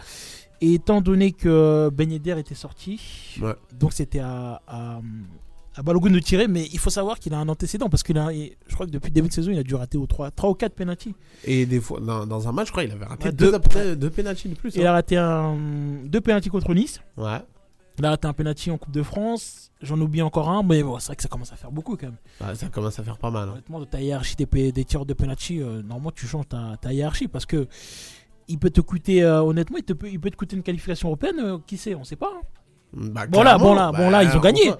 [0.61, 3.01] Et étant donné que Ben Yedder était sorti,
[3.43, 3.55] Ouais.
[3.79, 5.01] donc c'était à, à,
[5.75, 8.31] à Balogun de tirer, mais il faut savoir qu'il a un antécédent parce qu'il a,
[8.33, 10.51] je crois que depuis le début de saison, il a dû rater au 3, 3
[10.51, 11.13] ou 4 penalty.
[11.45, 13.59] Et des fois, dans, dans un match, je crois, il avait raté Ouais, deux, deux-
[13.75, 14.73] deux, deux pénaltys de plus.
[14.77, 14.91] Il hein.
[14.91, 15.57] a raté un,
[16.05, 17.01] deux penalty contre Nice.
[17.17, 17.39] Ouais.
[18.03, 19.71] A raté un penalty en Coupe de France.
[19.81, 22.07] J'en oublie encore un, mais bon, c'est vrai que ça commence à faire beaucoup quand
[22.07, 22.17] même.
[22.41, 23.49] Ah, ça commence à faire pas mal.
[23.49, 23.53] hein.
[23.53, 26.93] Honnêtement, de ta hiérarchie des, des tireurs de penalty, euh, normalement tu changes ta, ta
[26.93, 27.67] hiérarchie parce que
[28.49, 31.09] il peut te coûter, euh, honnêtement, il, te peut, il peut te coûter une qualification
[31.09, 32.33] européenne, euh, qui sait, on sait pas.
[32.37, 32.43] hein.
[32.93, 34.73] Bah, Bon, là, bon, là, bon, là, ils ont gagné.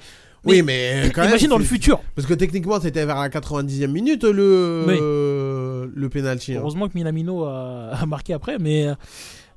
[0.45, 2.01] Oui, mais quand même, Imagine dans le futur.
[2.15, 4.99] Parce que techniquement, c'était vers la 90e minute le, Oui.
[4.99, 6.55] le penalty.
[6.55, 6.59] hein.
[6.61, 8.89] Heureusement que Minamino a, a marqué après, mais,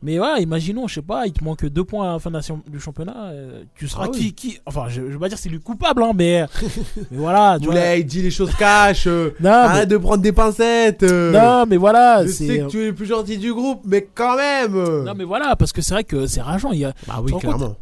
[0.04, 2.36] mais voilà, imaginons, je sais pas, il te manque deux points à la fin de
[2.36, 4.34] la ch- du championnat, euh, tu seras Ah qui, oui.
[4.34, 6.46] qui Enfin, je, je veux pas dire c'est lui coupable, hein, mais,
[7.12, 7.58] mais voilà.
[7.60, 7.96] tu vois.
[7.96, 9.08] Il dit les choses cash.
[9.08, 11.04] euh, Non, mais, arrête de prendre des pincettes.
[11.04, 12.48] euh, non, mais voilà, je c'est.
[12.48, 14.74] sais que tu es le plus gentil du groupe, mais quand même.
[15.04, 16.72] Non, mais voilà, parce que c'est vrai que c'est rageant.
[16.72, 17.76] Il, y a, Bah oui, compte, clairement.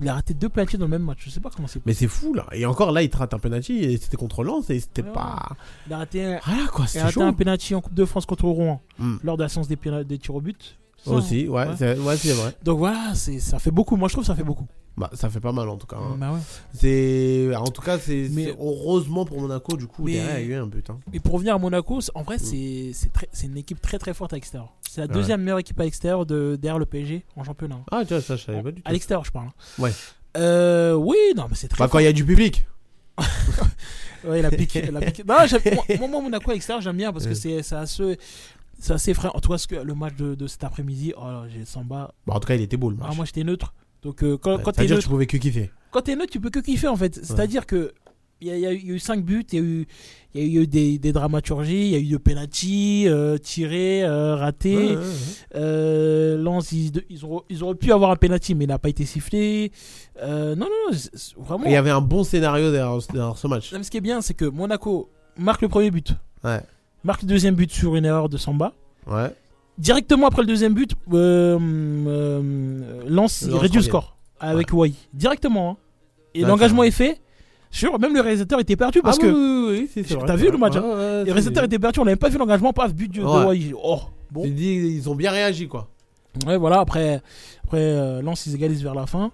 [0.00, 1.18] il a raté deux penalties dans le même match.
[1.24, 1.84] Je sais pas comment c'est.
[1.84, 2.46] Mais c'est fou là.
[2.52, 5.12] Et encore là, il te rate un penalty et c'était contre Lens et c'était Ouais,
[5.12, 5.40] pas.
[5.88, 6.38] Il a raté, un-
[6.72, 7.22] quoi, il a raté chaud.
[7.22, 9.16] un penalty en Coupe de France contre Rouen Hmm.
[9.24, 9.76] lors de la séance des
[10.18, 10.76] tirs au but.
[11.06, 11.74] Aussi, ouais, Ouais.
[11.78, 12.54] c'est ouais, vrai.
[12.62, 13.96] Donc voilà, ça fait beaucoup.
[13.96, 14.66] Moi, je trouve que ça fait beaucoup.
[14.96, 15.94] Bah, ça fait pas mal en tout cas.
[15.96, 16.16] hein.
[16.18, 16.40] Bah ouais.
[16.74, 20.52] C'est en tout cas c'est Mais- heureusement pour Monaco du coup Mais- derrière il y
[20.52, 20.90] a eu un but.
[20.90, 20.98] hein.
[21.12, 22.24] Et pour revenir à Monaco, en Mm.
[22.24, 24.72] vrai, c'est, c'est, très, une équipe très très forte à l'extérieur.
[24.90, 27.78] C'est la deuxième meilleure équipe à l'extérieur de, derrière le PSG en championnat.
[27.92, 28.88] Ah tu vois ça je savais pas du tout.
[28.90, 29.46] À l'extérieur, je parle.
[29.46, 29.52] hein.
[29.82, 29.92] Ouais.
[30.36, 31.92] Euh, oui, non, mais c'est très Bah fort.
[31.92, 32.66] quand il y a du public.
[34.24, 34.74] Ouais, la pique.
[34.92, 35.24] la pique.
[35.24, 35.34] Non,
[36.00, 38.18] moi, moi, Monaco à l'extérieur, j'aime bien parce que c'est assez.
[38.78, 39.28] C'est assez frais.
[39.34, 42.14] En tout cas, ce que le match de, de cet après-midi, oh j'ai Samba.
[42.26, 43.08] Bah en tout cas il était beau le match.
[43.10, 43.74] Ah, moi, j'étais neutre.
[44.02, 45.70] Donc, euh, quand, Ouais, quand t'es neutre, tu pouvais que kiffer.
[45.90, 47.14] quand t'es neutre, tu peux que kiffer en fait.
[47.24, 47.92] C'est-à-dire que
[48.40, 49.60] il y, a- il y a eu- il y a eu 5 buts, il y
[49.60, 49.86] a eu,
[50.34, 54.04] il y a eu des, des dramaturgies, il y a eu de penalty, euh, tiré,
[54.04, 54.96] euh, raté.
[55.56, 58.88] Euh, Lens, ils, ils, auraient, ils auraient pu avoir un penalty, mais il n'a pas
[58.90, 59.72] été sifflé.
[60.22, 60.96] Euh, non, non,
[61.38, 61.64] vraiment.
[61.66, 63.72] Il y avait un bon scénario derrière, derrière ce match.
[63.72, 66.12] Non, mais ce qui est bien, c'est que Monaco marque le premier but,
[66.44, 66.60] Ouais.
[67.04, 68.72] Marque le deuxième but sur une erreur de Samba.
[69.06, 69.32] Ouais.
[69.78, 74.94] Directement après le deuxième but, euh, euh, il Lens réduit le score avec Wai.
[75.14, 75.70] Directement.
[75.70, 75.76] hein.
[76.34, 77.20] Et Ouais, l'engagement est fait.
[77.70, 79.70] Sûr, même le réalisateur était perdu parce ah, que.
[79.70, 82.28] oui, T'as vu le match, hein Ouais, ouais, Le réalisateur était perdu, on n'avait pas
[82.28, 83.44] vu l'engagement, paf, but de, de Ouais.
[83.46, 83.72] Wai.
[83.82, 84.46] Oh, bon.
[84.46, 85.88] Dit, ils ont bien réagi quoi.
[86.46, 87.20] Ouais, voilà, après,
[87.64, 89.32] après euh, Lens, ils égalisent vers la fin.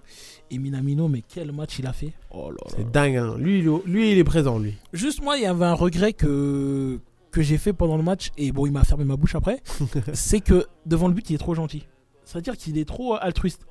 [0.51, 2.13] Et Minamino, mais quel match il a fait.
[2.31, 2.51] Oh.
[2.75, 3.15] C'est dingue.
[3.17, 3.35] Hein.
[3.37, 4.75] Lui, est- lui il est présent lui.
[4.93, 6.99] Juste moi, il y avait un regret que,
[7.35, 9.61] que j'ai fait pendant le match, et bon, il m'a fermé ma bouche après,
[10.13, 11.85] c'est que devant le but, il est trop gentil.
[12.23, 13.65] C'est-à-dire qu'il est trop altruiste.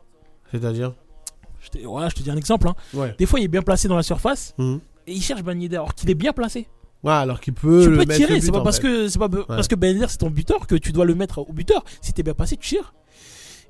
[0.53, 0.95] C'est-à-dire.
[1.61, 2.69] Je te, voilà, je te dis un exemple.
[2.69, 2.75] hein.
[2.93, 3.15] Ouais.
[3.19, 4.81] Des fois, il est bien placé dans la surface, Mhm.
[5.07, 6.69] et il cherche Ben Yedder, alors qu'il est bien placé.
[7.03, 7.83] Ouais, alors qu'il peut.
[7.85, 10.07] tu le peux mettre tirer, c'est pas parce que, c'est pas parce que Ben Yedder,
[10.09, 11.85] c'est ton buteur que tu dois le mettre au buteur.
[12.03, 12.95] Si t'es bien passé, tu tires.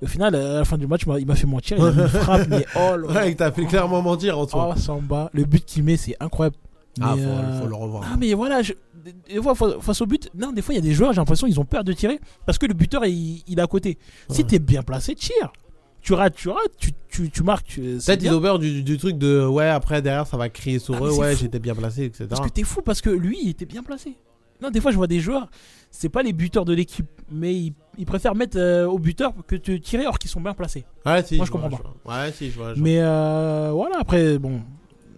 [0.02, 2.00] Et au final, à la fin du match, il m'a- fait mentir, il a mis
[2.02, 3.12] une frappe, mais oh là.
[3.12, 4.72] Ouais, t'as fait clairement mentir en soi.
[4.74, 6.56] Oh, Samba, le but qu'il met, c'est incroyable.
[7.00, 8.04] ah, Mais, faut, euh, faut le revoir.
[8.12, 8.72] Ah mais voilà, je-
[9.04, 11.20] des- fois fa- face au but, non des fois il y a des joueurs j'ai
[11.20, 13.98] l'impression ils ont peur de tirer parce que le buteur il, il est à côté.
[14.30, 14.46] Si Ouais.
[14.46, 15.52] t'es bien placé, tire.
[16.00, 17.76] Tu rates, tu rates, tu, tu, tu marques.
[17.76, 20.94] Peut-être ils ont peur du, du truc de ouais après derrière ça va crier sur
[20.96, 22.26] Ah, eux ouais j'étais bien placé etc.
[22.28, 24.14] Parce que t'es fou parce que lui il était bien placé.
[24.62, 25.48] Non des fois je vois des joueurs,
[25.90, 29.56] c'est pas les buteurs de l'équipe, mais ils, ils préfèrent mettre euh, au buteur que
[29.56, 30.84] de tirer alors qu'ils sont bien placés.
[31.06, 31.36] Ouais si.
[31.36, 31.94] Moi, je comprends vois.
[32.04, 32.74] Ouais si je vois.
[32.74, 34.60] je Mais euh, voilà après bon.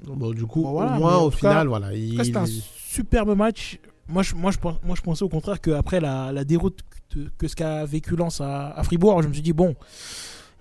[0.06, 2.16] Bon du coup Bon, voilà, au moins au final cas- voilà il.
[2.32, 2.44] cas,
[2.96, 3.78] superbe match.
[4.08, 6.80] Moi je, moi, je, moi, je pensais au contraire qu'après la, la déroute
[7.12, 9.74] que, que ce qu'a vécu Lens à, à Fribourg, je me suis dit, bon,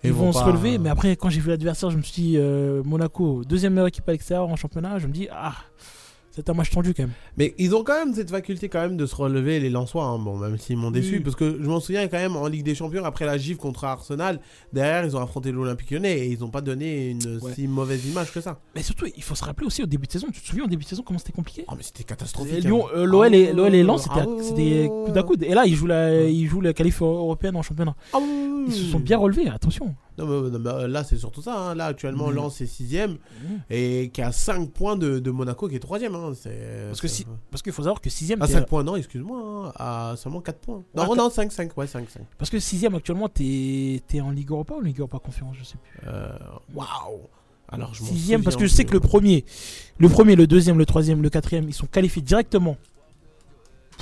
[0.03, 0.77] ils, Ils vont, vont se pas- relever.
[0.79, 4.07] Mais après, quand j'ai vu l'adversaire, je me suis dit, euh, Monaco, deuxième meilleure équipe
[4.09, 5.53] à l'extérieur en championnat, je me dis, ah,
[6.35, 7.11] c'est un match tendu quand même.
[7.37, 10.19] Mais ils ont quand même cette faculté quand même de se relever les Lensois, hein.
[10.19, 11.19] bon même s'ils m'ont déçu, Oui.
[11.21, 13.85] parce que je m'en souviens quand même en Ligue des Champions après la gifle contre
[13.85, 14.39] Arsenal,
[14.73, 17.53] derrière ils ont affronté l'Olympique Lyonnais et ils n'ont pas donné une Ouais.
[17.53, 18.59] si mauvaise image que ça.
[18.75, 20.27] Mais surtout, il faut se rappeler aussi au début de saison.
[20.33, 21.63] Tu te souviens au début de saison comment c'était compliqué?
[21.67, 22.65] Oh mais c'était catastrophique.
[22.65, 22.79] Hein.
[22.95, 24.07] euh, l'OL et, Ah l'OL et Lens,
[24.41, 25.43] c'était coude à coude.
[25.43, 27.95] Et là, ils jouent la, ils jouent la qualif européenne en championnat.
[28.13, 28.63] Ah oui, oui, oui.
[28.67, 29.95] Ils se sont bien relevés, attention.
[30.17, 31.55] Non, mais, non, mais, là, c'est surtout ça.
[31.55, 31.75] hein.
[31.75, 32.35] Là, actuellement, Mhm.
[32.35, 33.11] Lens est 6ème
[33.43, 33.59] Mhm.
[33.69, 35.79] et qui a 5 points de, de Monaco qui est
[36.33, 36.87] 3ème.
[36.87, 38.41] Parce que si- Parce qu'il faut savoir que 6ème.
[38.41, 39.39] À 5 points, non, excuse-moi.
[39.67, 40.83] hein, À seulement 4 points.
[40.95, 41.75] Non, Ouais, non, 5, 5.
[41.77, 42.23] Ouais, 5, 5.
[42.37, 45.77] Parce que 6ème actuellement, t'es es en Ligue Europa ou Ligue Europa Conférence, je sais
[45.77, 46.07] plus.
[46.07, 46.29] Euh,
[46.73, 46.87] Waouh
[47.69, 49.43] Alors, je Sixième, parce que je sais que le premier,
[49.97, 52.77] le premier, le deuxième, le troisième, le quatrième, ils sont qualifiés directement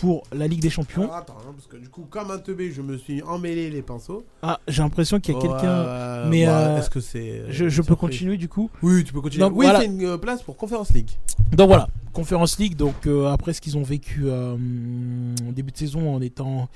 [0.04, 1.04] pour la Ligue des Champions.
[1.04, 3.82] Alors, attends, hein, parce que du coup, comme un teubé, je me suis emmêlé les
[3.82, 4.26] pinceaux.
[4.42, 6.26] Ah, j'ai l'impression qu'il y a quelqu'un.
[6.30, 7.44] Mais, bah, euh, Est-ce que c'est.
[7.48, 8.70] Je, je peux continuer du coup.
[8.82, 9.46] Oui, tu peux continuer.
[9.46, 9.80] Donc, oui, voilà.
[9.80, 11.12] c'est une euh, place pour Conference League.
[11.54, 12.76] Donc voilà, Conference League.
[12.76, 16.68] Donc euh, après ce qu'ils ont vécu euh, en début de saison en étant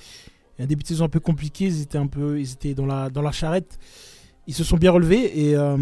[0.57, 3.09] un début de saison un peu compliqué, ils étaient un peu, ils étaient dans la
[3.09, 3.77] dans la charrette.
[4.45, 5.75] Ils se sont bien relevés et euh,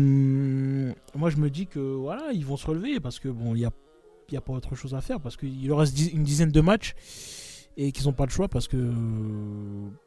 [1.13, 3.65] moi je me dis que voilà ils vont se relever parce que bon il y
[3.65, 3.71] a
[4.29, 6.61] il y a pas autre chose à faire parce qu'il leur reste une dizaine de
[6.61, 6.93] matchs
[7.77, 8.77] et qu'ils n'ont pas le choix parce que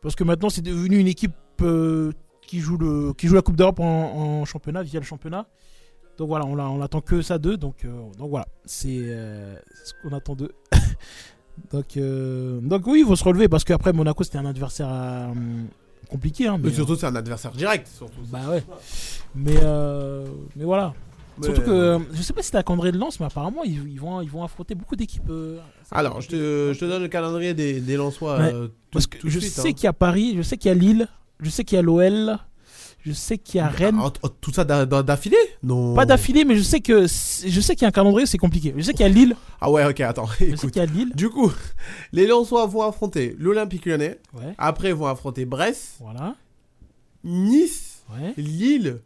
[0.02, 2.12] parce que maintenant c'est devenu une équipe euh,
[2.46, 5.46] qui joue le qui joue la Coupe d'Europe en, en championnat via le championnat.
[6.16, 7.56] Donc voilà, on, on attend que ça d'eux.
[7.56, 9.54] Donc, euh, donc voilà, c'est euh,
[9.84, 10.50] ce qu'on attend d'eux.
[11.72, 14.88] donc, donc oui, il faut se relever parce qu'après Monaco c'était un adversaire
[16.08, 16.46] compliqué.
[16.48, 17.86] Hein, mais, Mais surtout, c'est un adversaire direct.
[17.86, 18.20] Surtout.
[18.30, 18.64] bah ouais.
[19.34, 20.94] Mais, euh, mais voilà.
[21.42, 24.00] Surtout que euh, je sais pas si t'as calendrier de lance, mais apparemment ils, ils
[24.00, 25.28] vont, ils vont affronter beaucoup d'équipes.
[25.30, 25.58] euh,
[25.90, 28.38] Alors, je te, je te donne le calendrier des, des Lensois.
[28.38, 29.72] Ouais, euh, tout- parce que tout je suite, sais hein.
[29.72, 31.08] qu'il y a Paris, je sais qu'il y a Lille,
[31.40, 32.38] je sais qu'il y a l'OL,
[33.06, 33.98] je sais qu'il y a Rennes.
[34.00, 35.36] Ah, oh, tout ça d'a- d'a- d'affilée?
[35.62, 35.94] Non.
[35.94, 38.74] Pas d'affilée, mais je sais que je sais qu'il y a un calendrier, c'est compliqué.
[38.76, 39.36] Je sais qu'il y a Lille.
[39.60, 40.28] Ah ouais, ok, attends.
[40.40, 41.12] Je sais qu'il y a Lille.
[41.14, 41.52] Du coup,
[42.12, 44.18] les Lensois vont affronter l'Olympique lyonnais.
[44.34, 44.54] Ouais.
[44.58, 46.34] Après, ils vont affronter Brest, Voilà.
[47.24, 48.32] Nice, Ouais.
[48.36, 49.00] Lille.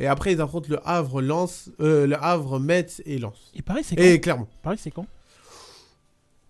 [0.00, 3.52] Et après, ils affrontent le Havre, Lens, euh, le Havre, Metz et Lens.
[3.54, 4.02] Et Paris, c'est quand?
[4.02, 4.48] Et Clermont.
[4.62, 5.06] Paris, c'est quand?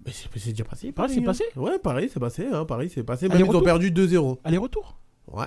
[0.07, 0.93] Mais c'est c'est déjà passé.
[0.93, 1.25] Paris, c'est hein.
[1.25, 2.47] passé Ouais, Paris, c'est passé.
[2.51, 3.29] Hein, Paris, c'est passé.
[3.29, 4.39] Même ils ont perdu 2-0.
[4.45, 4.97] Aller-retour?
[5.31, 5.47] Ouais.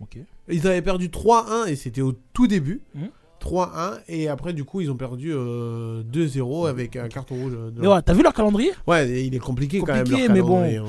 [0.00, 0.18] Ok.
[0.48, 2.82] Ils avaient perdu 3-1 et c'était au tout début.
[2.94, 3.08] Mhm.
[3.40, 7.52] 3-1 et après du coup ils ont perdu euh, 2-0 avec un carton rouge.
[7.56, 8.70] euh, de- Mais voilà, t'as vu leur calendrier?
[8.86, 10.04] Ouais, il est compliqué, quand même.
[10.04, 10.48] Compliqué, leur mais bon.
[10.60, 10.84] calendrier, hein.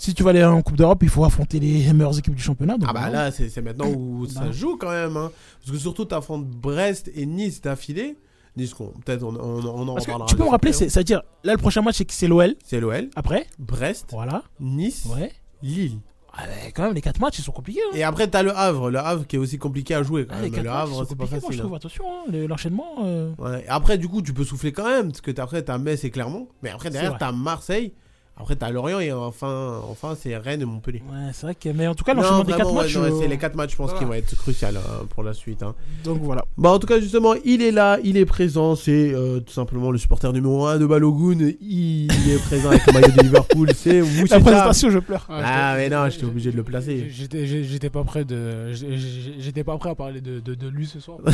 [0.00, 2.78] Si tu vas aller en Coupe d'Europe, il faut affronter les meilleures équipes du championnat.
[2.78, 4.52] donc Ah bah là c'est maintenant où ça Bah.
[4.52, 5.16] joue quand même.
[5.16, 5.30] hein.
[5.60, 8.16] Parce que surtout t'affrontes Brest et Nice d'affilée.
[8.56, 8.74] Nice,
[9.04, 11.58] peut-être on, on, on en Parce que tu peux me rappeler, c'est- c'est-à-dire, là, le
[11.58, 12.50] prochain match, c'est l'OL.
[12.50, 12.54] hein.
[12.64, 14.42] C'est l'OL, Après, Brest, voilà.
[14.58, 15.30] Nice, Ouais.
[15.62, 15.98] Lille.
[16.32, 17.80] Ah, mais quand même, les 4 matchs, ils sont compliqués.
[17.92, 17.96] hein.
[17.96, 18.90] Et après t'as le Havre.
[18.90, 20.52] Le Havre qui est aussi compliqué à jouer quand Ah, les même.
[20.62, 21.58] 4 Le Havre c'est pas moi, je facile.
[21.60, 21.72] trouve.
[21.72, 21.76] hein.
[21.76, 22.86] Attention, hein, le- l'enchaînement.
[23.04, 23.64] euh, Ouais.
[23.68, 26.10] Après, du coup, tu peux souffler quand même, parce que t'as- après, t'as Metz et
[26.10, 26.46] Clermont.
[26.62, 27.92] Mais après, derrière, t'as Marseille.
[28.40, 31.02] Après, t'as Lorient et enfin, enfin c'est Rennes et Montpellier.
[31.10, 31.68] Ouais, c'est vrai que.
[31.70, 32.96] Mais en tout cas, Non, l'enchaînement des 4 vraiment, ouais, matchs.
[32.96, 33.98] non, euh, c'est les 4 matchs, je pense, voilà.
[33.98, 35.62] qui vont être cruciaux hein, pour la suite.
[35.64, 35.74] hein.
[36.04, 36.44] Donc voilà.
[36.56, 38.76] Bah, en tout cas, justement, il est là, il est présent.
[38.76, 41.50] C'est euh, tout simplement le supporter numéro 1 de Balogun.
[41.60, 43.70] Il est présent avec le maillot de Liverpool.
[43.74, 45.26] C'est La présentation, je pleure.
[45.28, 47.08] Ah, mais non, j'étais obligé de le placer.
[47.10, 51.00] J'étais j'étais pas prêt de j'étais pas prêt à parler de, de, de lui ce
[51.00, 51.18] soir.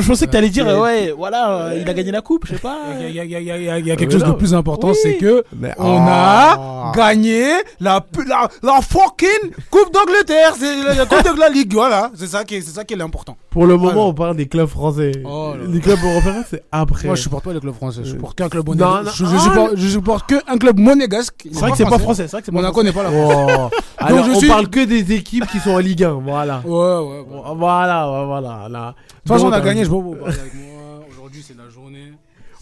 [0.00, 0.78] Je pensais que t'allais dire, Ouais.
[0.78, 2.78] ouais, voilà, il a gagné la coupe, je sais pas.
[3.00, 4.54] Il y a, y a- y a- y a- a quelque mais chose de plus
[4.54, 4.96] important, Oui.
[5.02, 6.27] c'est que Mais- on Ah.
[6.28, 7.44] A gagné
[7.80, 12.10] la, pu- la, la fucking Coupe d'Angleterre, c'est la, la Coupe de la Ligue, voilà,
[12.14, 13.36] c'est ça qui est, c'est ça qui est l'important.
[13.50, 14.00] Pour le moment, Voilà.
[14.08, 15.12] on parle des clubs français.
[15.24, 15.70] Oh là là.
[15.70, 17.06] les clubs européens, c'est après.
[17.06, 19.04] Moi, je supporte pas les clubs français, je Euh, supporte qu'un club monégasque.
[19.04, 21.34] non, Je, je ah, supporte, je supporte qu'un club monégasque.
[21.52, 23.10] C'est vrai que c'est pas français, c'est vrai que c'est pas Monaco n'est pas là.
[23.18, 23.68] Oh.
[23.98, 26.20] Alors, je on suis- parle que des équipes qui sont en Ligue 1.
[26.24, 26.62] Voilà.
[26.64, 27.52] Ouais, ouais, ouais.
[27.54, 28.66] De Voilà, ouais, voilà.
[28.70, 28.94] Là.
[29.24, 31.00] toute façon, on a gagné, euh, je parler avec moi.
[31.10, 32.12] Aujourd'hui, c'est la journée.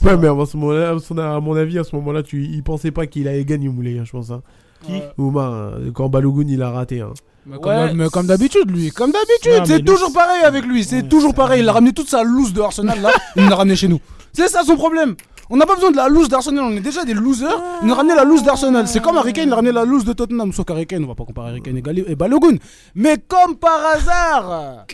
[0.07, 2.63] Ouais, mais à, ce moment-là, à son- à mon avis, à ce moment-là, tu, il
[2.63, 4.31] pensait pas qu'il allait gagner Moulay, hein, je pense.
[4.31, 4.43] Hein.
[4.85, 7.01] Qui Ouma, hein, quand Balogun il a raté.
[7.01, 7.13] Hein.
[7.47, 8.91] Mais comme, d'habitude, lui.
[8.91, 10.85] Comme d'habitude, c'est toujours pareil avec lui.
[10.85, 11.63] C'est Ouais, toujours pareil.
[11.63, 13.11] Il a ramené toute sa loose de Arsenal là.
[13.37, 14.01] il nous l'a ramené chez nous.
[14.33, 15.15] C'est ça son problème.
[15.49, 16.65] On n'a pas besoin de la loose d'Arsenal.
[16.65, 17.63] On est déjà des losers.
[17.83, 18.89] Il nous a ramené la loose d'Arsenal.
[18.89, 20.53] C'est comme Harry Kane, il a ramené la loose de Tottenham.
[20.53, 22.57] Sauf qu'Harry Kane, on va pas comparer Harry Kane et, Balogun.
[22.95, 24.87] Mais comme par hasard,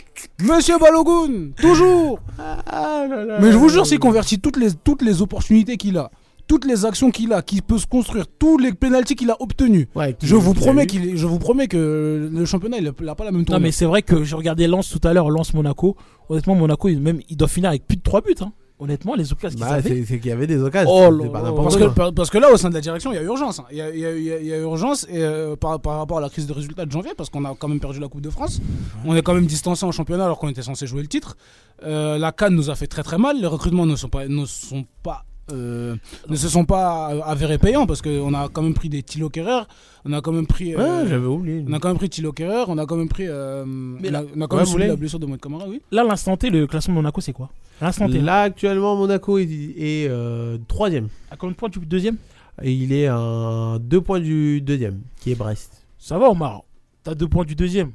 [0.43, 2.19] Monsieur Balogun, toujours.
[3.39, 6.11] Mais je vous jure, s'il convertit toutes les, toutes les opportunités qu'il a,
[6.47, 9.87] toutes les actions qu'il a, qu'il peut se construire, tous les pénalties qu'il a obtenus.
[9.95, 13.15] Ouais, Je vous promets qu'il je vous promets que le championnat il a, il a
[13.15, 13.63] pas la même Non, tournure.
[13.63, 15.95] mais c'est vrai que j'ai regardé Lens tout à l'heure, Lens Monaco.
[16.29, 18.35] Honnêtement, Monaco, ils, même, ils doivent finir avec plus de 3 buts.
[18.41, 18.51] Hein.
[18.83, 20.03] Honnêtement, les occasions qu'ils Bah, avaient.
[20.05, 20.91] c'est qu'il y avait des occasions.
[20.91, 21.09] Oh
[21.55, 23.59] parce, que, par- parce que là, au sein de la direction, il y a urgence.
[23.59, 23.65] hein.
[23.71, 25.55] Il y, a, il y a- il y a- il y a urgence et, euh,
[25.55, 27.79] par, par rapport à la crise de résultats de janvier, parce qu'on a quand même
[27.79, 28.59] perdu la Coupe de France.
[29.05, 31.37] On est quand même distancé en championnat alors qu'on était censé jouer le titre.
[31.85, 33.39] Euh, la Cannes nous a fait très très mal.
[33.39, 35.95] Les recrutements ne sont pas, ne sont pas, euh,
[36.29, 39.29] ne se sont pas euh, avérés payants parce qu'on a quand même pris des Thilo
[39.29, 39.63] Kerrer.
[40.05, 40.73] On a quand même pris.
[40.75, 41.63] euh, Ouais, j'avais oublié.
[41.67, 43.25] on a quand même pris Thilo Kerrer, on a quand même pris.
[43.27, 45.65] euh, on, a, là- on a quand Ouais, même subi la blessure de Mohamed Camara,
[45.67, 45.81] oui.
[45.91, 47.49] Là, l'instant T, le classement de Monaco, c'est quoi?
[47.81, 48.19] L'instant T.
[48.21, 51.07] Là, actuellement, Monaco est, est euh, troisième.
[51.31, 52.17] À combien de points du deuxième?
[52.61, 55.83] Et il est à deux points du deuxième, qui est Brest.
[55.97, 56.61] Ça va, Omar?
[57.03, 57.91] T'as deux points du deuxième.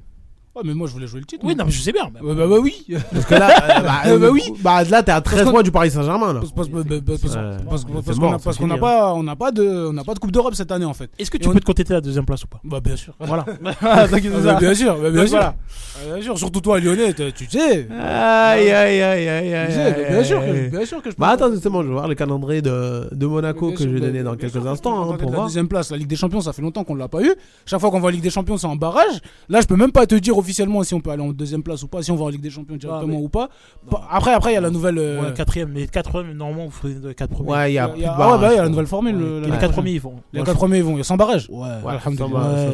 [0.56, 1.44] Ouais, mais moi je voulais jouer le titre.
[1.46, 2.10] Oui, non, mais je sais bien.
[2.12, 2.84] mais- Ouais, bah, bah oui.
[3.12, 4.42] Parce que là, euh, bah, Euh, bah euh, oui.
[4.60, 6.40] bah, là, t'es à 13 que- points du Paris Saint-Germain, là.
[6.40, 7.40] Parce, parce- parce- parce- parce- Ouais.
[7.68, 8.78] parce- C'est parce mort, qu'on c'est n'a hein.
[8.78, 11.10] pas, on n'a pas de, on n'a pas de Coupe d'Europe cette année en fait.
[11.18, 12.60] Est-ce que Et tu on- peux te contenter de la deuxième place ou pas?
[12.64, 13.14] Bah bien sûr.
[13.20, 13.44] Voilà.
[13.82, 15.36] Ah, T'inquiète bah, bien sûr, bah, bien Donc, sûr.
[15.38, 15.54] voilà.
[16.00, 17.88] Ah, Bien sûr, surtout toi Lyonnais, t'es- tu sais.
[17.90, 19.72] Aïe, aïe, aïe, aïe, Tu aïe.
[19.72, 21.20] sais, aïe, bien sûr, que, bien sûr que je peux.
[21.20, 23.94] Bah attends, justement, je vais voir le calendrier de, de Monaco Bien que sûr, je
[23.94, 25.46] vais donner dans bien quelques que instants je hein, peux la voir.
[25.46, 27.34] deuxième place, la Ligue des Champions, ça fait longtemps qu'on l'a pas eu.
[27.66, 29.20] Chaque fois qu'on va en Ligue des Champions, c'est en barrage.
[29.48, 31.82] Là, je peux même pas te dire officiellement si on peut aller en deuxième place
[31.82, 33.48] ou pas, si on va en Ligue des Champions directement mais- ou pas.
[33.90, 34.98] Pa- Après, après, il y a la nouvelle.
[34.98, 35.72] euh, Ouais, quatrième.
[35.72, 37.50] Les quatre premiers, normalement, vous ferez les quatre premiers.
[37.50, 38.58] Ouais, il y a il plus y de a- ah barrage, ouais, bah, il y
[38.58, 39.18] a la nouvelle formule.
[39.42, 40.14] Les la- quatre premiers, ils vont.
[40.32, 40.92] Les quatre premiers, ils vont.
[40.94, 41.48] Il y a sans barrage.
[41.50, 41.68] Ouais.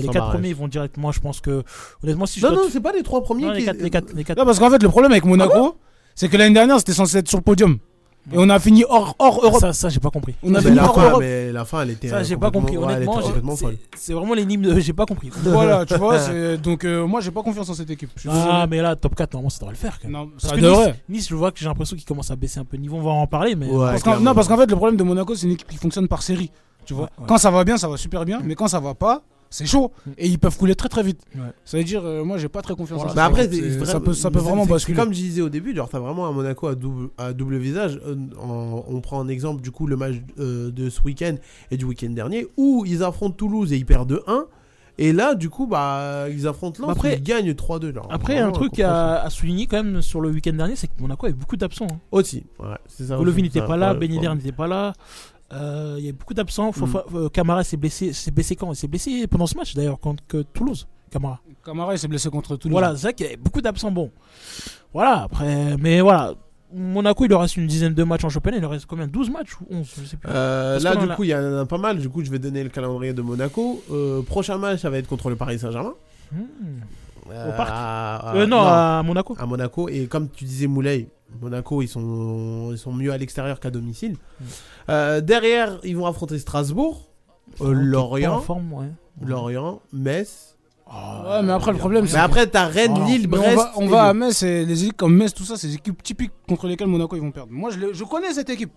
[0.02, 1.12] Les quatre premiers, ils vont directement.
[1.12, 1.62] Je pense que,
[2.02, 3.64] honnêtement, si je Non, dois non, c'est pas les trois premiers Non, les qui.
[3.66, 4.38] quatre, les quatre, les quatre.
[4.38, 5.76] Non, parce qu'en fait, le problème avec Monaco,
[6.14, 7.78] c'est que l'année dernière, c'était censé être sur le podium.
[8.32, 9.60] Et on a fini hors, hors Europe.
[9.60, 10.34] Ça, ça, j'ai pas compris.
[10.42, 11.20] On a Mais fini la hors fin, Europe.
[11.20, 12.08] mais la fin, elle était.
[12.08, 12.76] Ça, euh, j'ai pas compris.
[12.78, 13.76] ouais, Honnêtement, c'est- folle.
[13.96, 14.80] c'est vraiment l'énigme de.
[14.80, 15.30] J'ai pas compris.
[15.44, 16.18] Voilà, tu vois.
[16.18, 18.10] c'est- Donc, euh, moi, j'ai pas confiance en cette équipe.
[18.30, 19.98] Ah, mais là, top 4, normalement, ça devrait le faire.
[20.00, 20.16] Quand même.
[20.22, 20.86] Non, Parce ça que devrait.
[21.08, 22.96] nice, nice, je vois que j'ai l'impression qu'ils commencent à baisser un peu de niveau.
[22.96, 23.68] On va en parler, mais.
[23.68, 23.98] Ouais.
[24.02, 26.22] Parce non, parce qu'en fait, le problème de Monaco, c'est une équipe qui fonctionne par
[26.22, 26.50] série.
[26.86, 27.24] Tu vois, Ouais, ouais.
[27.28, 29.22] quand ça va bien, ça va super bien, mais quand ça va pas,
[29.54, 29.92] c'est chaud.
[30.06, 30.10] Mm.
[30.18, 31.20] Et ils peuvent couler très très vite.
[31.34, 31.42] Ouais.
[31.64, 33.12] Ça veut dire, euh, moi, j'ai pas très confiance Voilà.
[33.12, 33.26] en Bah ça.
[33.26, 34.96] après, C'est- c'est- ça peut, ça peut vraiment basculer.
[34.98, 38.00] Comme je disais au début, genre, t'as vraiment un Monaco à double, à double visage.
[38.06, 41.36] Euh, en- on prend en exemple, du coup, le match euh, de ce week-end
[41.70, 44.46] et du week-end dernier, où ils affrontent Toulouse et ils perdent 2-1.
[44.96, 47.92] Et là, du coup, bah, ils affrontent Lens, après- ils gagnent 3-2.
[47.92, 48.06] genre.
[48.10, 51.26] Après, un truc à, à souligner quand même sur le week-end dernier, c'est que Monaco
[51.26, 51.88] avait beaucoup d'absents.
[51.90, 51.98] hein.
[52.12, 53.16] Aussi, ouais, c'est ça.
[53.16, 54.92] Golovin aussi, n'était pas là, Ben n'était pas là.
[55.52, 56.70] Euh, Il y a beaucoup d'absents.
[56.76, 56.96] Mm.
[57.14, 58.72] euh, Camara s'est blessé, s'est blessé quand?
[58.72, 60.86] Il s'est blessé pendant ce match d'ailleurs contre que Toulouse.
[61.10, 61.40] Camara.
[61.64, 62.72] Camara, il s'est blessé contre Toulouse.
[62.72, 63.90] Voilà, c'est vrai qu'il y avait beaucoup d'absents.
[63.90, 64.10] Bon,
[64.92, 65.22] voilà.
[65.24, 66.34] Après, mais voilà.
[66.76, 68.56] Monaco, il leur reste une dizaine de matchs en championnat.
[68.56, 69.06] Il leur reste combien?
[69.06, 70.28] 12 matchs ou 11 Je sais plus.
[70.32, 71.98] Euh, là, du a- coup, il y en a pas mal.
[71.98, 73.80] Du coup, je vais donner le calendrier de Monaco.
[73.92, 75.94] Euh, prochain match, ça va être contre le Paris Saint-Germain.
[76.32, 76.40] Hmm.
[77.30, 77.70] Euh, parc?
[77.72, 79.36] à- à- Euh, non, à Monaco.
[79.38, 79.88] à Monaco.
[79.88, 81.08] Et comme tu disais, Moulay,
[81.40, 84.16] Monaco, ils sont, ils sont mieux à l'extérieur qu'à domicile.
[84.40, 84.44] Mm.
[84.88, 87.08] Euh, derrière, ils vont affronter Strasbourg,
[87.60, 88.86] euh, Lorient, forme, ouais.
[89.22, 90.50] Lorient, Metz.
[90.86, 92.14] Ouais, mais après, le problème, c'est.
[92.16, 93.04] Mais après, t'as Rennes, Oh.
[93.06, 93.52] Lille, Brest.
[93.52, 94.14] on va, on et va à.
[94.14, 97.16] Metz, et les équipes comme Metz, tout ça, c'est des équipes typiques contre lesquelles Monaco
[97.16, 97.50] ils vont perdre.
[97.50, 98.70] Moi, je, connais cette équipe.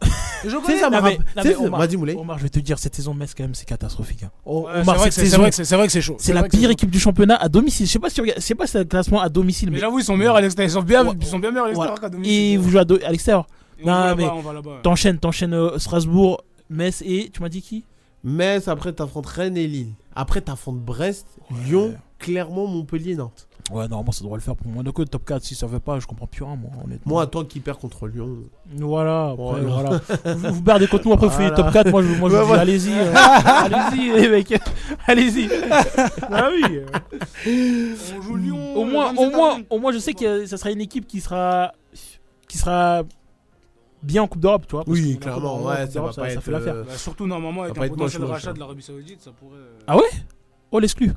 [0.43, 0.80] Je Tu sais, connais.
[0.80, 2.16] ça Non, mais- non, mais Omar- Vas-y, Moulay.
[2.16, 4.24] Omar, je vais te dire, cette saison de Metz, quand même, c'est catastrophique.
[4.24, 4.32] hein.
[4.45, 6.16] Oh, Ouais, c'est Omar, vrai que c'est- vrai vrai que chaud.
[6.18, 7.86] c'est la pire équipe du championnat à domicile.
[7.86, 9.82] Je sais pas si, je sais pas si c'est le classement à domicile, Mais mais.
[9.82, 10.70] j'avoue, ils sont meilleurs à l'extérieur.
[10.70, 12.34] Ils sont bien, ils sont bien meilleurs à l'extérieur qu'à domicile.
[12.34, 13.45] Et vous jouez à l'extérieur.
[13.80, 14.82] Et on va Non, mais.
[14.84, 17.84] T'enchaînes, t'enchaînes euh, Strasbourg, Metz et tu m'as dit qui?
[18.23, 19.93] Metz, après, t'affrontes Rennes et Lille.
[20.15, 21.28] Après, t'affrontes Brest,
[21.65, 23.47] Lyon, Clermont, Montpellier, Nantes.
[23.69, 25.03] Ouais, normalement ça devrait le faire pour Monaco.
[25.05, 27.13] Top 4, si ça fait pas, je comprends plus rien, moi, honnêtement.
[27.15, 28.30] Moi, toi qui perds contre Lyon.
[28.73, 29.99] Voilà, après, Voilà.
[30.23, 30.36] voilà.
[30.36, 31.63] vous, vous perdez contre nous, après vous faites Voilà.
[31.63, 31.91] top 4.
[31.91, 32.61] Moi, je, moi, je Ouais, vous dis, voilà.
[32.61, 32.91] allez-y.
[32.93, 33.13] euh,
[33.93, 34.53] allez-y, les mecs.
[35.07, 35.49] allez-y.
[36.32, 36.80] ah oui.
[38.17, 38.75] On joue Lyon.
[38.75, 41.05] Au moins, 27 au moins, au moins, je sais que euh, ça sera une équipe
[41.05, 41.73] qui sera,
[42.47, 43.03] qui sera
[44.03, 44.83] bien en Coupe d'Europe, tu vois.
[44.85, 46.41] parce Oui, que clairement, ouais, ça va d'Europe, pas ça être.
[46.43, 46.75] fait l'affaire.
[46.75, 48.53] euh, Bah, surtout, normalement, avec un potentiel moche, rachat hein.
[48.53, 49.57] de l'Arabie Saoudite, ça pourrait.
[49.57, 50.03] euh, Ah ouais?
[50.71, 51.11] Oh l'exclu.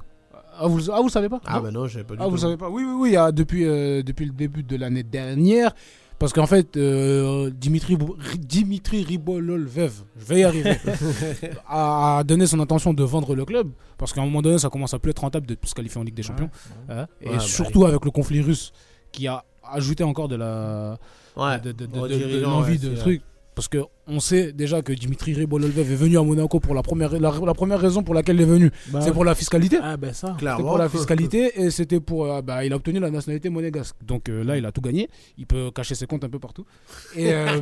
[0.58, 1.40] Ah, vous, ah, vous savez pas?
[1.46, 2.30] Ah, Non bah non, je savais pas du Ah, tout.
[2.30, 3.32] vous savez pas Oui, oui, oui.
[3.32, 5.72] depuis, euh, depuis le début de l'année dernière.
[6.18, 7.96] Parce qu'en fait, euh, Dimitri,
[8.38, 10.76] Dimitri Ribololvev, je vais y arriver,
[11.68, 13.70] a donné son intention de vendre le club.
[13.96, 16.04] Parce qu'à un moment donné, ça commence à plus être rentable de se qualifier en
[16.04, 16.50] Ligue des Champions.
[16.88, 17.06] Hein.
[17.22, 18.72] Et Ouais, bah, surtout avec le conflit russe
[19.12, 20.98] qui a ajouté encore de la,
[21.36, 23.22] Ouais, de, de- l'envie de truc.
[23.54, 27.12] Parce que on sait déjà que Dimitri Ribololvev est venu à Monaco pour la première,
[27.18, 29.78] la, la première raison pour laquelle il est venu, Bah, c'est pour la fiscalité.
[29.82, 30.34] Ah ben ça.
[30.38, 30.68] Clairement.
[30.68, 32.32] pour la fiscalité et c'était pour.
[32.32, 33.96] euh, bah, il a obtenu la nationalité monégasque.
[34.02, 35.08] Donc euh, là, il a tout gagné.
[35.36, 36.64] Il peut cacher ses comptes un peu partout.
[37.16, 37.32] Et.
[37.34, 37.60] euh,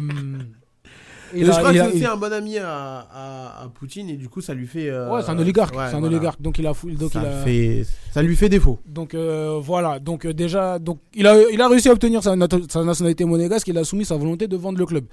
[1.35, 4.29] Et il je a- crois que c'est aussi un bon ami à, Poutine et du
[4.29, 4.89] coup ça lui fait.
[4.89, 5.74] euh, Ouais, c'est un oligarque.
[5.74, 6.41] c'est un oligarque.
[6.41, 6.72] Donc il a.
[6.99, 7.87] Donc ça, il a- fait...
[8.12, 8.79] ça lui fait défaut.
[8.87, 12.35] Donc euh, voilà, donc euh, déjà, donc il a, il a réussi à obtenir sa,
[12.37, 15.05] nat- sa nationalité monégasque, il a soumis sa volonté de vendre le club.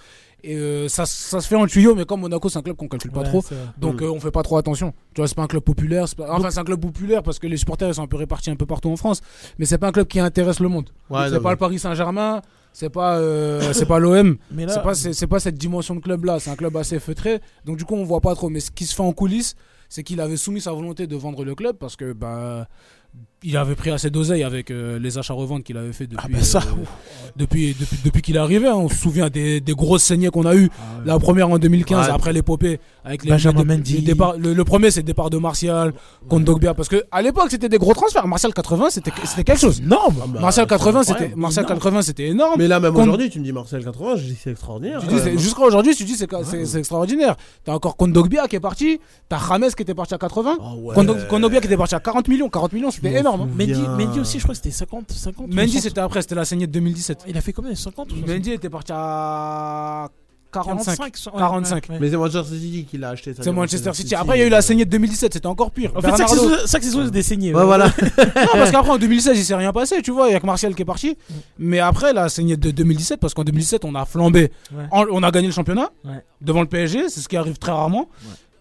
[0.43, 3.09] Et ça, ça se fait en tuyau, mais comme Monaco c'est un club qu'on calcule
[3.11, 3.43] pas trop,
[3.79, 4.05] donc Mm.
[4.11, 4.93] on fait pas trop attention.
[5.15, 7.57] Tu vois, c'est pas un club populaire, enfin c'est un club populaire parce que les
[7.57, 9.21] supporters ils sont un peu répartis un peu partout en France,
[9.57, 10.89] mais c'est pas un club qui intéresse le monde.
[11.29, 12.41] C'est pas le Paris Saint-Germain,
[12.75, 16.25] c'est pas, euh, c'est pas l'OM, c'est pas, c'est, c'est pas cette dimension de club
[16.25, 18.49] là, c'est un club assez feutré, donc du coup on voit pas trop.
[18.49, 19.55] Mais ce qui se fait en coulisses,
[19.87, 22.67] c'est qu'il avait soumis sa volonté de vendre le club parce que bah
[23.45, 26.43] il avait pris assez d'oseille avec euh, les achats-reventes qu'il avait fait depuis, Ah ben
[26.43, 26.83] ça, euh,
[27.35, 28.67] depuis, depuis, depuis qu'il est arrivé.
[28.67, 28.73] hein.
[28.75, 30.69] On se souvient des, des grosses saignées qu'on a eues.
[30.77, 31.05] Ah ouais.
[31.05, 32.11] La première en 2015, Ouais.
[32.13, 33.97] après l'épopée, avec les Benjamin le, Mendy.
[33.97, 35.93] le départ- le, le premier, c'est le départ de Martial,
[36.27, 36.73] Kondogbia.
[36.73, 38.27] Parce que à l'époque, c'était des gros transferts.
[38.27, 39.79] Martial 80, c'était c'était quelque chose.
[39.81, 40.15] énorme.
[40.33, 41.05] bah, Martial c'est 80, incroyable.
[41.25, 41.79] c'était Martial Énorme.
[41.79, 42.55] 80, c'était énorme.
[42.57, 45.01] Mais là, même aujourd'hui, tu me dis Marcel 80, je dis c'est extraordinaire.
[45.01, 45.39] Tu dis, Ouais, c'est- non.
[45.39, 47.35] Jusqu'à aujourd'hui, tu dis c'est c'est- c'est extraordinaire.
[47.63, 50.95] T'as encore Kondogbia qui est parti, t'as James qui était parti à 80, Ah ouais.
[50.95, 52.49] Kondo- Kondogbia qui était parti à 40 millions.
[52.49, 53.49] 40 millions, C'était m'en énorme.
[53.49, 53.55] hein.
[53.57, 54.05] Mendy.
[54.05, 55.47] Mendy aussi, je crois que c'était 50, 50.
[55.47, 55.81] Mendy, 60.
[55.83, 57.25] c'était après, c'était la saignée de 2017.
[57.27, 60.09] Il a fait combien 50 ou 60 Mendy était parti à
[60.51, 60.95] 45.
[60.95, 61.33] 45.
[61.33, 61.75] ouais, 45.
[61.75, 61.97] ouais, ouais.
[61.99, 63.33] Mais c'est Manchester City qui l'a acheté.
[63.37, 64.15] C'est Manchester City.
[64.15, 65.91] Après, il y a eu la saignée de 2017, c'était encore pire.
[65.95, 67.53] En fait, Bernardo- saison, chaque saison, c'est des saignées.
[67.53, 67.87] Ouais, voilà.
[68.17, 70.45] Non, parce qu'après en 2016 il s'est rien passé, tu vois, il y a que
[70.45, 71.17] Martial qui est parti.
[71.59, 74.49] Mais après la saignée de 2017, parce qu'en 2017 on a flambé.
[74.91, 76.23] En- on a gagné le championnat Ouais.
[76.39, 78.07] devant le PSG, c'est ce qui arrive très rarement.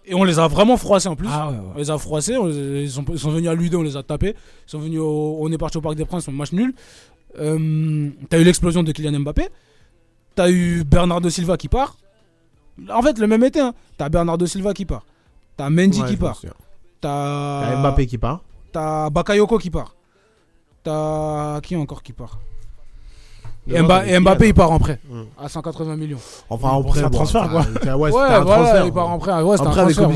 [0.06, 1.28] Et on les a vraiment froissés en plus.
[1.30, 3.78] Ah ouais, On les a froissés, on les- ils, sont, ils sont venus à Ludo,
[3.80, 4.34] on les a tapés.
[4.66, 6.74] Ils sont venus au- on est parti au Parc des Princes, on match nul.
[7.38, 9.48] Euh, T'as eu l'explosion de Kylian Mbappé.
[10.34, 11.96] T'as eu Bernardo Silva qui part.
[12.92, 13.72] En fait, le même été, hein.
[13.96, 15.04] t'as Bernardo Silva qui part.
[15.56, 16.40] T'as Mendy Ouais, qui je part.
[17.00, 18.40] T'as Mbappé qui part.
[18.72, 19.94] T'as Bakayoko qui part.
[20.82, 22.38] T'as qui encore qui part?
[23.66, 24.48] Et, Non, Mbappé Kylian.
[24.48, 25.22] il part en prêt Mm.
[25.42, 26.18] à 180 millions.
[26.50, 28.86] Enfin, en prêt, c'est un bon, transfert, c'est- Ouais, Ouais, c'était un voilà, transfert.
[28.86, 29.32] il part en prêt.
[29.42, 30.08] Ouais, Après, avec voilà,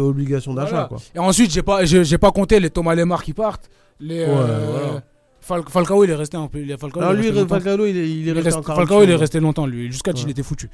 [0.00, 0.86] obligation d'achat, Voilà.
[0.88, 0.98] quoi.
[1.14, 3.68] Et ensuite, j'ai pas, j'ai, pas compté les Thomas Lemar qui partent.
[4.00, 5.02] Les, Ouais, euh, voilà.
[5.40, 6.58] Fal- Falcao, il est resté un peu.
[6.60, 7.46] il est- Falcao, Alors il est lui.
[7.48, 9.86] Falcao, il est, il est resté Falcao, il est resté longtemps, lui.
[9.92, 10.20] Jusqu'à Ouais.
[10.20, 10.68] il était foutu.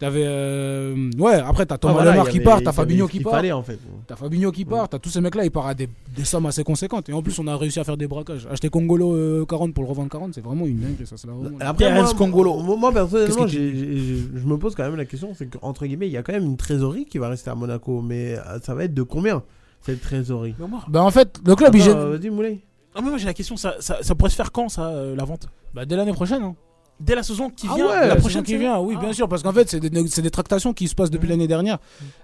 [0.00, 0.24] T'avais.
[0.24, 3.06] euh, Ouais, après, t'as Ah, Thomas voilà, Lemar il y qui part, il t'as Fabinho
[3.06, 3.32] qui part.
[3.34, 3.78] fallait, en fait.
[4.06, 6.64] T'as Fabinho qui part, t'as tous ces mecs-là, ils partent à des, des sommes assez
[6.64, 7.08] conséquentes.
[7.10, 8.48] Et en plus, on a réussi à faire des braquages.
[8.50, 11.16] Acheter Congolo euh, 40 pour le revendre 40, c'est vraiment une dinguerie, ça.
[11.18, 12.56] C'est la vraiment- Après, Terence moi, Congolo.
[12.62, 16.16] moi, moi, personnellement, je me pose quand même la question, c'est qu'entre guillemets, il y
[16.16, 18.94] a quand même une trésorerie qui va rester à Monaco, mais euh, ça va être
[18.94, 19.42] de combien
[19.82, 20.54] cette trésorerie?
[20.58, 22.60] Moi, Bah, en fait, le club, il Attends, gère- euh, Vas-y, Moulay.
[22.94, 25.14] ah, mais moi j'ai la question, ça, ça, ça pourrait se faire quand ça, euh,
[25.14, 25.48] la vente?
[25.74, 26.42] Bah, dès l'année prochaine.
[26.42, 26.54] Hein.
[27.00, 29.00] Dès la saison qui Ah vient ouais, La prochaine qui vient, oui, Ah.
[29.00, 31.30] bien sûr, parce qu'en fait, c'est des, des tractations qui se passent depuis Mhm.
[31.30, 31.78] l'année dernière.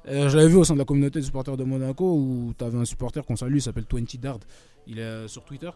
[0.09, 2.62] Euh, je l'avais vu au sein de la communauté de supporters de Monaco où tu
[2.64, 4.39] avais un supporter qu'on salue, il s'appelle 20 Dard,
[4.87, 5.70] il est euh, sur Twitter.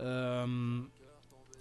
[0.00, 0.46] Euh,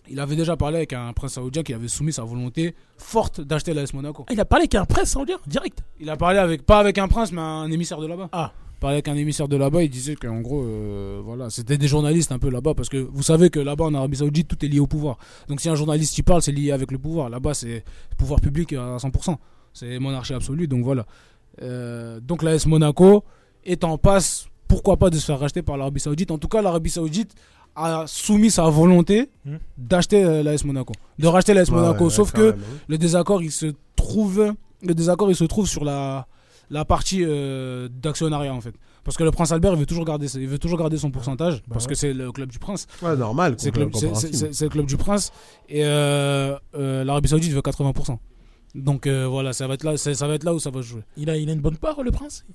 [0.09, 3.73] il avait déjà parlé avec un prince saoudien qui avait soumis sa volonté forte d'acheter
[3.73, 4.25] l'AS Monaco.
[4.27, 5.83] Ah, Il a parlé qu'un presse saoudien, direct.
[5.99, 8.27] Il a parlé avec, pas avec un prince, mais un émissaire de là-bas.
[8.31, 8.51] Ah.
[8.81, 12.31] Parlait avec un émissaire de là-bas, il disait qu'en gros, euh, voilà, c'était des journalistes
[12.31, 14.79] un peu là-bas, parce que vous savez que là-bas en Arabie Saoudite, tout est lié
[14.79, 15.19] au pouvoir.
[15.47, 17.29] Donc si un journaliste y parle, c'est lié avec le pouvoir.
[17.29, 17.83] Là-bas, c'est
[18.17, 19.37] pouvoir public à 100%.
[19.71, 21.05] C'est monarchie absolue, donc voilà.
[21.61, 23.23] Euh, donc l'AS Monaco
[23.63, 26.31] est en passe, pourquoi pas, de se faire racheter par l'Arabie Saoudite.
[26.31, 27.35] En tout cas, l'Arabie Saoudite
[27.75, 29.57] a soumis sa volonté Hmm.
[29.77, 30.93] d'acheter euh, l'AS Monaco.
[31.19, 35.29] De racheter l'AS Monaco, ouais, sauf que même, le désaccord il se trouve le désaccord
[35.29, 36.25] il se trouve sur la
[36.71, 38.73] la partie euh, d'actionnariat en fait.
[39.03, 41.61] Parce que le prince Albert il veut toujours garder il veut toujours garder son pourcentage
[41.69, 41.89] parce ouais.
[41.89, 42.87] que c'est le club du prince.
[43.03, 43.55] Ouais, normal.
[43.59, 43.71] c'est
[44.53, 45.31] c'est le club du prince.
[45.69, 48.17] Et euh, euh, l'Arabie Saoudite veut 80%
[48.73, 50.81] donc euh, voilà ça va être là c'est- ça va être là où ça va
[50.81, 51.01] se jouer.
[51.17, 52.45] Il a, il a une bonne part, le prince?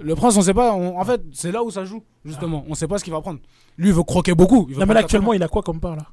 [0.00, 2.64] Le prince on sait pas on- en fait c'est là où ça joue justement.
[2.68, 3.38] On sait pas ce qu'il va prendre.
[3.76, 4.64] Lui il veut croquer beaucoup.
[4.70, 6.06] Il veut Non, mais là, actuellement, il a quoi comme part là?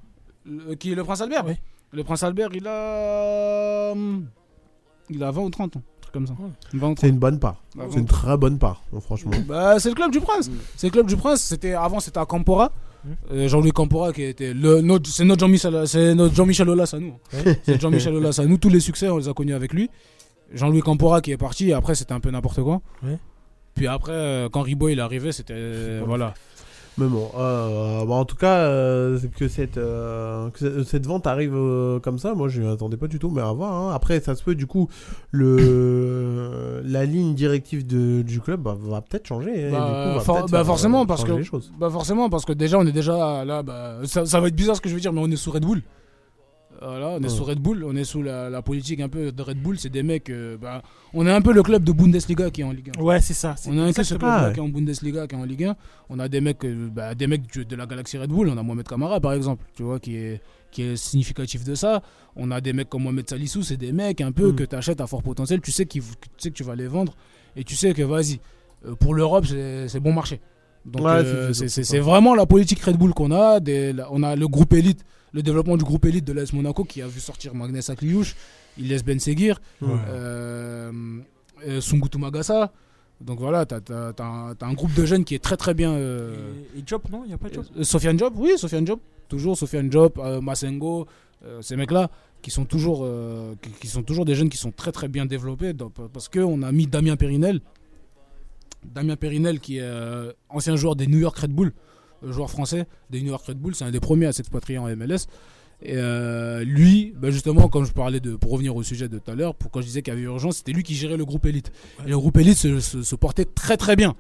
[0.46, 0.64] 80.
[0.70, 1.46] Le- qui est le prince Albert?
[1.48, 1.54] Oui.
[1.94, 4.26] le prince Albert il a hum,
[5.10, 6.50] il a 20 ou 30 ans truc comme ça Ouais.
[6.74, 7.00] 20 ou 30.
[7.00, 7.62] C'est une bonne part.
[7.76, 9.32] Bah, C'est une très bonne part, hein, franchement.
[9.48, 10.50] Bah, c'est le club du Prince.
[10.76, 11.42] C'est le club du Prince.
[11.42, 12.72] C'était avant, c'était à Campora.
[13.04, 13.10] Mm.
[13.32, 17.00] Euh, Jean-Louis Campora qui était le notre, c'est notre Jean-Michel, c'est notre Jean-Michel Aulas à
[17.00, 17.14] nous.
[17.64, 18.58] C'est Jean-Michel Aulas à nous.
[18.58, 19.90] Tous les succès, on les a connus avec lui.
[20.54, 21.70] Jean-Louis Campora qui est parti.
[21.70, 22.82] Et après, c'était un peu n'importe quoi.
[23.04, 23.18] Ouais.
[23.76, 26.34] Puis après, euh, quand Ribo il est arrivé, c'était euh, voilà.
[27.00, 31.54] Mais bon, euh, bah, en tout cas, euh, que, cette, euh, que cette vente arrive
[31.56, 33.74] euh, comme ça, moi je m'attendais pas du tout, mais à voir.
[33.74, 33.92] hein.
[33.96, 34.90] Après, ça se peut, du coup,
[35.32, 39.68] le, la ligne directive de, du club bah, va peut-être changer.
[39.68, 41.72] hein, Bah, du coup, va for- peut-être bah, faire, forcément euh, parce que les choses.
[41.80, 43.64] bah forcément parce que déjà on est déjà là.
[43.64, 45.52] Bah, ça, ça va être bizarre ce que je vais dire, mais on est sous
[45.52, 45.82] Red Bull.
[46.82, 47.30] Voilà, on est Ouais.
[47.30, 49.78] sous Red Bull, on est sous la, la politique un peu de Red Bull.
[49.78, 50.82] C'est des mecs, euh, bah,
[51.14, 53.02] on est un peu le club de Bundesliga qui est en Ligue 1.
[53.02, 53.56] Ouais, c'est ça.
[53.68, 54.54] On a un club Ah ouais.
[54.54, 55.76] qui est en Bundesliga, qui est en Ligue 1.
[56.10, 58.48] On a des mecs, euh, bah, des mecs de la galaxie Red Bull.
[58.50, 62.02] On a Mohamed Kamara, par exemple, tu vois, qui est, qui est significatif de ça.
[62.38, 64.56] On a des mecs comme Mohamed Salissou, c'est des mecs un peu Mm.
[64.56, 65.60] que tu achètes à fort potentiel.
[65.62, 66.02] Tu sais, tu
[66.38, 67.14] sais que tu vas les vendre
[67.58, 68.40] et tu sais que, vas-y,
[68.86, 70.40] euh, pour l'Europe, c'est bon marché.
[70.86, 73.60] Donc, Ouais, euh, c'est- vraiment la politique Red Bull qu'on a.
[73.60, 76.84] Des- la- on a le groupe élite, le développement du groupe élite de l'AS Monaco
[76.84, 78.36] qui a vu sortir Magnès Akliouche,
[78.78, 79.90] Ilyes Ben Seguir, Ouais.
[80.10, 80.92] euh,
[81.68, 82.72] euh, Sungutu Magasa.
[83.22, 85.92] Donc voilà, t'as as, un, groupe de jeunes qui est très très bien.
[85.92, 88.54] euh, Et, et Job, non Il n'y a pas de Job euh, Sofiane Job, oui,
[88.58, 91.06] Sofiane Job, toujours Sofiane Job, euh, Masengo,
[91.46, 92.10] euh, ces mecs-là
[92.42, 93.06] qui sont toujours
[93.62, 96.40] qui, qui sont toujours des jeunes qui sont très très bien développés donc, parce que
[96.40, 97.60] on a mis Damien Périnel,
[98.86, 99.92] Damien Périnel qui est
[100.48, 101.74] ancien joueur des New York Red Bull,
[102.24, 105.28] joueur français des New York Red Bull, c'est un des premiers à s'expatrier en MLS.
[105.82, 109.32] Et euh, lui, bah justement, quand je parlais de, pour revenir au sujet de tout
[109.32, 111.46] à l'heure, quand je disais qu'il y avait urgence, c'était lui qui gérait le groupe
[111.46, 111.72] élite.
[112.06, 114.16] Et le groupe élite se, se- se portait très très bien.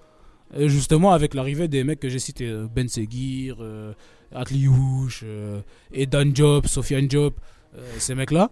[0.58, 3.92] Et justement, avec l'arrivée des mecs que j'ai cités, euh, Ben Seguir, euh,
[4.34, 5.62] Atliouche, euh,
[5.94, 7.34] Edan Job, Sofiane Job,
[7.78, 8.52] euh, ces mecs-là,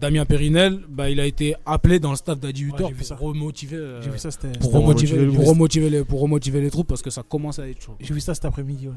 [0.00, 3.04] Damien Périnel, bah, il a été appelé dans le staff d'Adi Hutter Ouais, j'ai vu
[3.04, 3.16] ça.
[3.16, 4.58] pour remotiver, euh, ça, c'était.
[4.58, 7.68] pour remotiver, remotiver pour remotiver les, pour remotiver les troupes parce que ça commence à
[7.68, 7.96] être chaud.
[8.00, 8.94] J'ai vu ça cet après-midi, ouais.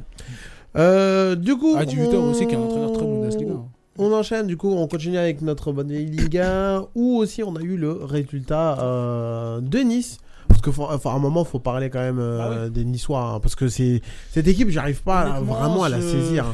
[0.78, 3.52] Euh, du coup, Adi Hutter on- aussi qui est un entraîneur très Bundesliga.
[3.54, 3.66] hein.
[4.00, 7.62] On enchaîne, du coup, on continue avec notre bonne vieille Liga, où aussi on a
[7.62, 10.20] eu le résultat euh, de Nice.
[10.48, 13.22] Parce que, faut- enfin, à un moment, faut parler quand même euh, Ah des Niçois,
[13.22, 16.46] hein, parce que c'est cette équipe, j'arrive pas à- vraiment à la saisir.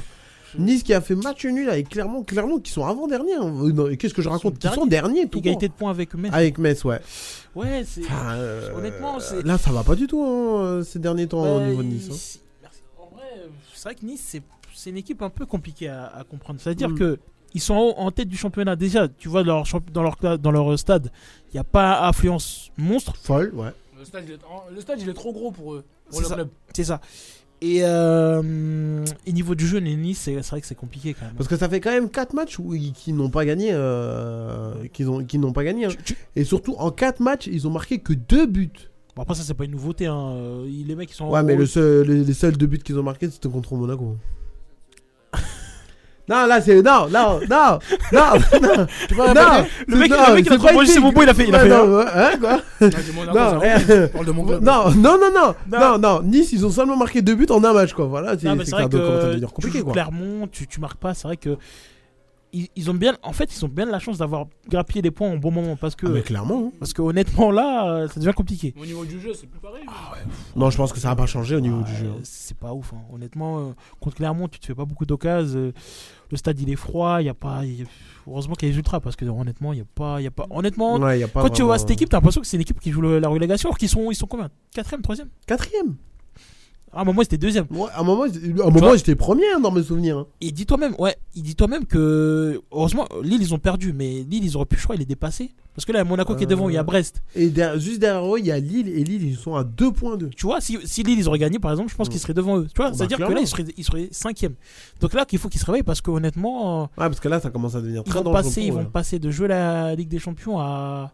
[0.55, 0.61] Hein.
[0.61, 3.35] Nice qui a fait match nul avec Clermont, Clermont qui sont avant derniers.
[3.97, 6.31] Qu'est-ce que je raconte Qui sont derniers tout Égalité de points avec Metz.
[6.33, 6.99] Avec Metz, ouais.
[7.55, 8.01] Ouais, c'est.
[8.05, 11.61] Enfin, euh, Honnêtement, c'est- là, ça va pas du tout hein, ces derniers temps au
[11.61, 12.09] niveau de Nice.
[12.63, 12.67] hein.
[12.99, 14.41] En vrai, euh, c'est vrai que Nice, c'est,
[14.73, 16.59] c'est une équipe un peu compliquée à, à comprendre.
[16.61, 16.97] C'est-à-dire Mm.
[16.99, 17.19] que
[17.55, 18.75] ils sont en, en tête du championnat.
[18.75, 21.11] Déjà, tu vois, dans leur, champ- dans leur, dans leur stade,
[21.49, 23.13] il n'y a pas affluence monstre.
[23.21, 23.69] Folle, ouais.
[23.99, 24.39] Le stade, il est,
[24.73, 25.83] le stade, il est trop gros pour eux.
[26.09, 26.35] Ça.
[26.73, 26.99] C'est ça.
[27.65, 31.35] Et, euh, et niveau du jeu, Nice, c'est, vrai que c'est compliqué quand même.
[31.35, 33.69] Parce que ça fait quand même 4 matchs où ils, qui n'ont pas gagné.
[33.71, 35.85] euh, qui n'ont pas gagné.
[35.85, 35.89] hein.
[35.89, 38.69] Tu- tu- Et surtout, en 4 matchs, ils ont marqué que 2 buts.
[39.15, 40.07] Bon, après, ça, c'est pas une nouveauté.
[40.07, 40.31] Hein.
[40.35, 41.29] Euh, Les mecs, ils sont.
[41.29, 44.17] Ouais, mais le seul, les, les seuls 2 buts qu'ils ont marqués, c'était contre Monaco.
[46.29, 46.81] Non, là, c'est.
[46.81, 47.79] Non, non, non,
[48.11, 48.19] non,
[48.51, 48.85] non.
[49.07, 51.01] Tu vois, non, le mec- non, le mec, il a c'est trop mangé pique.
[51.01, 52.59] bonbons, il a fait- il a fait non, ouais, hein, quoi
[53.33, 53.59] Non,
[54.33, 54.45] mon.
[54.45, 55.97] Non, non, non, non, non, Non.
[55.97, 58.05] non, Nice, ils ont seulement marqué 2 buts en un match, quoi.
[58.05, 58.89] Voilà, c'est c'est c'est
[59.27, 59.93] devenir tu compliqué, quoi.
[59.93, 61.13] Clermont, tu, tu marques pas.
[61.13, 61.57] C'est vrai que
[62.53, 65.33] ils, ils ont bien, en fait, ils ont bien la chance d'avoir grappillé les points
[65.33, 66.67] au bon moment parce que, Ah, mais clairement.
[66.67, 66.71] hein.
[66.79, 68.73] parce que honnêtement là, euh, ça devient compliqué.
[68.79, 69.83] Au niveau du jeu, c'est plus pareil.
[70.55, 72.05] Non, je pense que ça va pas changer au niveau du jeu.
[72.07, 73.01] Euh, C'est pas ouf, hein.
[73.11, 73.59] honnêtement.
[73.59, 75.57] euh, contre Clermont, tu te fais pas beaucoup d'occasions.
[75.59, 75.71] euh,
[76.31, 77.63] le stade il est froid, il y a pas.
[77.65, 77.85] il y a-
[78.27, 80.27] Heureusement qu'il y a les ultras parce que honnêtement, il y a pas, il y
[80.27, 80.47] a pas.
[80.49, 82.61] Honnêtement, Ouais, y a pas quand tu vois cette équipe, t'as l'impression que c'est une
[82.61, 84.49] équipe qui joue la relégation, alors qu'ils sont, ils sont combien?
[84.73, 85.27] Quatrième, troisième?
[85.45, 85.95] Quatrième?
[86.95, 87.65] À un moment, c'était deuxième.
[87.71, 88.27] Ouais, à un moment, à
[88.67, 90.17] un moment j'étais premier hein, dans mes souvenirs.
[90.19, 90.27] hein.
[90.41, 94.43] Et dis toi-même, ouais, il dit toi-même que heureusement Lille ils ont perdu, mais Lille
[94.45, 95.51] ils auraient pu, je crois, les dépasser.
[95.75, 96.83] Parce que là, il y a Monaco qui est devant, il y a Euh.
[96.83, 97.23] Brest.
[97.35, 100.29] Et derrière- juste derrière eux, il y a Lille et Lille, ils sont à 2.2.
[100.29, 102.11] Tu vois, si, si Lille ils auraient gagné, par exemple, je pense Mm.
[102.11, 102.67] qu'ils seraient devant eux.
[102.67, 104.53] Tu vois, Bah, c'est-à-dire que là, ils seraient, ils seraient cinquième.
[105.01, 107.39] Donc là, qu'il faut qu'ils se réveillent parce que honnêtement, euh, Ouais, parce que là,
[107.39, 108.43] ça commence à devenir ils très vont dangereux.
[108.43, 111.11] passer, ils vont passer de jouer la Ligue des Champions à,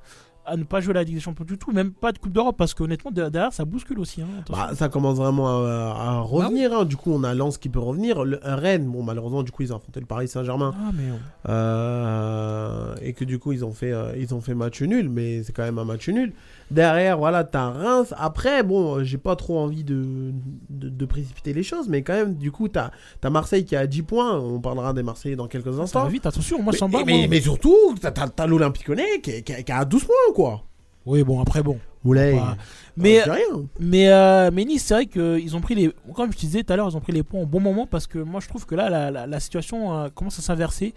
[0.49, 2.55] à ne pas jouer la Ligue des Champions du tout, même pas de Coupe d'Europe,
[2.57, 4.21] parce que honnêtement, de- derrière, ça bouscule aussi.
[4.21, 4.27] hein.
[4.49, 6.73] Bah, ça commence vraiment à, à revenir.
[6.73, 6.85] hein.
[6.85, 8.23] Du coup, on a Lens qui peut revenir.
[8.25, 10.73] Le Rennes, bon, malheureusement, du coup, ils ont affronté le Paris Saint-Germain.
[10.77, 11.03] ah, mais
[11.49, 15.09] Euh, et que du coup, ils ont, fait, euh, ils ont fait match nul.
[15.09, 16.33] Mais c'est quand même un match nul.
[16.71, 18.13] Derrière, voilà, t'as Reims.
[18.17, 20.31] Après, bon, j'ai pas trop envie de,
[20.69, 21.89] de, de précipiter les choses.
[21.89, 22.91] Mais quand même, du coup, t'as
[23.23, 24.39] as Marseille qui a 10 points.
[24.39, 26.05] On parlera des Marseillais dans quelques instants.
[26.07, 29.83] vite, attention, moi je mais, mais, mais surtout, t'as- l'Olympique Lyonnais qui, qui, qui a
[29.85, 30.63] 12 points, quoi.
[31.05, 31.79] Oui, bon, après, bon.
[32.05, 32.33] Oulay.
[32.35, 32.55] Bah,
[32.95, 33.45] mais, rien.
[33.79, 35.91] Mais, euh, mais Nice, c'est vrai qu'ils ont pris les.
[36.13, 37.87] Comme je te disais tout à l'heure, ils ont pris les points au bon moment
[37.87, 40.93] parce que moi je trouve que là, la, la- la situation euh, commence à s'inverser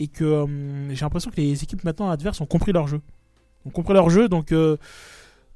[0.00, 0.46] et que euh,
[0.94, 3.00] j'ai l'impression que les équipes maintenant adverses ont compris leur jeu.
[3.64, 4.76] Ont compris leur jeu, donc, euh,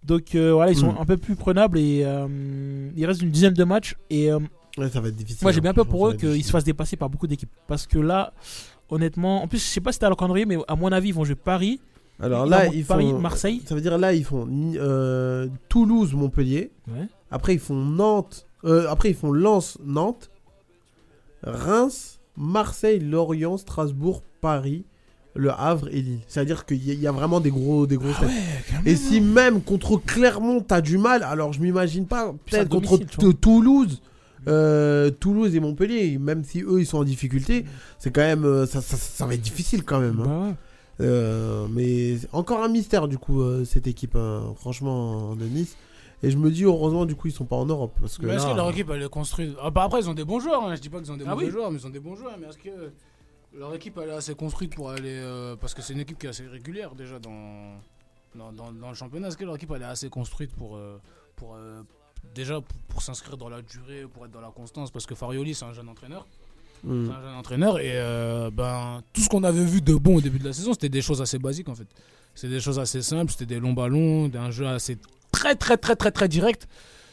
[0.04, 0.98] donc euh, voilà, ils sont Mm.
[1.00, 3.96] un peu plus prenables et euh, il reste une dizaine de matchs.
[4.10, 4.30] Et
[4.78, 5.40] Ouais, ça va être difficile.
[5.42, 7.86] moi j'ai hein, bien peur pour eux qu'ils se fassent dépasser par beaucoup d'équipes parce
[7.86, 8.32] que là,
[8.90, 11.08] honnêtement, en plus, je sais pas si c'était à le calendrier, mais à mon avis,
[11.08, 11.80] ils vont jouer Paris.
[12.20, 13.18] Alors là, ils Paris, font.
[13.18, 13.62] Marseille.
[13.66, 14.46] Ça veut dire là, ils font
[14.76, 16.70] euh, Toulouse, Montpellier.
[16.88, 17.08] Ouais.
[17.30, 18.46] Après, ils font Nantes.
[18.64, 20.30] euh, après, ils font Lens, Nantes.
[21.42, 24.84] Reims, Marseille, Lorient, Strasbourg, Paris,
[25.36, 26.20] Le Havre et Lille.
[26.28, 28.32] C'est-à-dire qu'il y, a- il y a vraiment des gros, des gros Ah ouais,
[28.84, 32.98] Et même, si même contre Clermont, t'as du mal, alors je m'imagine pas, peut-être contre
[33.32, 34.00] Toulouse.
[34.48, 37.64] euh, Toulouse et Montpellier, même si eux ils sont en difficulté,
[37.98, 40.20] c'est quand même euh, ça, ça, ça va être difficile quand même.
[40.20, 40.24] hein.
[40.24, 40.54] Bah ouais.
[41.00, 45.76] Euh, mais encore un mystère du coup euh, cette équipe hein, franchement de Nice
[46.22, 48.32] et je me dis heureusement du coup ils sont pas en Europe parce que Mais
[48.36, 49.54] est-ce là, que leur équipe elle est construite?
[49.62, 50.64] Ah, bah Après, ils ont des bons joueurs.
[50.64, 50.74] hein.
[50.74, 51.50] Je dis pas qu'ils ont des Ah mauvais oui.
[51.50, 52.32] joueurs, mais ils ont des bons joueurs.
[52.40, 52.70] Mais est-ce que
[53.58, 55.18] leur équipe elle est assez construite pour aller.
[55.18, 57.78] euh, parce que c'est une équipe qui est assez régulière déjà dans,
[58.34, 59.28] dans, dans- dans le championnat.
[59.28, 60.76] Est-ce que leur équipe elle est assez construite pour.
[60.76, 61.00] euh,
[61.36, 61.82] pour euh,
[62.34, 64.90] déjà pour, pour s'inscrire dans la durée, pour être dans la constance?
[64.90, 66.26] Parce que Farioli c'est un jeune entraîneur.
[66.84, 67.06] hmm.
[67.06, 70.20] C'est un jeune entraîneur et euh, ben, tout ce qu'on avait vu de bon au
[70.20, 71.88] début de la saison, c'était des choses assez basiques en fait.
[72.34, 74.98] C'était des choses assez simples, c'était des longs ballons, un jeu assez
[75.32, 76.66] très très très très très direct.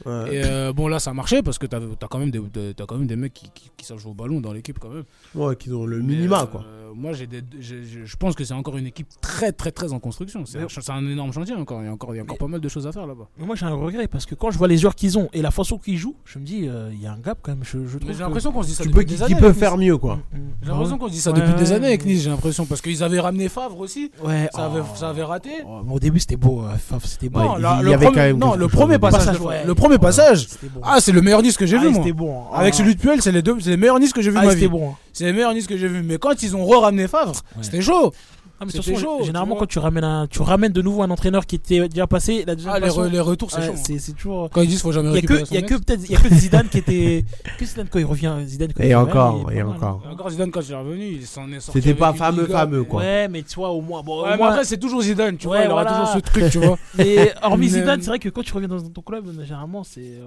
[0.05, 0.35] Ouais.
[0.35, 2.41] Et euh, bon là ça a marché parce que t'as as quand même des
[2.87, 5.03] quand même des mecs qui, qui, qui savent jouer au ballon dans l'équipe quand même.
[5.35, 6.65] Ouais, qu'ils ont le minima euh, quoi
[6.95, 9.99] Moi j'ai des j'ai- je pense que c'est encore une équipe très très très en
[9.99, 10.45] construction.
[10.45, 11.81] C'est un, ch- c'est un énorme chantier encore.
[11.81, 13.27] Il y a encore il y a encore pas mal de choses à faire là-bas.
[13.37, 15.41] Mais moi j'ai un regret parce que quand je vois les joueurs qu'ils ont et
[15.41, 17.63] la façon qu'ils jouent, je me dis euh, il y a un gap quand même.
[17.63, 19.15] Je, je trouve Mais j'ai que- l'impression qu'on se dit ça tu depuis peux des
[19.15, 19.35] qu'ils années.
[19.35, 19.87] peuvent avec faire Nice.
[19.89, 20.19] mieux quoi.
[20.61, 22.21] J'ai l'impression qu'on se dit ça Ouais, depuis des années avec Nice.
[22.23, 24.11] J'ai l'impression parce qu'ils avaient ramené Favre aussi.
[24.23, 24.95] Ouais, Ça avait oh.
[24.95, 25.49] ça avait raté.
[25.67, 27.39] Oh, au début c'était beau, euh, Faf, c'était beau.
[27.39, 29.75] Non, il le avait premier- quand même non, quelque le chose premier de- passage, le
[29.75, 30.47] premier passage.
[30.47, 30.67] C'était.
[30.83, 31.97] Ah, c'est le meilleur Nice que j'ai Ah, vu moi.
[31.97, 32.51] c'était bon.
[32.53, 34.41] Avec celui de Puel, c'est les deux, c'est les meilleurs Nice que j'ai vu de
[34.41, 34.71] Ah, ma c'était vie.
[34.71, 34.93] bon.
[35.13, 36.03] C'est les meilleurs Nice que j'ai vu.
[36.03, 37.63] Mais quand ils ont re-ramené Favre, Ouais.
[37.63, 38.11] c'était chaud.
[38.59, 40.81] Ah, mais de toute C'était façon, chaud, généralement, quand tu ramènes, un, tu ramènes de
[40.81, 43.57] nouveau un entraîneur qui était déjà passé, la deuxième Ah, les, re- les retours, c'est
[43.59, 43.73] ouais, chaud.
[43.83, 44.49] c'est c'est toujours.
[44.51, 46.11] Quand ils disent faut jamais Il y a récupérer il y a que peut-être, il
[46.11, 47.25] y a que Zidane qui était.
[47.57, 49.67] Que Zidane quand il revient, Zidane quand il Et revient, encore, il est et pas
[49.67, 49.75] mal.
[49.77, 50.01] encore.
[50.09, 51.81] Encore Zidane, quand il est revenu, il s'en est sorti.
[51.81, 53.01] C'était pas fameux, Liga, fameux, quoi.
[53.01, 54.01] Ouais, mais tu vois, au moins.
[54.01, 55.63] Bon, Ouais, au mais moins après, c'est toujours Zidane, tu vois.
[55.63, 56.77] Il aura toujours ce truc, tu vois.
[56.95, 60.19] mais hormis Zidane, c'est vrai que quand tu reviens dans ton club, généralement, c'est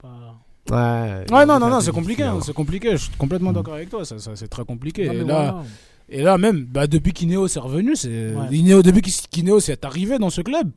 [0.00, 0.08] pas.
[0.70, 2.22] Ouais, Ouais, non, non, non, c'est compliqué.
[2.22, 2.38] hein.
[2.44, 2.92] C'est compliqué.
[2.92, 4.04] Je suis complètement d'accord avec toi.
[4.04, 5.06] Ça, ça, c'est très compliqué.
[5.06, 5.64] Non, Et là, voilà.
[6.08, 8.48] Et là même, bah, depuis qu'Ineos est revenu, c'est Ouais.
[8.50, 10.70] Ineos- depuis qu'Ineos est arrivé dans ce club,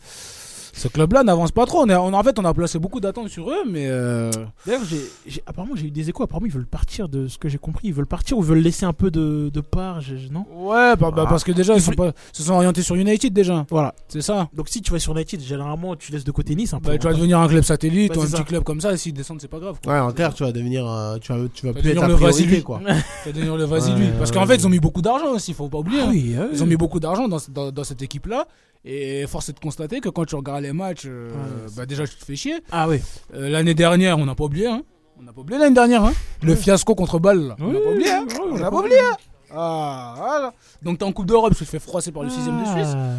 [0.78, 1.82] ce club-là n'avance pas trop.
[1.84, 4.30] On est- on- en fait, on a placé beaucoup d'attentes sur eux, mais euh,
[4.66, 6.24] D'ailleurs, j'ai- j'ai- apparemment, j'ai eu des échos.
[6.24, 7.88] Apparemment, ils veulent partir de ce que j'ai compris.
[7.88, 10.02] Ils veulent partir ou ils veulent laisser un peu de, de part.
[10.02, 10.46] je- je- non?
[10.54, 11.30] Ouais, bah, bah, Ah.
[11.30, 13.66] parce que déjà ils Ils sont pas, se sont orientés sur United déjà.
[13.70, 13.94] Voilà.
[14.10, 14.50] C'est ça.
[14.54, 16.92] Donc, si tu vas sur United, généralement, tu laisses de côté Nice un peu.
[16.92, 18.96] Bah, tu vas devenir un club satellite ou un petit club comme ça.
[18.98, 19.78] S'ils descendent, c'est pas grave.
[19.84, 19.94] quoi.
[19.94, 20.86] Ouais, en clair, tu vas devenir.
[20.90, 22.64] euh, tu vas, tu vas plus être le priorité, Vasily.
[22.64, 22.80] quoi.
[23.24, 24.08] Tu vas devenir le vas-y lui.
[24.18, 25.54] Parce qu'en fait, ils ont mis beaucoup d'argent aussi.
[25.54, 26.02] Faut pas oublier.
[26.38, 26.48] Ah hein.
[26.52, 28.46] Ils ont mis beaucoup d'argent dans cette équipe-là.
[28.88, 32.06] Et force est de constater que quand tu regardes les matchs, euh, Ouais, bah, déjà,
[32.08, 32.56] tu te fais chier.
[32.72, 33.02] Ah oui.
[33.34, 34.68] Euh, l'année dernière, on n'a pas oublié.
[34.68, 34.84] Hein.
[35.20, 36.04] On n'a pas oublié l'année dernière.
[36.04, 36.14] Hein.
[36.44, 37.48] Le fiasco contre Bâle.
[37.48, 37.56] là.
[37.60, 38.12] On n'a Oui, pas oublié.
[38.12, 38.26] Hein.
[38.52, 39.00] on n'a pas oublié.
[39.00, 39.18] hein.
[39.58, 40.54] Ah, voilà.
[40.84, 42.94] Donc t'es en Coupe d'Europe, tu te fais froisser par le 6 de Suisse.
[42.96, 43.16] Ah.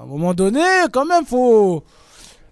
[0.00, 0.60] À un moment donné,
[0.92, 1.84] quand même, faut.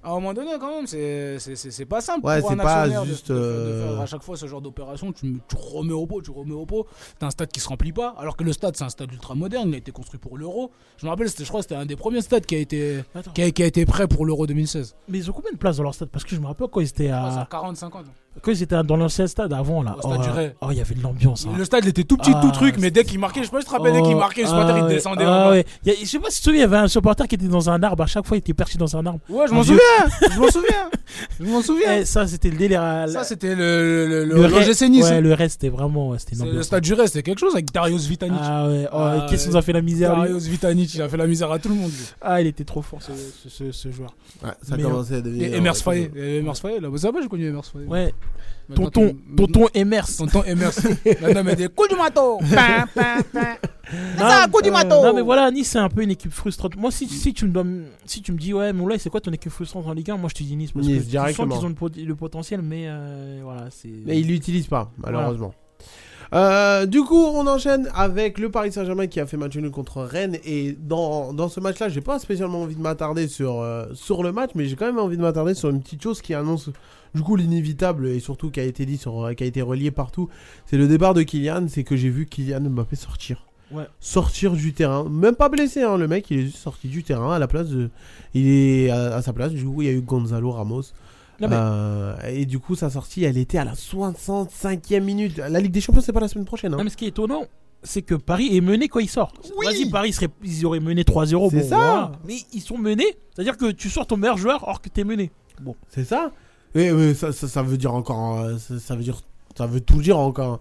[0.09, 2.55] À un moment donné, quand même, c'est c'est- c'est- c'est pas simple Ouais, pour c'est
[2.55, 5.13] un pas actionnaire de- juste, de, de euh, faire à chaque fois ce genre d'opération.
[5.13, 6.87] Tu, tu remets au pot, tu remets au pot.
[7.19, 9.35] T'as un stade qui se remplit pas, alors que le stade, c'est un stade ultra
[9.35, 9.69] moderne.
[9.69, 10.71] Il a été construit pour l'Euro.
[10.97, 13.05] Je me rappelle, c'était- je crois que c'était un des premiers stades qui a été,
[13.35, 14.97] qui a, qui a été prêt pour l'Euro 2016.
[15.09, 16.09] Mais ils ont combien de places dans leur stade?
[16.09, 18.07] Parce que je me rappelle quand ils étaient, à 40-50.
[18.43, 19.97] Quand ils étaient dans l'ancien stade avant là.
[20.03, 20.15] Oh,
[20.61, 21.47] oh, il y avait de l'ambiance.
[21.47, 21.55] hein.
[21.57, 23.51] Le stade, il était tout petit, Ah, tout truc, mais dès qu'il marquait, je sais
[23.51, 25.25] pas si tu te rappelles, dès qu'il Oh, marquait, le supporter, ah il ouais, descendait.
[25.27, 25.65] ah ouais.
[25.85, 27.27] Il y a- je sais pas si tu te souviens, il y avait un supporter
[27.29, 28.03] qui était dans un arbre.
[28.03, 29.21] À chaque fois, il était perché dans un arbre.
[29.29, 29.79] Ouais, je m'en souviens.
[30.35, 30.91] Je m'en souviens.
[31.41, 31.99] Je m'en souviens.
[32.01, 32.83] Eh, ça, c'était le délire.
[32.83, 35.05] à- Ça, c'était le, le, le, le reste- Nice.
[35.09, 36.11] Ouais, le reste, c'était vraiment.
[36.11, 38.39] ouais, C'était le stade du reste, c'était quelque chose avec Darius Vitanic.
[38.43, 41.09] Ah ouais, oh, Ah qu'est-ce qu'il nous a fait la misère Darius Vitanic, il a
[41.09, 41.91] fait la misère à tout le monde.
[42.21, 44.15] Ah, il était trop fort ce, joueur.
[44.63, 45.53] Ça commençait à devenir.
[45.53, 46.11] Et Emers Faye.
[46.17, 47.87] Et Emers Faye, là, vous savez, j'ai connu Emers Faye.
[47.87, 48.15] Ouais,
[48.75, 50.07] tonton, tonton Emers.
[50.17, 50.73] Tonton Emers.
[51.23, 52.39] Maintenant, mais des coups du mato.
[52.39, 53.55] Pin, pin, pin.
[54.19, 55.03] Non, Ça, coup du euh, mato.
[55.03, 56.77] Non mais voilà, Nice c'est un peu une équipe frustrante.
[56.77, 59.33] Moi si, si tu me donnes, si tu me dis ouais Moulay c'est quoi ton
[59.33, 61.49] équipe frustrante en Ligue 1 Moi je te dis Nice parce Nice, que directement.
[61.49, 63.89] sens qu'ils ont le, pot- le potentiel mais euh, voilà c'est.
[64.05, 65.55] Mais il l'utilise pas, malheureusement.
[66.35, 70.03] Euh, du coup, on enchaîne avec le Paris Saint-Germain qui a fait match nul contre
[70.03, 70.37] Rennes.
[70.45, 74.31] Et dans, dans ce match-là, j'ai pas spécialement envie de m'attarder sur, euh, sur le
[74.33, 76.69] match, mais j'ai quand même envie de m'attarder sur une petite chose qui annonce
[77.15, 80.29] du coup l'inévitable et surtout qui a été dit sur, qui a été relié partout.
[80.67, 81.67] C'est le départ de Kylian.
[81.69, 83.45] C'est que j'ai vu Kylian Mbappé sortir.
[83.71, 83.85] Ouais.
[84.01, 87.35] Sortir du terrain, même pas blessé, hein, le mec il est juste sorti du terrain
[87.35, 87.91] à la place de.
[88.33, 90.85] Il est à, à sa place, du coup il y a eu Gonzalo Ramos.
[91.41, 95.37] Non, mais- Euh, et du coup, sa sortie, elle était à la 65e minute.
[95.37, 96.73] La Ligue des Champions, c'est pas la semaine prochaine.
[96.75, 96.79] hein.
[96.79, 97.45] Non mais ce qui est étonnant
[97.85, 99.33] c'est que Paris est mené quand il sort.
[99.57, 99.67] Oui.
[99.67, 101.51] Vas-y Paris serait, ils auraient mené 3-0.
[101.51, 101.77] C'est bon, ça.
[101.77, 102.13] voilà.
[102.27, 105.31] Mais ils sont menés, c'est-à-dire que tu sors ton meilleur joueur or que t'es mené.
[105.61, 105.77] Bon.
[105.89, 106.33] C'est ça
[106.75, 108.45] Et, mais ça, ça, ça veut dire encore.
[108.59, 109.21] Ça, ça veut dire.
[109.57, 110.61] Ça veut tout dire encore.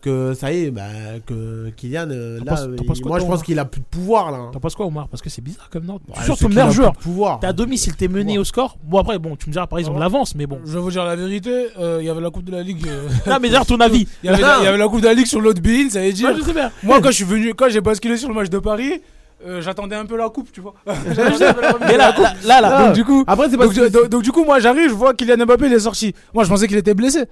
[0.00, 0.82] Que ça y est, bah,
[1.26, 3.80] que Kylian, euh, là, penses- t'en il- penses quoi, moi je pense qu'il a plus
[3.80, 4.48] de pouvoir là.
[4.52, 5.08] T'en penses quoi Omar?
[5.08, 5.98] Parce que c'est bizarre comme non.
[5.98, 6.92] Tu c'est ton qu'il meilleur joueur.
[6.92, 7.40] plus de pouvoir.
[7.40, 8.78] T'es à domicile, t'es mené au score.
[8.84, 10.60] Bon après bon tu me diras ont de l'avance mais bon.
[10.64, 11.50] Je vais vous dire la vérité,
[11.80, 12.86] euh, il y avait la Coupe de la Ligue.
[12.86, 14.06] euh, Non mais d'ailleurs ton avis.
[14.22, 15.90] Il y, avait la, il y avait la Coupe de la Ligue sur l'autre bin,
[15.90, 16.28] ça veut dire.
[16.28, 16.70] Moi je sais bien.
[16.84, 19.02] Moi, quand je suis venu, quand j'ai basculé sur le match de Paris,
[19.46, 20.74] euh, j'attendais un peu la coupe, tu vois.
[20.86, 22.86] Mais là, là, là, là.
[22.86, 23.88] Donc, du coup, Après, c'est parce donc, que.
[23.90, 26.14] donc- donc, du coup, moi, j'arrive, je vois Kylian Mbappé, il est sorti.
[26.34, 27.24] Moi, je pensais qu'il était blessé.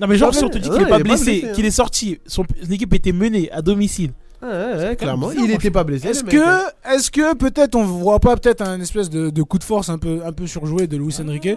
[0.00, 1.52] Non mais genre si on te dit qu'il est pas est blessé, hein.
[1.54, 4.10] qu'il est sorti, son équipe était menée à domicile.
[4.42, 6.08] Ouais, ouais, clairement, bizarre, il était pas blessé.
[6.08, 6.60] Est-ce mec, hein.
[6.84, 9.88] que, est-ce que peut-être on voit pas peut-être un espèce de, de coup de force
[9.88, 11.56] un peu, un peu surjoué de Luis Enrique,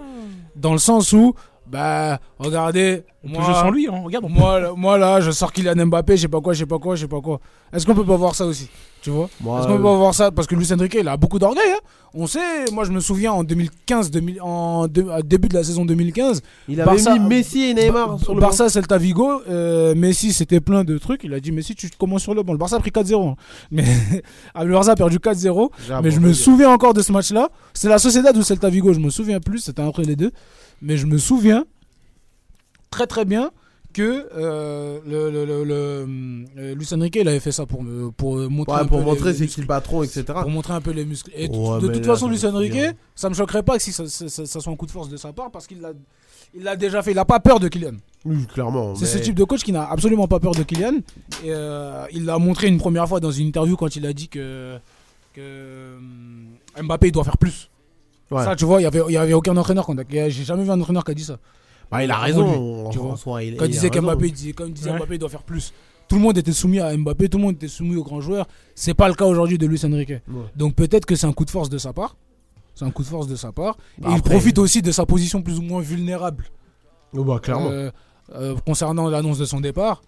[0.55, 1.34] dans le sens où,
[1.72, 4.01] bah, regardez, On peut moi, jouer sans lui, hein.
[4.03, 4.26] regarde.
[4.26, 6.65] peut- moi, là- moi là, je sors Kylian Mbappé, je sais pas quoi, je sais
[6.65, 7.39] pas quoi, je sais pas quoi.
[7.74, 8.70] Est-ce qu'on peut pas voir ça aussi,
[9.01, 9.26] tu vois?
[9.26, 10.32] Est-ce qu'on peut euh, pas voir ça?
[10.32, 11.70] Parce que Luis Enrique, il a beaucoup d'orgueil.
[11.76, 11.80] Hein.
[12.13, 16.41] On sait, moi je me souviens en 2015, 2000, en début de la saison 2015,
[16.70, 20.32] il avait Barça- mis Messi et Neymar Ba- sur le Barça Celta Vigo, euh, Messi
[20.32, 21.26] c'était plein de trucs.
[21.26, 22.53] Il a dit Messi, tu commences sur le banc.
[22.53, 23.27] Le Barça a pris 4-0.
[23.31, 23.35] hein.
[23.72, 23.84] Mais
[24.64, 25.53] le Barça a perdu 4-0.
[25.53, 25.72] banc.
[25.85, 27.49] J'ai mais je me souviens encore de ce match-là.
[27.73, 29.60] C'est la Sociedad ou Celta Vigo, je me souviens plus.
[29.60, 30.31] C'était entre les deux.
[30.82, 31.66] Mais je me souviens
[32.91, 33.52] très très bien
[33.94, 38.12] que euh, le, le, le, le- euh, Luis Enrique il avait fait ça pour, me,
[38.12, 40.24] pour montrer Ouais, un pour peu montrer les- c'est les qui le patron, etc.
[40.41, 41.32] pour montrer un peu les muscles.
[41.36, 43.91] Et Ouais, de toute là, façon, Luis Enrique, dire- ça me choquerait pas que si
[43.91, 45.94] ça, ça- ça- ça soit un coup de force de sa part parce qu'il l'a
[46.54, 47.12] il l'a déjà fait.
[47.12, 47.95] Il a pas peur de Kylian.
[48.24, 48.95] Oui, clairement.
[48.95, 50.98] C'est mais- ce type de coach qui n'a absolument pas peur de Kylian.
[51.44, 54.30] Et, euh, il l'a montré une première fois dans une interview quand il a dit
[54.30, 54.78] que,
[55.34, 56.48] que hum,
[56.84, 57.70] Mbappé il doit faire plus.
[58.30, 58.44] Ouais.
[58.44, 59.86] Ça, tu vois, il y avait, il y avait aucun entraîneur.
[60.10, 61.38] J'ai jamais vu un entraîneur qui a dit ça.
[61.90, 62.84] Bah, il a raison.
[62.86, 63.16] lui, tu vois.
[63.16, 64.98] soi, il- Quand il il disait qu'Mbappé, il il Ouais.
[64.98, 65.72] Mbappé il doit faire plus.
[66.10, 68.48] tout le monde était soumis à Mbappé, tout le monde était soumis aux grands joueurs.
[68.76, 70.14] C'est pas le cas aujourd'hui de Luis Enrique.
[70.56, 72.16] Donc peut-être que c'est un coup de force de sa part.
[72.76, 73.78] C'est un coup de force de sa part.
[73.98, 76.45] Bah, et il après- profite aussi de sa position plus ou moins vulnérable
[77.14, 77.70] Oh, bah, clairement.
[77.72, 77.90] euh,
[78.36, 80.02] euh, concernant l'annonce de son départ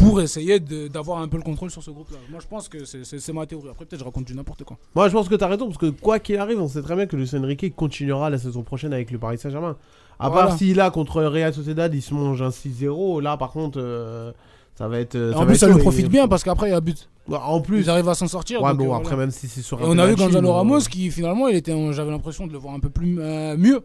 [0.00, 2.18] pour essayer d'avoir un peu le contrôle sur ce groupe-là.
[2.30, 3.68] Moi, je pense que c'est- ma théorie.
[3.70, 4.76] Après, peut-être je raconte du n'importe quoi.
[4.94, 7.06] Moi, je pense que t'as raison, parce que quoi qu'il arrive, on sait très bien
[7.06, 9.76] que Luis Enrique continuera la saison prochaine avec le Paris Saint-Germain.
[10.18, 10.46] À Voilà.
[10.48, 13.20] part s'il a contre Real Sociedad, il se mange un 6-0.
[13.20, 14.32] Là, par contre, euh,
[14.74, 15.14] ça va être.
[15.14, 16.72] euh, Et ça en va plus, être ça lui profite et- bien parce qu'après, il
[16.72, 17.08] y a but.
[17.28, 17.80] Ouais, En plus.
[17.80, 18.62] Ils arrivent à s'en sortir.
[18.62, 19.16] Ouais, donc, bon, euh, après, voilà.
[19.24, 21.74] même si c'est sur Et un on a vu Gonzalo Ramos qui finalement, il était,
[21.92, 23.80] j'avais l'impression de le voir un peu plus euh, mieux.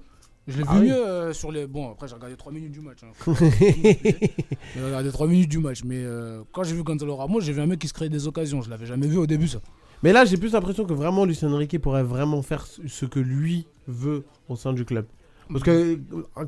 [0.48, 0.88] Je l'ai Ah vu oui.
[0.90, 1.68] mieux euh, sur les.
[1.68, 3.00] Bon, après, j'ai regardé 3 minutes du match.
[3.04, 3.34] hein.
[4.76, 5.84] j'ai regardé 3 minutes du match.
[5.86, 8.28] Mais euh, quand j'ai vu Gonzalo Ramos, j'ai vu un mec qui se créait des
[8.28, 8.62] occasions.
[8.62, 9.60] Je l'avais jamais vu au début, ça.
[10.04, 13.68] Mais là, j'ai plus l'impression que vraiment Luis Enrique pourrait vraiment faire ce- que lui
[13.88, 15.06] veut au sein du club.
[15.50, 15.98] Parce que euh,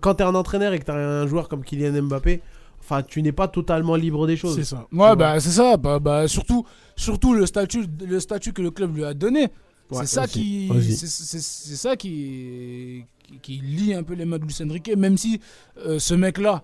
[0.02, 2.42] quand t'es un entraîneur et que t'as un joueur comme Kylian Mbappé,
[2.80, 4.56] enfin, tu n'es pas totalement libre des choses.
[4.56, 4.88] C'est ça.
[4.92, 5.78] Ouais, bah c'est ça.
[5.78, 6.66] Bah, bah, surtout,
[6.96, 9.50] surtout le statut, le statut que le club lui a donné.
[9.92, 13.06] Ouais, c'est ça qui, c'est ça qui,
[13.42, 14.92] qui, qui lie un peu les mains de Luis Enrique.
[14.96, 15.40] Même si
[15.86, 16.64] euh, ce mec-là,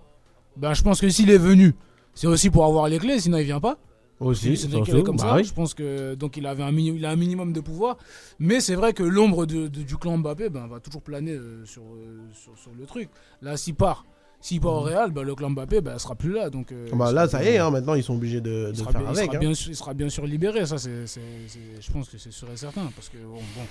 [0.56, 1.74] bah, je pense que s'il est venu,
[2.14, 3.20] c'est aussi pour avoir les clés.
[3.20, 3.78] Sinon, il vient pas.
[4.20, 5.36] Aussi, Luis Enrique, il est comme bah ça.
[5.36, 5.44] oui.
[5.44, 7.96] Je pense que donc il avait un il a un minimum de pouvoir.
[8.38, 11.64] Mais c'est vrai que l'ombre de- de- du clan Mbappé, ben, va toujours planer euh,
[11.64, 13.08] sur, euh, sur, sur le truc.
[13.40, 14.04] Là, s'il part,
[14.42, 16.50] s'il part au Real, ben, le clan Mbappé, ben, sera plus là.
[16.50, 18.90] Donc euh, bah, là, ça y est, hein, maintenant ils sont obligés de, de faire
[18.92, 19.24] bien, il avec.
[19.24, 19.38] sera hein.
[19.40, 22.48] bien il sera bien sûr libéré, ça, c'est, c'est- c'est- je pense que c'est sûr
[22.52, 22.90] et certain.
[22.94, 23.62] Parce que bon, bon,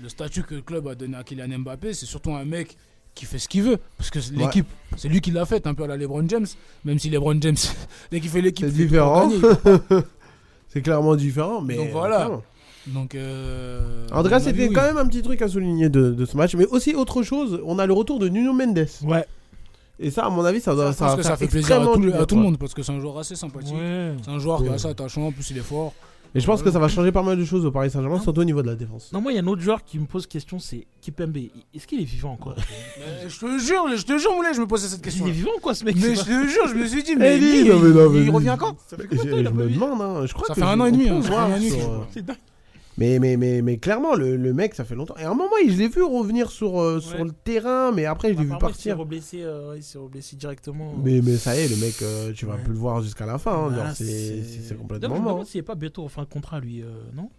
[0.00, 2.76] le statut que le club a donné à Kylian Mbappé, c'est surtout un mec
[3.14, 3.78] qui fait ce qu'il veut.
[3.96, 4.66] Parce que l'équipe,
[4.96, 6.46] c'est lui qui l'a fait, un peu à la LeBron James.
[6.84, 7.56] Même si LeBron James,
[8.10, 9.30] dès qu'il fait l'équipe, C'est différent.
[10.68, 11.76] C'est clairement différent, mais.
[11.76, 12.16] Donc voilà.
[12.16, 12.42] clairement.
[12.88, 14.74] Donc, euh, En tout à cas, mon c'était oui.
[14.74, 16.54] quand même un petit truc à souligner de, de ce match.
[16.54, 18.86] Mais aussi, autre chose, on a le retour de Nuno Mendes.
[19.04, 19.24] Ouais.
[20.00, 22.26] Et ça, à mon avis, ça doit ça fait plaisir à tout, le, bien, à
[22.26, 22.50] tout le quoi.
[22.50, 23.74] monde parce que c'est un joueur assez sympathique.
[23.74, 24.12] Ouais.
[24.22, 25.94] C'est un joueur qui est assez attachant, en plus il est fort.
[26.36, 28.22] Et je pense que ça va changer pas mal de choses au Paris Saint-Germain, Non.
[28.22, 29.10] surtout au niveau de la défense.
[29.12, 31.36] Non, moi, il y a un autre joueur qui me pose question, c'est Kipembe.
[31.72, 32.56] Est-ce qu'il est vivant encore?
[32.56, 35.26] Mais je te jure, je te jure, Moulay, je me posais cette question.
[35.26, 35.94] Il est vivant quoi, ce mec?
[35.94, 38.06] Mais je te jure, je me suis dit, Eh, mais dis, lui, non, mais non,
[38.06, 38.76] il, mais il lui- revient quand?
[38.88, 40.32] Ça fait Je, combien de temps il a je pas me vu demande, hein, je
[40.34, 41.52] crois Ça que fait un an et demi, on hein, peut ça fait voir un
[41.52, 41.98] an et demi sur, qu'il euh.
[42.12, 42.36] C'est dingue.
[42.96, 45.16] Mais, mais, mais, mais clairement, le, le mec, ça fait longtemps.
[45.18, 48.32] Et à un moment, je l'ai vu revenir sur, euh, sur le terrain, mais après,
[48.32, 48.98] je l'ai vu Il s'est partir.
[48.98, 50.94] reblessé, euh, il s'est reblessé directement.
[51.02, 53.38] Mais, mais ça y est, le mec, euh, tu vas plus le voir jusqu'à la
[53.38, 53.52] fin.
[53.52, 56.28] hein, Voilà, c'est complètement D'ailleurs, Je me demande s'il n'est pas bientôt en fin de
[56.28, 57.30] contrat, lui, euh, non?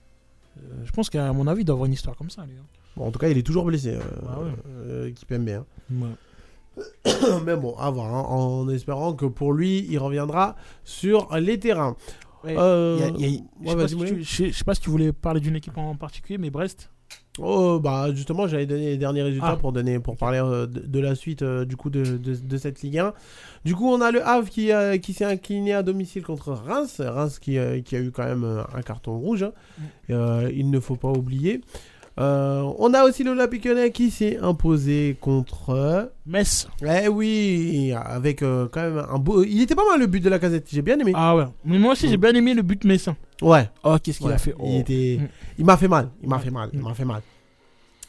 [0.57, 2.55] Euh, Je pense qu'à mon avis, il doit avoir une histoire comme ça, lui.
[2.59, 2.65] hein.
[2.97, 4.49] Bon, en tout cas, il est toujours blessé, euh, Ah ouais.
[4.67, 5.65] euh, Kipembe, hein.
[5.91, 6.83] Ouais.
[7.45, 11.95] Mais bon, à voir, hein, en espérant que pour lui, il reviendra sur les terrains.
[12.45, 13.33] Ouais, Euh, il y a- il
[13.67, 14.89] y a- ouais, je sais pas si tu- je sais- je sais pas si tu
[14.89, 16.91] voulais parler d'une équipe en particulier, mais Brest.
[17.37, 19.57] Oh, bah justement, j'allais donner les derniers résultats Ah.
[19.57, 22.57] pour, donner, pour parler euh, de, de la suite euh, du coup de, de, de
[22.57, 23.13] cette Ligue 1.
[23.65, 27.01] Du coup, on a le Havre qui, euh, qui s'est incliné à domicile contre Reims.
[27.03, 29.43] Reims qui, euh, qui a eu quand même un carton rouge.
[29.43, 29.51] hein.
[29.77, 29.83] Mm.
[30.11, 31.61] Euh, il ne faut pas oublier.
[32.17, 35.71] Euh, on a aussi l'Olympique Lyonnais qui s'est imposé contre.
[35.71, 36.67] euh, Metz.
[36.81, 39.43] Eh oui, avec euh, quand même un beau.
[39.43, 41.11] Il était pas mal le but de la casette, j'ai bien aimé.
[41.13, 41.45] Ah ouais.
[41.65, 43.17] Mais moi aussi, j'ai bien aimé le but messin.
[43.41, 43.69] Ouais.
[43.83, 44.79] Oh, qu'est-ce qu'il Ouais, a fait Il, Oh.
[44.79, 45.17] était...
[45.21, 45.27] Mm.
[45.59, 46.09] il m'a fait mal.
[46.23, 46.43] Il m'a Ouais.
[46.43, 46.69] fait mal.
[46.71, 46.83] Il Mm.
[46.83, 47.21] m'a fait mal.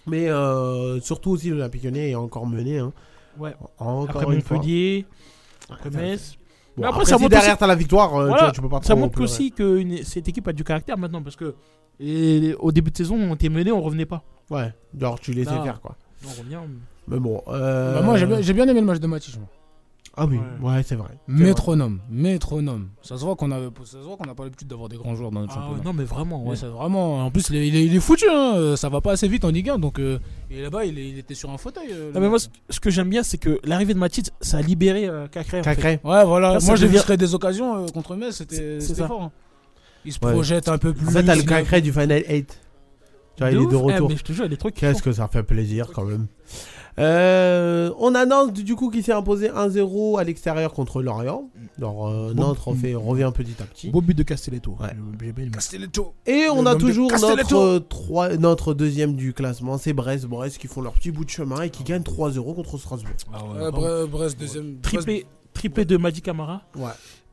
[0.06, 2.78] Mais euh, surtout aussi l'Olympique Lyonnais est encore mené.
[2.78, 2.92] Hein.
[3.38, 3.54] Ouais.
[3.78, 4.56] Encore Après une fois.
[4.56, 5.04] Montpellier,
[5.68, 6.36] après Attends, Metz.
[6.76, 8.68] Bon, après, après, ça si derrière aussi- t'as la victoire, tu, Voilà, vois, tu peux
[8.68, 11.54] pas Ça montre aussi que une- cette équipe a du caractère maintenant parce que
[12.01, 14.23] et au début de saison, on était mené, on revenait pas.
[14.51, 15.62] Ouais, genre tu laissais Là.
[15.62, 15.97] faire quoi.
[16.27, 16.59] On revient.
[17.09, 17.40] Mais bon.
[17.48, 19.36] euh, Bah, moi, j'ai bien, j'ai bien aimé le match de Matich.
[19.39, 19.47] moi.
[20.18, 20.70] Ah oui, Ouais.
[20.77, 21.10] ouais, c'est vrai.
[21.28, 21.44] C'est vrai.
[21.44, 22.89] Métronome, métronome.
[23.02, 25.14] Ça se voit qu'on avait, ça se voit qu'on n'a pas l'habitude d'avoir des grands
[25.14, 25.85] joueurs dans notre Ah ouais, championnat.
[25.85, 26.56] non, mais vraiment, ouais.
[26.56, 27.27] Vraiment.
[27.27, 28.24] En plus, il est, il est- il est foutu.
[28.32, 28.77] Hein.
[28.77, 29.78] Ça va pas assez vite en Ligue 1.
[29.78, 30.18] Donc, euh,
[30.51, 31.89] et là-bas, il, est- il était sur un fauteuil.
[31.93, 34.62] euh, Non, mais moi, ce, que j'aime bien, c'est que l'arrivée de Matic, ça a
[34.62, 35.60] libéré euh, Cacré.
[35.60, 35.74] en fait.
[35.77, 36.01] Cacré.
[36.02, 36.60] Ouais, voilà.
[36.60, 38.36] Ça moi, j'ai vu devient- des occasions euh, contre Metz.
[38.36, 39.23] C'était c'était fort.
[39.23, 39.32] hein.
[40.06, 40.32] Il se Ouais.
[40.32, 41.06] projette un peu plus.
[41.08, 42.60] En fait, t'as le Cacré du Final 8.
[43.36, 43.72] Tu vois, il est de.
[43.72, 44.08] Eh, retour.
[44.08, 46.26] mais je te jure, il est trop Qu'est-ce que ça fait plaisir quand même.
[46.98, 51.50] Euh, on a Nantes du coup qui s'est imposé 1-0 à l'extérieur contre Lorient.
[51.76, 52.42] Alors euh, Bon.
[52.42, 53.90] Nantes refait, revient petit à petit.
[53.90, 54.76] Beau but de Castelletto.
[54.80, 54.96] Ouais.
[55.52, 56.14] Castelletto.
[56.24, 57.84] Et on Le a toujours notre,
[58.16, 60.24] euh, notre deuxième du classement, c'est Brest.
[60.24, 63.12] Brest qui font leur petit bout de chemin et qui gagnent 3-0 contre Strasbourg.
[63.34, 64.78] Ah ouais, Brest, deuxième.
[64.80, 66.62] Triplé, triplé de Madi Camara.
[66.76, 66.84] Ouais.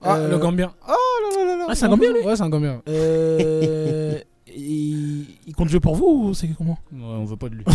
[0.03, 0.71] Ah, Euh, le Gambien.
[0.87, 1.65] Ah là là là là.
[1.69, 2.81] Ah, c'est un Gambien, lui Ouais, c'est un Gambien.
[2.89, 4.17] Euh,
[4.55, 7.63] il, il compte jouer pour vous ou c'est comment Ouais, on veut pas de lui.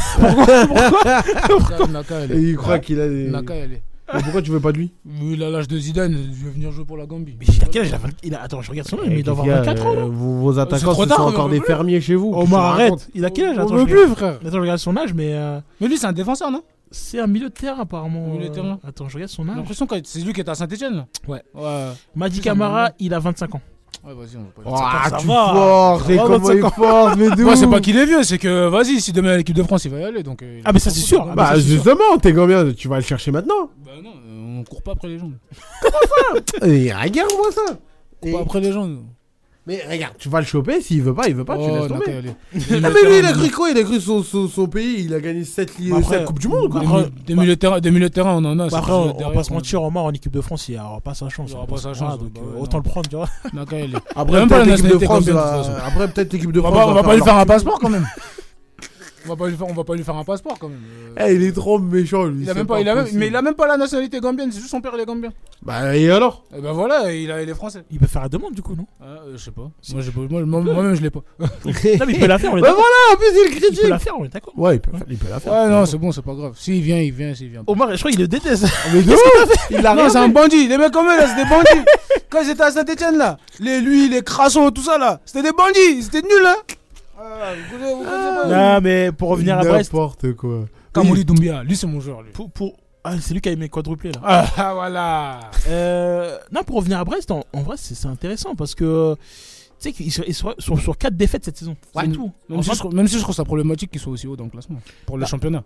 [1.48, 2.42] Pourquoi Naka, elle Et est.
[2.50, 3.28] il croit qu'il a des...
[3.30, 3.82] Naka, elle est.
[4.14, 4.90] Mais pourquoi tu veux pas de lui
[5.20, 7.36] Il a l'âge de Zidane, il veut venir jouer pour la Gambie.
[7.38, 9.06] Mais il a quel âge il a 20 il a- Attends, je regarde son âge,
[9.08, 9.92] mais il doit avoir Eh, Les gars, 24 ans.
[9.92, 10.04] euh, là.
[10.06, 11.66] vos, vos attaquants, trop ce tard, sont on encore des plus.
[11.66, 12.32] fermiers chez vous.
[12.32, 13.06] Omar, arrête.
[13.14, 14.38] Il a quel âge On Attends, veut je plus, frère.
[14.42, 15.32] Attends, je regarde son âge, mais.
[15.34, 18.26] euh, Mais lui, c'est un défenseur, non C'est un milieu de terrain apparemment.
[18.28, 18.78] Milieu de euh, terrain.
[18.86, 19.56] Attends, je regarde son J'ai âge.
[19.56, 21.06] l'impression que c'est lui qui est à Saint-Etienne là.
[21.26, 21.42] Ouais.
[21.54, 21.88] Ouais.
[22.14, 23.60] Madi C'est Camara, il a 25 ans.
[24.04, 26.64] Ouais, vas-y, on va pas Ah, ça tu forces, Ça et va, comment 25 il
[26.64, 26.70] ans.
[26.70, 29.62] force, mais Moi, c'est pas qu'il est vieux, c'est que vas-y, si demain l'équipe de
[29.64, 30.22] France il va y aller.
[30.22, 31.24] Donc, euh, Ah, mais ça, c'est sûr.
[31.24, 31.70] Bah, Ah, Bah c'est sûr.
[31.72, 35.08] justement, t'es combien Tu vas le chercher maintenant Bah non, euh, on court pas après
[35.08, 35.30] les gens.
[36.62, 37.60] Et regarde-moi ça
[38.22, 38.86] On Et- court pas après les gens.
[38.86, 39.04] nous.
[39.68, 41.88] Mais regarde, tu vas le choper, s'il veut pas, il veut pas, tu Oh, laisses
[41.88, 42.22] tomber.
[42.82, 43.68] Ah mais lui il a cru quoi?
[43.68, 46.48] Il a cru son, son, son pays, il a gagné 7, Bah, après- Coupes du
[46.48, 46.80] Monde quoi.
[47.26, 48.68] Des milieux- de terrain, des milieux de terrain, on en a.
[48.68, 51.12] Bah après, on, va pas se mentir, Omar en équipe de France, il aura pas
[51.12, 51.50] sa chance.
[51.50, 53.28] Il aura hein, pas sa chance, voilà, donc, bah euh, autant le prendre, tu vois.
[54.16, 55.28] Après peut-être l'équipe de France.
[55.86, 57.78] Après peut-être l'équipe de On va France pas, on va pas lui faire un passeport
[57.78, 58.06] quand même.
[59.26, 60.78] On va pas lui faire, on va pas lui faire un passeport quand même.
[61.18, 62.44] Euh, Eh, il est trop méchant lui.
[62.44, 64.20] il a c'est même pas, il a même, mais il a même pas la nationalité
[64.20, 65.30] gambienne, c'est juste son père il est gambien.
[65.62, 66.44] Bah et alors?
[66.56, 67.82] Et ben voilà, il, a, il est français.
[67.90, 68.86] Il peut faire la demande du coup, non?
[69.00, 69.62] Ah, euh, je sais pas.
[69.92, 71.20] Moi, j'ai pas- moi, moi- moi-même je l'ai pas.
[71.40, 72.84] Non, mais il peut la faire, on est Bah d'accord.
[72.84, 74.52] voilà, en plus il Il peut critique la faire, on est d'accord.
[74.56, 75.52] Ouais, il peut, il peut la faire.
[75.52, 76.54] Ouais, non, c'est bon, c'est pas grave.
[76.56, 77.64] S'il vient, il vient, s'il vient.
[77.64, 77.72] pas.
[77.72, 78.66] Omar, je crois qu'il le déteste.
[78.92, 79.20] Mais de ouf
[79.70, 80.68] Il a Non, c'est un bandit.
[80.68, 81.84] Les mecs comme eux, là, c'est des bandits.
[82.30, 85.52] Quand ils étaient à Saint-Etienne, là, les, lui, les Crasso, tout ça, là, c'était des
[85.52, 86.02] bandits.
[86.02, 86.56] C'était nul, hein.
[87.20, 90.64] Ah, vous connaissez- vous connaissez pas Non, mais pour revenir à Brest, N'importe quoi.
[90.92, 92.30] Kamoli Doumbia, lui, c'est mon joueur, lui.
[92.32, 92.76] pour, pour...
[93.04, 94.20] Ah, c'est lui qui a aimé quadruplé là.
[94.24, 95.40] Ah, ah, voilà.
[95.68, 99.20] Euh, non, pour revenir à Brest, en, en vrai, c'est c'est intéressant parce que tu
[99.78, 101.76] sais qu'ils sont, ils sont sur, sur 4 défaites cette saison.
[101.94, 102.32] C'est tout.
[102.48, 104.36] Même En si, je, trouve- même si je trouve ça problématique qu'ils soient aussi haut
[104.36, 104.80] dans le classement.
[105.06, 105.26] Pour le Bah.
[105.28, 105.62] championnat.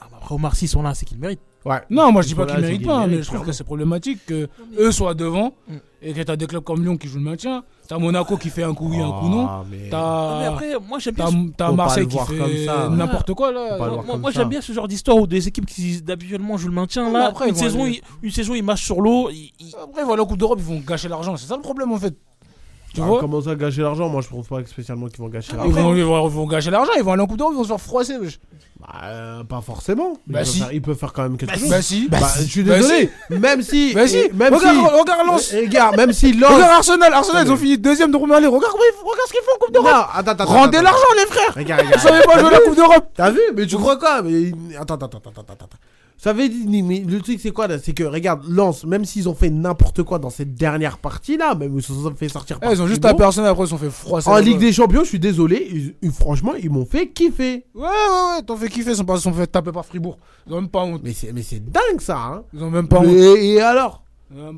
[0.00, 1.40] ah, bah, après, Omar, s'ils sont là, c'est qu'ils le méritent.
[1.64, 1.80] Ouais.
[1.88, 3.52] Non, moi je dis pas qu'ils méritent pas, mais méritent, je trouve que clairement.
[3.56, 4.48] c'est problématique que
[4.78, 5.74] eux soient devant Mm.
[6.02, 7.64] et que t'as des clubs comme Lyon qui jouent le maintien.
[7.86, 9.46] T'as Monaco qui fait un coup oui, un coup non.
[9.46, 11.24] Ah, mais- mais T'as après, moi j'aime bien.
[11.26, 13.78] t'as- ce- t'as Faut pas Marseille le qui fait n'importe quoi là.
[14.18, 17.06] Moi, j'aime bien ce genre d'histoire où des équipes qui d'habituellement jouent le maintien.
[17.10, 19.28] Mais Là, après, une, saison, ils, une saison, ils marchent sur l'eau.
[19.30, 21.36] ils- ils- Après, voilà, la Coupe d'Europe, ils vont gâcher l'argent.
[21.36, 22.14] C'est ça le problème en fait.
[22.94, 25.50] Tu Ah, vois Comment ça gâcher l'argent Moi je trouve pas spécialement qu'ils vont gâcher
[25.52, 25.70] ils l'argent.
[25.72, 27.64] vont, ils, vont, ils vont gâcher l'argent, ils vont aller en Coupe d'Europe, ils vont
[27.64, 28.16] se faire froisser.
[28.18, 28.38] wesh.
[28.80, 30.12] Bah, euh, pas forcément.
[30.28, 30.58] Ils, Bah peuvent si.
[30.58, 31.68] faire, ils peuvent faire quand même quelque chose.
[31.70, 32.08] Bah si.
[32.08, 33.10] Bah, je suis Bah désolé.
[33.30, 33.94] Même si.
[33.94, 34.28] Bah si.
[34.34, 34.98] Même regarde, si.
[35.00, 35.52] regarde Lens.
[35.54, 36.52] Eh, Regarde, même si Lens.
[36.52, 38.26] Regarde Arsenal, Arsenal, ils ont fini deuxième de ligue.
[38.26, 38.68] Regarde, regarde
[39.26, 40.06] ce qu'ils font en Coupe Non, d'Europe.
[40.14, 40.44] attends, attends.
[40.44, 40.84] Rendez attends.
[40.84, 41.54] l'argent, les frères.
[41.56, 42.24] Regarde, Ils regarde.
[42.26, 43.08] pas jouer la Coupe d'Europe.
[43.16, 45.66] T'as vu Mais tu crois quoi Mais attends, attends, attends, attends, attends, attends.
[46.16, 49.34] Ça veut dire, mais le truc c'est quoi C'est que regarde, Lens, même s'ils ont
[49.34, 52.56] fait n'importe quoi dans cette dernière partie là, même ils se sont fait sortir.
[52.58, 54.30] Eh, par Ils ont juste tapé Arsenal, après ils se sont fait froisser.
[54.30, 54.36] En.
[54.38, 57.66] Ligue des Champions, je suis désolé, ils- ils- franchement, ils m'ont fait kiffer.
[57.74, 57.88] Ouais, ouais,
[58.36, 60.18] ouais, t'en fais kiffer, ils sont, pas, ils sont fait taper par Fribourg.
[60.46, 61.00] Ils ont même pas honte.
[61.04, 62.16] Mais c'est, mais c'est dingue ça.
[62.18, 62.42] Hein.
[62.54, 63.06] Ils ont même pas honte.
[63.08, 64.03] Et, et alors?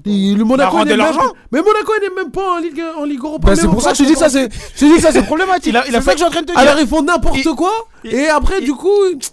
[0.06, 2.82] Et Le Monaco rendez n'est même pas- Mais Monaco il n'est même pas en Ligue,
[2.96, 3.48] en Ligue Europa.
[3.48, 5.12] Bah, c'est pour ça que je te dis que ça, c'est, je te dis ça,
[5.12, 5.66] c'est problématique.
[5.66, 6.58] Il a- il ça que je suis en train de te dire.
[6.58, 7.72] Alors ils font n'importe Il- quoi.
[8.04, 8.88] il- et après, il- du coup.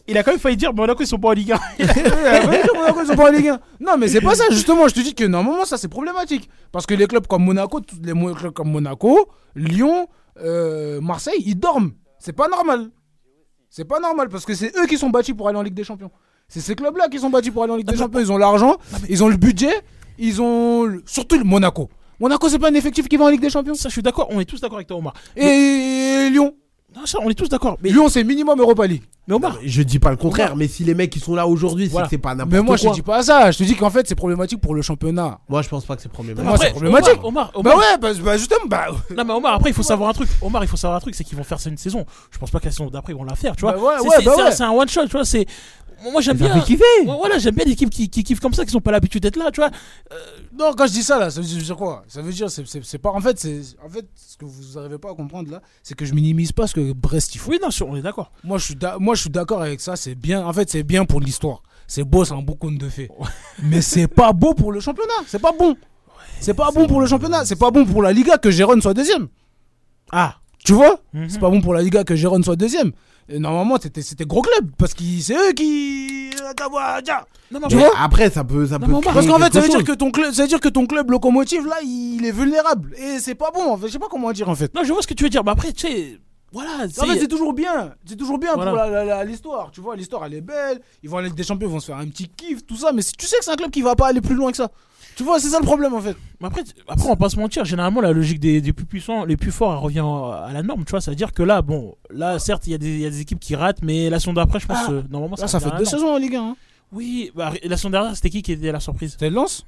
[0.08, 1.56] Il a quand même failli dire Monaco, ils sont pas en Ligue 1.
[1.80, 3.60] Ouais, ouais, Monaco, ils sont pas en Ligue 1.
[3.80, 4.88] Non, mais c'est pas ça, justement.
[4.88, 6.50] Je te dis que normalement, ça, c'est problématique.
[6.72, 10.08] Parce que les clubs comme Monaco, tous les clubs comme Monaco, Lyon,
[10.42, 11.92] euh, Marseille, ils dorment.
[12.20, 12.90] C'est pas normal.
[13.70, 15.84] C'est pas normal parce que c'est eux qui sont bâtis pour aller en Ligue des
[15.84, 16.12] Champions.
[16.48, 18.20] C'est ces clubs-là qui sont bâtis pour aller en Ligue des Champions.
[18.20, 18.78] Ils ont l'argent,
[19.10, 19.74] ils ont le budget,
[20.18, 21.90] ils ont surtout le Monaco.
[22.20, 23.74] Monaco, c'est pas un effectif qui va en Ligue des Champions.
[23.76, 25.14] Ça, je suis d'accord, on est tous d'accord avec toi, Omar.
[25.36, 26.54] Et Lyon.
[26.96, 27.78] Non, ça, on est tous d'accord.
[27.82, 29.02] Mais, Lyon, c'est minimum Europa League.
[29.28, 31.86] mais Omar, Je dis pas le contraire, mais si les mecs qui sont là aujourd'hui,
[31.86, 32.06] c'est Voilà.
[32.06, 32.66] que c'est pas n'importe Mais quoi.
[32.68, 33.50] moi, je te dis pas ça.
[33.50, 35.40] Je te dis qu'en fait, c'est problématique pour le championnat.
[35.50, 36.48] Moi, je pense pas que c'est problématique.
[36.48, 37.18] Moi, c'est problématique.
[37.24, 38.86] Omar, Omar, Omar, Bah ouais, bah, bah, justement, bah.
[39.18, 40.30] Non mais Omar après il faut savoir un truc.
[40.40, 42.06] Omar il faut savoir un truc c'est qu'ils vont faire ça une saison.
[42.30, 43.72] Je pense pas que la saison d'après ils vont la faire tu vois.
[43.74, 44.52] Bah ouais, C'est- ouais, c'est bah c'est un- ouais.
[44.52, 45.48] c'est un one shot tu vois c'est.
[46.12, 46.60] Moi j'aime bien.
[46.62, 46.84] kiffer.
[47.06, 49.38] Voilà j'aime bien les équipes qui, qui kiffent comme ça qui sont pas l'habitude d'être
[49.38, 49.72] là tu vois.
[50.58, 52.04] Non, quand je dis ça là, ça veut dire quoi?
[52.08, 54.78] Ça veut dire c'est c'est- c'est pas en fait c'est en fait ce que vous
[54.78, 57.52] arrivez pas à comprendre là, c'est que je minimise pas ce que Brest il faut.
[57.52, 58.32] Oui non sûr, on est d'accord.
[58.44, 60.46] Moi je suis d'a- moi je suis d'accord avec ça, c'est bien.
[60.46, 61.64] En fait, c'est bien pour l'histoire.
[61.88, 63.10] C'est beau, c'est un beau conte de fées.
[63.64, 65.12] Mais c'est pas beau pour le championnat.
[65.28, 65.76] C'est pas bon.
[66.40, 67.46] C'est pas bon pour le championnat.
[67.46, 69.28] C'est pas bon pour la Liga que Gérone soit deuxième.
[70.12, 70.36] Ah.
[70.66, 71.00] Tu vois?
[71.14, 71.30] Mhm.
[71.30, 72.92] C'est pas bon pour la Liga que Gérone soit deuxième.
[73.30, 76.30] Et normalement, c'était c'était gros club parce que c'est eux qui.
[77.52, 79.62] Non mais Tu après- vois Après, ça peut, ça Non, peut Parce qu'en fait, ça
[79.62, 82.32] veut, dire que ton club, ça veut dire que ton club locomotive, là, il est
[82.32, 82.94] vulnérable.
[82.98, 83.88] Et c'est pas bon, en fait.
[83.88, 84.74] Je sais pas comment dire, en fait.
[84.76, 86.20] non je vois ce que tu veux dire mais après tu sais
[86.52, 86.86] voilà.
[86.86, 87.94] En c'est- fait, c'est toujours bien.
[88.06, 88.72] C'est toujours bien Voilà.
[88.72, 89.72] pour la- la- la- l'histoire.
[89.72, 90.80] Tu vois, l'histoire, elle est belle.
[91.02, 92.92] Ils vont aller des Champions, ils vont se faire un petit kiff, tout ça.
[92.94, 94.70] Mais tu sais que c'est un club qui va pas aller plus loin que ça.
[95.16, 96.16] Tu vois, c'est ça le problème, en fait.
[96.42, 99.26] Mais après, après, on va pas se mentir, généralement, la logique des, des plus puissants,
[99.26, 101.02] les plus forts, elle revient à la norme, tu vois.
[101.02, 103.10] Ça veut dire que là, bon, là, certes, il y, a des- il y a
[103.10, 105.60] des équipes qui ratent, mais la saison d'après, je pense, Ah, euh, normalement, Là, ça,
[105.60, 106.42] ça revient fait deux saisons en Ligue 1.
[106.42, 106.56] Hein.
[106.92, 109.12] Oui, bah, la saison dernière, c'était qui qui était la surprise?
[109.12, 109.66] C'était Lens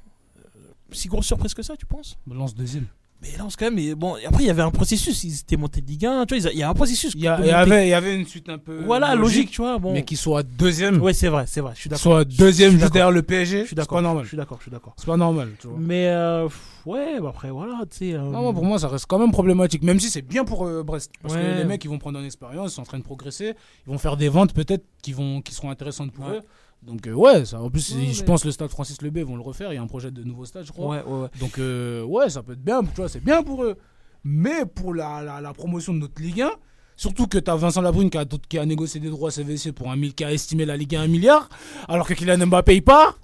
[0.92, 2.16] Si grosse surprise que ça, tu penses?
[2.30, 2.86] Lens deuxième.
[3.22, 5.86] Mais là, quand même, bon, après, il y avait un processus, ils étaient montés de
[5.86, 7.12] Ligue 1, tu vois, il y a un processus.
[7.14, 8.82] Il y, a- il y avait, il y avait une suite un peu.
[8.84, 9.78] Voilà, logique, tu vois.
[9.78, 9.92] Bon.
[9.94, 11.00] Mais qui soit deuxième.
[11.00, 12.02] Ouais, c'est vrai, c'est vrai, je suis d'accord.
[12.02, 13.60] Soit deuxième juste derrière le PSG.
[13.60, 14.24] Je suis C'est d'accord, pas normal.
[14.24, 14.92] Je suis d'accord, je suis d'accord.
[14.98, 15.76] C'est pas normal, tu vois.
[15.80, 16.48] Mais euh,
[16.84, 18.12] Ouais, bah après, voilà, tu sais.
[18.12, 20.66] euh, Non, moi, pour moi, ça reste quand même problématique, même si c'est bien pour
[20.66, 21.10] euh, Brest.
[21.22, 21.40] Parce Ouais.
[21.42, 23.54] que les mecs, ils vont prendre en expérience, ils sont en train de progresser,
[23.86, 26.36] ils vont faire des ventes peut-être qui, vont, qui seront intéressantes pour Ouais.
[26.36, 26.42] eux.
[26.82, 29.34] Donc, euh, ouais, ça, en plus, Ouais, je mais- pense le stade Francis Lebé vont
[29.36, 29.72] le refaire.
[29.72, 30.96] Il y a un projet de nouveau stade, je crois.
[30.96, 31.28] Ouais, ouais, ouais.
[31.40, 33.76] Donc, euh, ouais, ça peut être bien, tu vois, c'est bien pour eux.
[34.24, 36.50] Mais pour la, la, la promotion de notre Ligue 1,
[36.96, 39.90] surtout que tu as Vincent Labrune qui a, qui a négocié des droits CVC pour
[39.90, 41.48] un mille, qui a estimé la Ligue 1 à un milliard,
[41.88, 43.18] alors que Kylian Mbappé il part.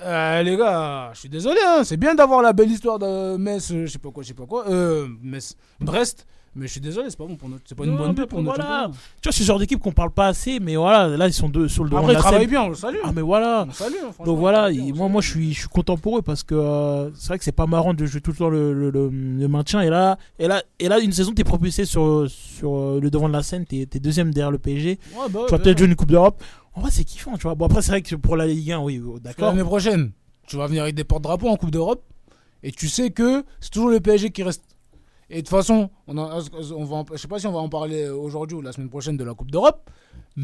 [0.00, 3.72] Euh, les gars, je suis désolé, hein, c'est bien d'avoir la belle histoire de Metz,
[3.72, 7.08] je sais pas quoi, je sais pas quoi, euh, Metz, Brest, mais je suis désolé,
[7.08, 8.82] c'est pas bon pour notre, c'est pas une bonne pub pour notre voilà.
[8.84, 8.98] championnat.
[9.20, 11.48] Tu vois, c'est ce genre d'équipe qu'on parle pas assez, mais voilà, là, ils sont
[11.48, 12.96] deux, sur le devant Après, de ils la travaillent bien, on le salue.
[13.02, 13.66] Ah, mais voilà.
[13.68, 16.42] On salue, hein, Donc voilà, moi, moi je, suis, je suis content pour eux parce
[16.42, 18.90] que euh, c'est vrai que c'est pas marrant de jouer tout le temps le, le,
[18.90, 19.80] le- le maintien.
[19.80, 23.28] Et là, et, là, et là, une saison, t'es propulsé sur, sur euh, le devant
[23.28, 24.98] de la scène, t'es es deuxième derrière le PSG.
[25.16, 26.42] Ouais, bah tu vas peut-être jouer une Coupe d'Europe.
[26.74, 27.54] En vrai, c'est kiffant, tu vois.
[27.54, 29.48] Bon, après, c'est vrai que pour la Ligue 1, oui, oh, d'accord.
[29.50, 30.10] L'année prochaine,
[30.46, 32.02] tu vas venir avec des porte-drapeaux en Coupe d'Europe
[32.62, 34.62] et tu sais que c'est toujours le PSG qui reste.
[35.34, 36.28] Et de toute façon, on, en-
[36.76, 38.90] on va en- je sais pas si on va en parler aujourd'hui ou la semaine
[38.90, 39.80] prochaine de la Coupe d'Europe.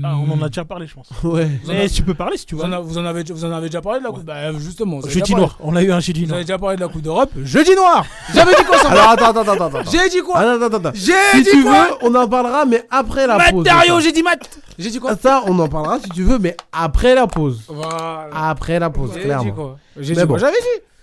[0.03, 1.09] Ah, on en a déjà parlé, je pense.
[1.25, 1.45] Ouais.
[1.63, 2.67] Vous Mais avez- tu peux parler si tu Vous veux.
[2.67, 4.25] en, a- vous en avez, vous en avez déjà parlé de la Coupe?
[4.25, 5.01] Bah, Justement.
[5.01, 5.59] vous Jeudi noir.
[5.61, 6.37] On a eu un jeudi Vous noir.
[6.37, 7.31] avez déjà parlé de la Coupe d'Europe?
[7.43, 9.91] Jeudi noir J'avais dit quoi ça Alors attends, attends, attends, attends.
[9.91, 10.39] J'ai dit quoi?
[10.39, 10.91] Attends, attends, attends.
[10.95, 11.85] J'ai Si dit tu quoi?
[11.85, 13.65] veux, on en parlera, mais après la pause.
[13.67, 14.39] Matériaux, j'ai dit mat
[14.79, 15.17] J'ai dit quoi?
[15.17, 17.63] Ça, on en parlera si tu veux, mais après la pause.
[17.69, 18.29] Voilà.
[18.35, 19.53] Après la pause, J'ai dit clairement.
[19.53, 19.79] quoi?
[19.99, 20.27] J'ai dit bon.
[20.29, 20.57] quoi J'avais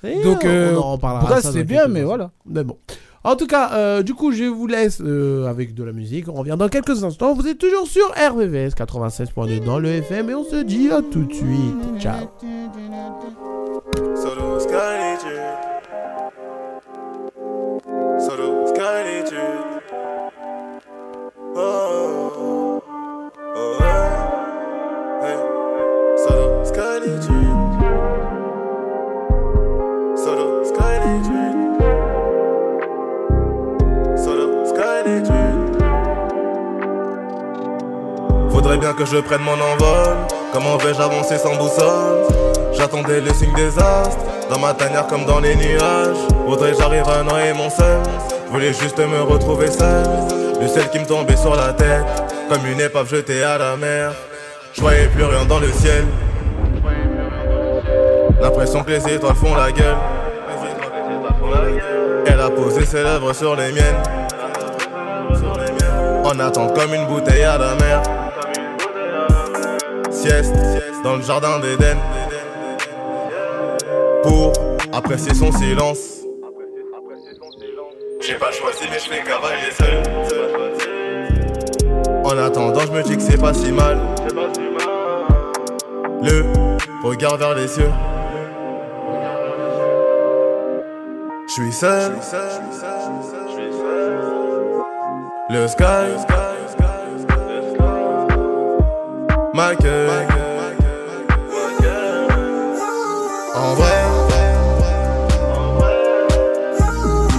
[0.03, 2.31] dit Donc, on- euh, on en ça c'est bien, mais voilà.
[2.47, 2.77] Mais bon.
[3.25, 6.29] En tout cas, euh, du coup, je vous laisse euh, avec de la musique.
[6.29, 7.33] On revient dans quelques instants.
[7.33, 11.23] Vous êtes toujours sur RVVS 96.2 dans le FM et on se dit à tout
[11.23, 11.99] de suite.
[11.99, 12.27] Ciao.
[38.65, 40.17] Faudrait bien que je prenne mon envol.
[40.51, 42.25] Comment vais-je avancer sans boussole?
[42.73, 44.17] J'attendais le signe des astres.
[44.49, 46.17] Dans ma tanière comme dans les nuages.
[46.47, 48.01] Faudrait j'arrive à noyer mon seul.
[48.47, 50.03] Je voulais juste me retrouver seul.
[50.59, 52.07] Du sel qui me tombait sur la tête.
[52.49, 54.13] Comme une épave jetée à la mer.
[54.73, 56.03] Je voyais plus rien dans le ciel.
[58.41, 59.97] L'impression que les étoiles font la gueule.
[62.25, 64.01] Elle a posé ses lèvres sur les miennes.
[66.23, 68.01] On attend comme une bouteille à la mer.
[71.03, 71.97] Dans le jardin d'Éden.
[74.23, 74.53] Pour
[74.91, 76.21] apprécier son silence.
[78.21, 80.01] J'ai pas choisi, mais je fais cavalier seul.
[82.23, 83.99] En attendant, je me dis que c'est pas si mal.
[86.23, 86.43] Le
[87.03, 87.91] regard vers les cieux.
[91.47, 92.13] Je suis seul.
[95.51, 96.44] Le sky
[99.55, 100.27] m'accueille.
[103.55, 104.01] En vrai,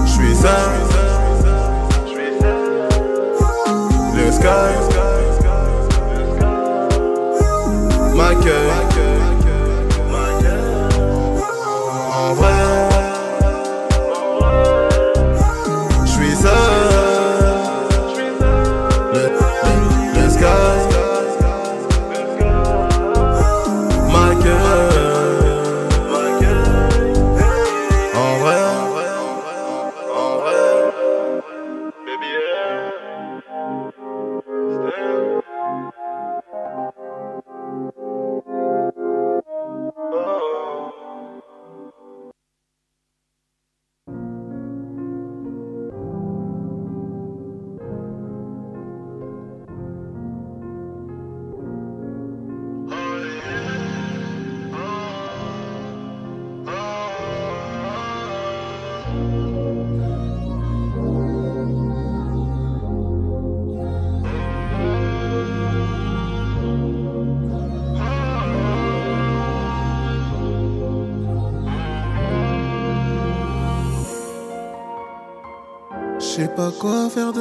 [0.06, 0.72] je suis seul.
[4.16, 4.75] Le sky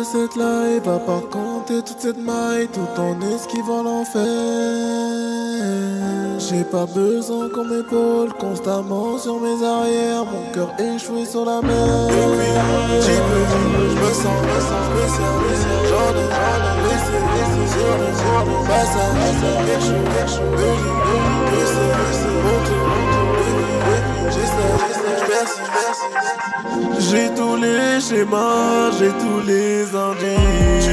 [0.05, 4.21] de cette life à part compter toute cette maille tout en esquivant l'enfer.
[6.37, 12.09] J'ai pas besoin qu'on m'épaule constamment sur mes arrières, mon cœur échoué sur la mer.
[13.01, 13.45] J'y peux,
[13.89, 15.35] je me sens, me sens spécial,
[15.89, 18.09] j'en ai, j'en ai laissé, laissé sur le,
[18.67, 19.15] passage.
[19.65, 24.13] Quelque chose, quelque chose, que c'est, mon tour, mon tour, baby, baby.
[24.33, 24.73] j'essaie,
[25.25, 25.57] j'perce,
[26.99, 30.89] J'ai tous les schémas, j'ai tous les indices.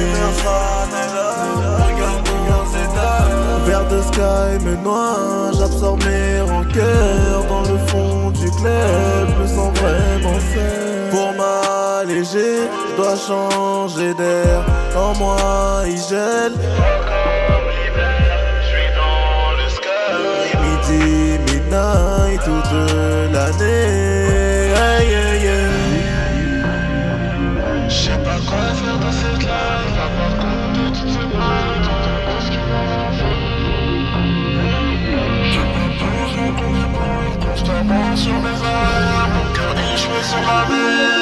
[3.66, 9.46] Vers de sky me noie, j'absorbe mes rancœurs dans le fond du club, je me
[9.46, 11.10] sens vraiment seul.
[11.10, 14.64] Pour m'alléger, je dois changer d'air.
[14.96, 16.52] En moi, il gèle.
[20.60, 23.21] Midi, midnight, toute l'année.
[38.22, 41.21] Sur mes airs, mon cœur fais sur la mer.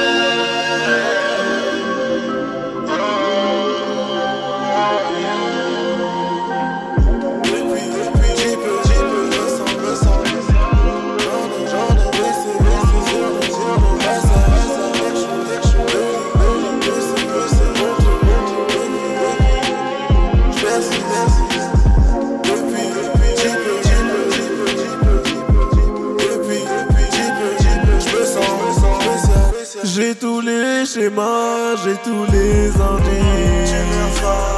[30.93, 33.75] Tous les schémas, j'ai tous les indices.
[34.23, 34.51] Dans.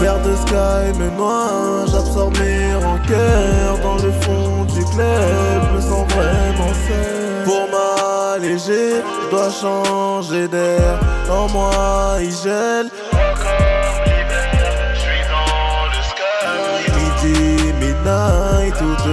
[0.00, 5.80] Vers de sky me noie, j'absorbe mes rancœurs dans le fond du club, je me
[5.80, 7.44] sens vraiment seul.
[7.44, 11.00] Pour m'alléger, je dois changer d'air.
[11.30, 12.90] En moi, il gèle.
[16.94, 19.06] Midi, midnight, toute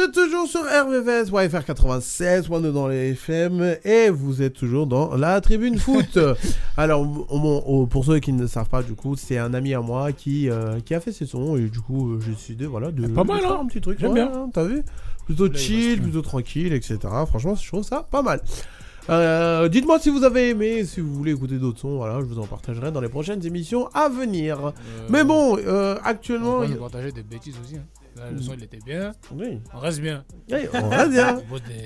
[0.00, 5.14] êtes toujours sur RVVS, YFR 96, One dans les FM, et vous êtes toujours dans
[5.16, 6.18] la tribune foot.
[6.76, 9.74] Alors, on- on- on- pour ceux qui ne savent pas, du coup, c'est un ami
[9.74, 12.66] à moi qui, euh, qui a fait ses sons, et du coup, euh, j'ai décidé,
[12.66, 13.60] voilà, de, Pas de mal, faire hein.
[13.62, 13.98] un petit truc.
[14.00, 14.32] J'aime Ouais, bien.
[14.32, 14.82] hein, T'as vu?
[15.26, 16.98] Plutôt chill, se- plutôt tranquille, etc.
[17.28, 18.40] Franchement, je trouve ça pas mal.
[19.10, 22.38] Euh, Dites-moi si vous avez aimé, si vous voulez écouter d'autres sons, voilà, je vous
[22.38, 24.72] en partagerai dans les prochaines émissions à venir.
[25.10, 26.58] Mais bon, euh, On actuellement...
[26.60, 27.76] va nous partager des bêtises aussi.
[27.76, 27.84] hein.
[28.16, 30.24] Là, le son il était bien, Oui, on reste bien.
[30.50, 31.40] oui, on va bien.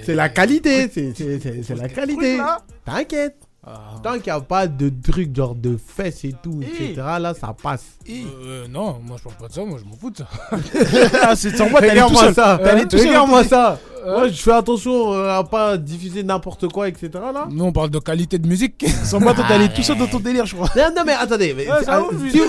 [0.04, 2.38] C'est la qualité, c'est la qualité.
[2.84, 3.45] T'inquiète.
[3.68, 7.34] Ah, Tant qu'il n'y a pas de trucs genre de fesses et tout, etc., là,
[7.34, 7.82] ça passe.
[8.09, 8.12] euh,
[8.47, 10.28] euh, non, moi je parle pas de ça, moi je m'en fous de ça.
[11.22, 12.34] Ah, c'est sans moi, t'es allé tout Regarde-moi seul.
[12.34, 12.56] ça.
[12.56, 13.78] Regarde-moi ça.
[14.06, 17.48] Euh, Moi, je fais attention euh, à pas diffuser n'importe quoi, etc., là.
[17.51, 18.86] Nous on parle de qualité de musique.
[19.02, 20.68] Sans moi, toi, t'es allé tout seul dans ton délire, je crois.
[20.76, 21.52] Non, non, mais attendez.
[21.56, 22.44] mais- Ouais, ça ah, ouf, si vous-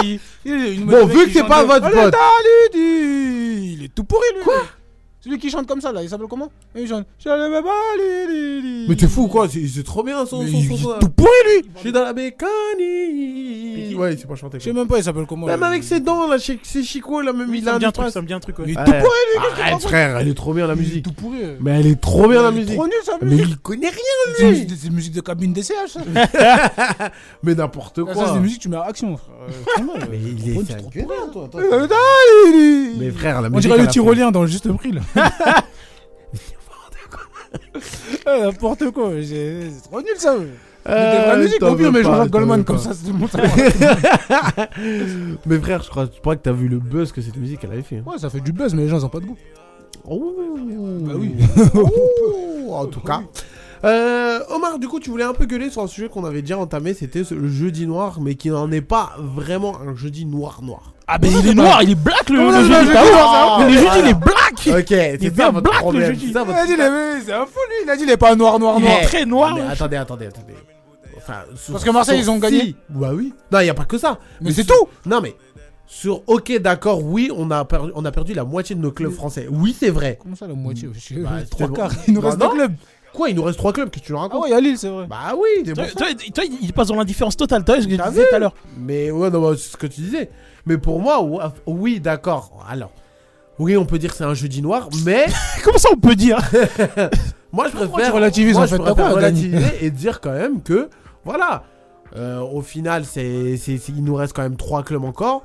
[0.00, 0.20] qui-
[0.84, 2.14] Bon, vu que c'est pas votre pote.
[2.74, 4.44] Il est tout pourri lui.
[4.44, 4.54] Quoi?
[5.28, 6.50] Celui qui chante comme ça là, il s'appelle comment?
[6.74, 7.04] Il chante.
[8.88, 11.28] Mais t'es fou, quoi C'est trop bien, son Mais son il son- tout pourri
[11.58, 12.48] lui Je suis dans la mécanique.
[13.98, 14.58] Ouais, c'est pas chanté.
[14.58, 17.32] Je sais même pas, il s'appelle comment Même avec ses dents, là, c'est Chico, là,
[17.34, 18.64] même il a un truc, ça me dit un truc, ouais.
[18.68, 19.62] Il tout pourri lui.
[19.62, 21.04] Arrête, frère, elle est trop bien, la Il musique.
[21.04, 21.38] tout pourri.
[21.60, 22.74] Mais elle est trop bien, la Il est musique.
[22.76, 23.46] Trop nul sa Mais musique.
[23.50, 24.46] il connaît rien, lui.
[24.50, 26.00] musique de- c'est une musique de cabine DCH ça.
[27.42, 28.32] Mais n'importe Ça, c'est quoi.
[28.32, 29.86] des musiques tu mets à action frère.
[30.10, 31.60] Mais il est trop toi.
[32.98, 33.62] Mais frère, la On musique.
[33.70, 35.00] dirait elle le tyrolien dans le juste prix là.
[38.26, 40.34] N'importe quoi, c'est trop nul ça.
[40.88, 44.66] Euh, musiques, t'en au mais Jean-Jacques Goldman comme ça, c'est va.
[45.46, 47.72] Mais frère, je crois, je crois que t'as vu le buzz que cette musique elle
[47.72, 47.96] avait fait.
[47.98, 48.02] hein.
[48.06, 49.36] Ouais, ça fait du buzz, mais les gens ils ont pas de goût.
[50.08, 50.34] Oh.
[51.02, 51.34] Bah oui.
[51.74, 53.22] Oh, en tout cas.
[53.84, 56.58] Euh, Omar, du coup, tu voulais un peu gueuler sur un sujet qu'on avait déjà
[56.58, 60.92] entamé, c'était le jeudi noir, mais qui n'en est pas vraiment un jeudi noir noir.
[61.10, 62.68] Ah, ben il est noir, il est black le le jeudi.
[62.68, 64.78] le t'as jeudi vu Le il est black.
[64.80, 66.10] Ok, c'est est ça bien votre black, le problème.
[66.12, 66.32] jeudi.
[66.32, 66.72] ça Il votre a dit,
[67.24, 67.76] c'est un fou lui.
[67.84, 68.92] Il a dit, il est pas noir, noir, noir.
[69.00, 69.54] Mais- Très noir.
[69.54, 70.54] Mais attendez, attendez, attendez.
[71.16, 72.60] Enfin, sur- Parce que Marseille, ils ont gagné.
[72.60, 73.32] si, Bah oui.
[73.50, 74.18] Non, il y a pas que ça.
[74.42, 74.88] Mais c'est tout.
[75.06, 75.34] Non, mais
[75.86, 79.12] sur OK, d'accord, oui, on a perdu, on a perdu la moitié de nos clubs
[79.12, 79.46] français.
[79.50, 80.18] Oui, c'est vrai.
[80.22, 80.90] Comment ça, la moitié?
[80.92, 81.92] Je sais, Bah, Trois quarts.
[82.06, 82.74] Il nous reste deux clubs.
[83.14, 84.54] Quoi, il nous reste trois clubs, qu'est-ce que tu nous Ah racontes ouais, il y
[84.54, 85.06] a Lille, c'est vrai.
[85.08, 87.64] Bah oui, Toi, toi, toi, il passe dans l'indifférence totale.
[87.64, 88.54] Toi, ce que je T'as disais vu tout à l'heure.
[88.78, 90.28] Mais ouais, non, bah, c'est ce que tu disais.
[90.68, 92.52] Mais pour moi, ouais, oui, d'accord.
[92.70, 92.90] Alors,
[93.58, 95.26] oui, on peut dire que c'est un jeudi noir, mais
[95.64, 96.38] Comment ça, on peut dire
[97.52, 100.90] moi, je préfère moi, en je fait, préfère relativiser et dire quand même que,
[101.24, 101.64] voilà,
[102.16, 105.42] euh, au final, c'est, c'est, c'est- il nous reste quand même trois clubs encore.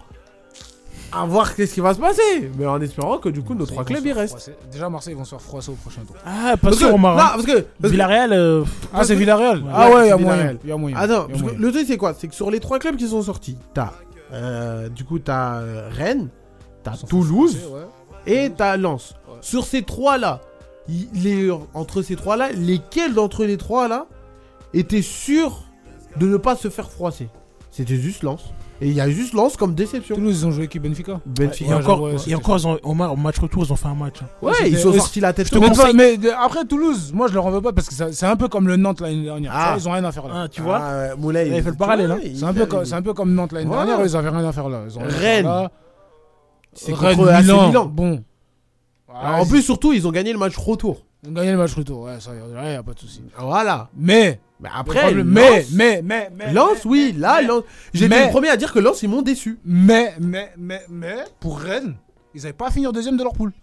[1.16, 2.50] À voir qu'est-ce qui va se passer.
[2.58, 4.52] Mais en espérant que du coup, nos trois clubs, ils restent.
[4.72, 6.16] Déjà, Marseille, ils vont se faire froisser au prochain tour.
[6.26, 7.18] Ah, pas Parce que, sûr, non, Omar.
[7.20, 7.32] hein.
[7.36, 8.34] parce que, parce Villarreal.
[8.34, 10.34] euh, Ah, c'est Villarreal Ah ouais, il y a moyen.
[10.38, 10.58] Villarreal.
[10.64, 10.98] Il y a moyen.
[10.98, 11.28] Attends,
[11.58, 12.16] le truc c'est quoi?
[12.18, 13.92] C'est que sur les trois clubs qui sont sortis, t'as
[14.34, 16.30] euh, du coup, t'as euh, Rennes,
[16.84, 17.58] t'as Toulouse
[18.26, 19.16] et t'as Lens.
[19.42, 20.42] Sur ces trois-là,
[21.14, 24.08] les, entre ces trois-là, lesquels d'entre les trois-là
[24.74, 25.64] étaient sûrs
[26.18, 27.30] de ne pas se faire froisser?
[27.72, 28.54] C'était juste Lens.
[28.84, 30.16] Et il y a juste Lens comme déception.
[30.16, 31.72] Toulouse, ils ont joué qui Benfica Benfica.
[31.72, 33.76] Et encore, ouais, et c'était encore ils ont- au, ma- au match retour, ils ont
[33.78, 34.16] fait un match.
[34.22, 34.28] hein.
[34.42, 35.48] Ouais, ils sont sortis la tête.
[35.48, 35.94] je te haute.
[35.96, 38.68] mais, après Toulouse, moi je leur en veux pas parce que c'est un peu comme
[38.68, 39.52] le Nantes l'année dernière.
[39.56, 39.76] Ah.
[39.78, 40.34] Ils ont rien à faire là.
[40.36, 42.20] Hein, tu vois Ah, Moulay, Il fait le parallèle, hein.
[42.36, 43.86] C'est un, peu comme- c'est un peu comme Nantes l'année Voilà.
[43.86, 44.82] dernière, ils avaient rien à faire là.
[45.00, 45.46] Rennes.
[45.46, 45.72] là.
[46.74, 47.86] C'est contre AC Milan.
[47.86, 48.24] Bon.
[49.08, 51.06] En plus, surtout, ils ont gagné le match retour.
[51.28, 52.02] Ont gagné le match retour.
[52.02, 53.22] Ouais, ça y a, y a pas de souci.
[53.38, 53.90] Voilà.
[53.96, 57.64] Mais, Mais le après, Lens- mais, mais, mais, mais, Lens, oui, là, Lens.
[57.94, 59.60] J'étais mais- le premier à dire que Lens, ils m'ont déçu.
[59.66, 61.96] Mais, mais, mais, mais, pour Rennes,
[62.36, 63.54] ils n'avaient pas fini en deuxième de leur poule.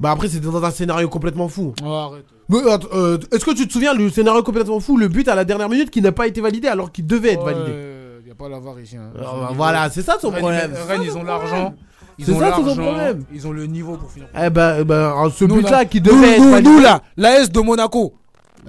[0.00, 1.74] Bah après, c'était dans un scénario complètement fou.
[1.84, 2.24] Oh, arrête.
[2.48, 5.34] Mais, attends, euh, Est-ce que tu te souviens le scénario complètement fou, le but à
[5.34, 7.72] la dernière minute qui n'a pas été validé alors qu'il devait être validé?
[8.20, 8.96] Il n'y a pas l'avoir ici.
[8.96, 9.10] hein.
[9.16, 10.74] Alors, bah, Voilà, c'est ça son Rennes, problème.
[10.88, 11.74] Rennes, ils ont l'argent.
[12.22, 12.74] Ils C'est ont ça, l'argent.
[12.76, 13.24] problème.
[13.34, 14.28] Ils ont le niveau pour finir.
[14.40, 16.70] Eh ben, eh ben, ce Nous, but-là là- qui Nous, devait être nous, validé.
[16.70, 18.14] nous, là, l'AS de Monaco.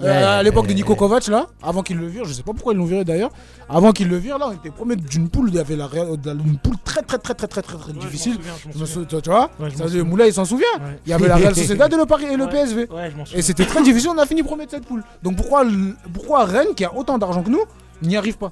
[0.02, 0.98] Euh, à l'époque ouais, de Nico ouais.
[0.98, 3.30] Kovac là, avant qu'il le vire, je sais pas pourquoi ils l'ont viré d'ailleurs.
[3.68, 6.08] Avant qu'il le vire là, on était premier d'une poule, il y avait la, Real-
[6.44, 8.32] une poule très très très très très très très Ouais, difficile.
[8.32, 9.02] je m'en souviens, je Je m'en me souviens.
[9.08, 10.02] sou- tu vois, ça, souviens.
[10.02, 10.66] Moulay il s'en souvient.
[10.80, 10.98] Ouais.
[11.06, 12.50] Il y avait la Real Sociedad et le Paris et le Ouais.
[12.50, 12.88] PSV.
[12.90, 15.04] Ouais, je m'en Et c'était très difficile, on a fini premier de cette poule.
[15.22, 17.62] Donc pourquoi, le- pourquoi Rennes, qui a autant d'argent que nous,
[18.02, 18.50] n'y arrive pas?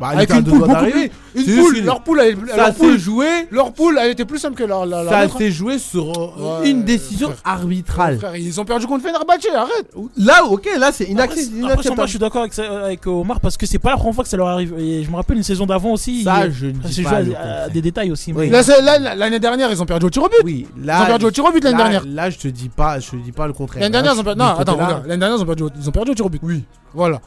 [0.00, 1.08] Bah, il Avec était à une deux poule doigts beaucoup d'arriver.
[1.08, 1.40] plus.
[1.40, 3.26] Une C'est poule, juste leur poule, elle, Ça leur s'est poule, joué.
[3.52, 5.38] leur poule, elle était plus simple que la, la, la Ça nôtre.
[5.38, 7.40] s'est joué sur euh, Ouais, une décision frère.
[7.44, 8.18] arbitrale.
[8.18, 9.90] Frère, ils ont perdu contre Fenerbahçe, arrête.
[10.16, 13.06] Là, ok, là, c'est Après, c'est- après, sur moi, je suis d'accord avec, ça- avec
[13.06, 14.74] Omar parce que c'est pas la première fois que ça leur arrive.
[14.78, 16.24] Et je me rappelle une saison d'avant aussi.
[16.24, 17.70] Ça, il- je ne ça dis s'est pas joué à- le à, contraire.
[17.70, 18.32] des détails aussi.
[18.32, 18.46] Oui.
[18.46, 20.38] mais- Là, c'est- là, L'année dernière, ils ont perdu au tir au but.
[20.44, 21.02] Oui, Ils là.
[21.02, 22.04] ont perdu au tir au but l'année là- dernière.
[22.06, 23.80] Là, je te dis pas, je te dis pas le contraire.
[23.82, 24.38] L'année Là, dernière, je- ils ont perdu.
[24.40, 25.06] de Non, ce attends, côté-là, regarde.
[25.06, 26.40] L'année dernière, ils ont perdu, au- ils ont perdu au tir au but.
[26.42, 26.64] Oui.
[26.94, 27.20] Voilà.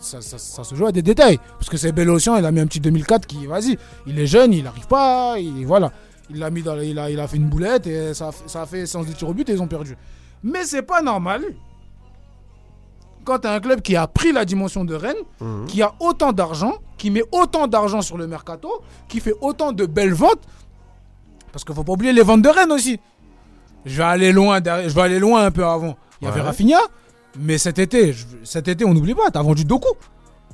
[0.00, 1.38] Ça, ça, ça se joue à des détails.
[1.58, 3.76] Parce que c'est Bélocian, il a mis un petit 2004 qui, vas-y,
[4.06, 5.36] il est jeune, il n'arrive pas.
[5.38, 5.90] Il, voilà.
[6.30, 8.48] Il l'a mis dans, il a, il a fait une boulette et ça, a fait-
[8.48, 9.96] ça a fait séance de tir au but et ils ont perdu.
[10.42, 11.42] Mais c'est pas normal.
[13.24, 15.66] Quand t'as un club qui a pris la dimension de Rennes, Mhm.
[15.66, 18.68] qui a autant d'argent, qui met autant d'argent sur le mercato,
[19.08, 20.42] qui fait autant de belles ventes.
[21.52, 23.00] Parce qu'il faut pas oublier les ventes de Rennes aussi.
[23.86, 25.96] Je vais aller loin, derrière- je vais aller loin un peu avant.
[26.20, 26.40] Il y avait.
[26.42, 26.78] Rafinha,
[27.38, 29.88] mais cet été, je- cet été, on n'oublie pas, t'as vendu Doku.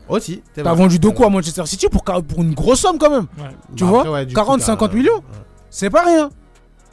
[0.09, 0.43] Aussi.
[0.55, 0.83] c'est T'as vrai.
[0.83, 3.27] vendu Doku à Manchester City pour, pour une grosse somme quand même.
[3.39, 3.51] Ouais.
[3.77, 5.23] Tu Bah, vois après, ouais, du coup, 40, t'as- 50 millions.
[5.71, 6.31] C'est pas rien.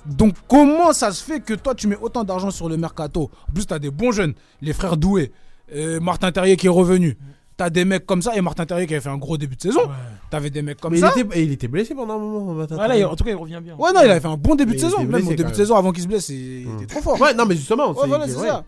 [0.06, 3.30] Donc comment ça se fait que toi tu mets autant d'argent sur le mercato?
[3.50, 5.32] En plus t'as des bons jeunes, les frères Doué,
[5.76, 7.18] euh, Martin Terrier qui est revenu.
[7.58, 9.62] T'as des mecs comme ça et Martin Terrier qui avait fait un gros début de
[9.62, 9.82] saison.
[9.82, 9.96] Ouais.
[10.30, 11.12] T'avais des mecs comme Mais ça.
[11.16, 12.54] il était, et il était blessé pendant un moment.
[12.54, 12.78] Matin.
[12.78, 13.76] Ouais, là, il- en tout cas, il revient bien.
[13.76, 14.98] Ouais non il avait fait un bon début Mais de il saison.
[14.98, 15.66] était Même blessé, au début quand de même.
[15.66, 17.20] saison avant qu'il se blesse, il était trop fort.
[17.20, 17.90] Ouais, non, mais justement.
[17.94, 18.48] Ouais, voilà, c'est ouais.
[18.48, 18.64] ça.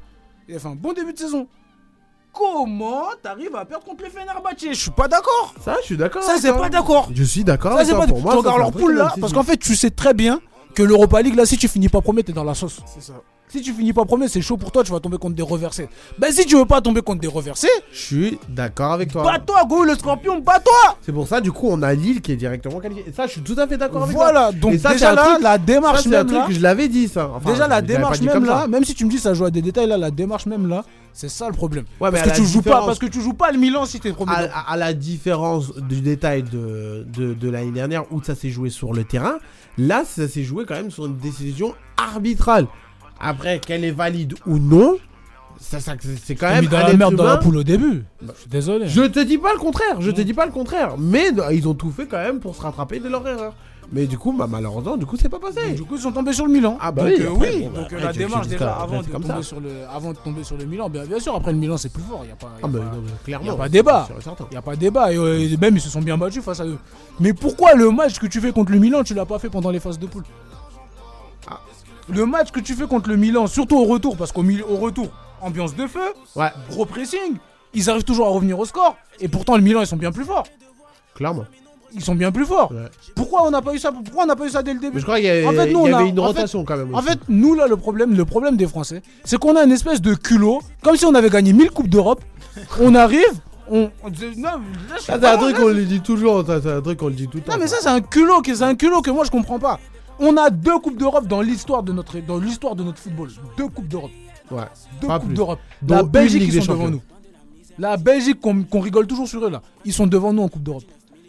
[0.49, 1.47] Il a fait un bon début de saison.
[2.33, 4.69] Comment t'arrives à perdre contre les Fenerbahçe?
[4.71, 5.53] Je suis pas d'accord.
[5.63, 6.23] Ça, je suis d'accord.
[6.23, 7.09] Ça c'est pas d'accord.
[7.13, 7.77] Je suis d'accord.
[7.77, 8.07] Ça c'est pas.
[8.07, 10.41] Moi, tu regardes leur poule là, parce qu'en fait tu sais très bien
[10.73, 12.79] que l'Europa League là si tu finis pas premier t'es dans la sauce.
[12.87, 13.21] C'est ça.
[13.51, 15.89] Si tu finis pas premier c'est chaud pour toi tu vas tomber contre des reversés.
[16.19, 19.23] Ben si tu veux pas tomber contre des reversés, Je suis d'accord avec toi.
[19.23, 20.97] bats-toi go le scorpion, bats-toi.
[21.01, 23.05] C'est pour ça, du coup, on a Lille qui est directement qualifié.
[23.07, 24.25] Et ça, je suis tout à fait d'accord avec toi.
[24.25, 26.45] Voilà donc ça, déjà un là truc- la Ça, démarche c'est un même truc là.
[26.51, 27.29] je l'avais dit, ça.
[27.33, 29.61] Enfin, Déjà la démarche même là, même si tu me dis ça joue à des
[29.63, 31.85] détails là, la démarche même là, c'est ça le problème.
[31.99, 33.85] Ouais, mais parce à que tu joues pas, parce que tu joues pas le Milan
[33.85, 34.31] si t'es premier.
[34.31, 38.49] à, à- à la différence du détail de, de, de l'année dernière où ça s'est
[38.51, 39.39] joué sur le terrain,
[39.79, 42.67] là ça s'est joué quand même sur une décision arbitrale.
[43.19, 44.97] Après, qu'elle est valide ou non,
[45.59, 48.03] c'est quand même mis dans la merde dans la poule au début.
[48.21, 48.87] Je suis désolé.
[48.87, 51.67] Je te dis pas le contraire, je te dis pas le contraire, mais euh, ils
[51.67, 53.53] ont tout fait quand même pour se rattraper de leur erreur.
[53.91, 55.73] Mais du coup, bah, malheureusement, du coup, c'est pas passé.
[55.73, 56.77] Du coup, ils sont tombés sur le Milan.
[56.79, 57.61] Ah bah donc, oui, euh, après, oui.
[57.63, 59.41] bon, bah, donc euh, après, la démarche déjà avant de, tomber ça.
[59.41, 61.91] sur le, avant de tomber sur le Milan, bien, bien sûr, après le Milan c'est
[61.91, 62.21] plus fort.
[62.23, 63.45] Il y a pas, y a Ah bah, pas- non, clairement.
[63.47, 64.07] y a pas débat.
[64.21, 64.45] certain.
[64.51, 65.11] y a pas de débat.
[65.11, 66.77] Et, euh, même ils se sont bien battus face à eux.
[67.19, 69.71] Mais pourquoi le match que tu fais contre le Milan, tu l'as pas fait pendant
[69.71, 70.23] les phases de poule?
[72.11, 75.07] Le match que tu fais contre le Milan, surtout au retour, parce qu'au au retour,
[75.41, 75.99] ambiance de feu,
[76.35, 77.37] Ouais, gros pressing,
[77.73, 78.95] ils arrivent toujours à revenir au score.
[79.19, 80.45] Et pourtant le Milan ils sont bien plus forts.
[81.15, 81.45] clairement.
[81.91, 82.71] Ils sont bien plus forts.
[82.71, 82.85] Ouais.
[83.15, 84.87] Pourquoi on n'a pas eu ça Pourquoi on n'a pas eu ça dès le Mais
[84.89, 86.63] début je crois qu'il y, avait- En fait, nous, y a- une en fait- rotation
[86.63, 86.93] quand même.
[86.93, 89.99] En fait, nous là, le problème, le problème des Français, c'est qu'on a une espèce
[89.99, 92.21] de culot, comme si on avait gagné 1000 coupes d'Europe.
[92.79, 93.23] on arrive,
[93.71, 94.59] on, on dit- non, là,
[94.91, 96.81] je suis Ça, c'est pas- un truc là, qu'on le dit toujours, ça, c'est un
[96.81, 97.53] truc qu'on le dit tout le temps.
[97.53, 99.79] Non mais ça c'est un culot, que- c'est un culot que moi je comprends pas.
[100.19, 103.29] On a deux coupes d'Europe dans l'histoire de notre dans l'histoire de notre football.
[103.57, 104.11] Deux coupes d'Europe.
[104.51, 104.63] Ouais.
[105.01, 105.59] Deux coupes d'Europe.
[105.87, 107.01] La Belgique ils sont devant nous.
[107.77, 110.83] La Belgique qu'on rigole toujours sur eux là, ils sont devant nous en coupe d'Europe.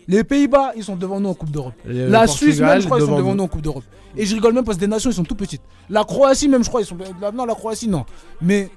[0.09, 1.75] Les Pays-Bas, ils sont devant nous en Coupe d'Europe.
[1.85, 3.37] La Portugal, Suisse, même, je crois, ils sont devant nous.
[3.37, 3.85] nous en Coupe d'Europe.
[4.17, 5.61] Et je rigole même parce que des nations, ils sont tout petites.
[5.89, 6.97] La Croatie, même, je crois, ils sont.
[7.21, 8.05] la- Non, la Croatie, non.
[8.43, 8.71] Mais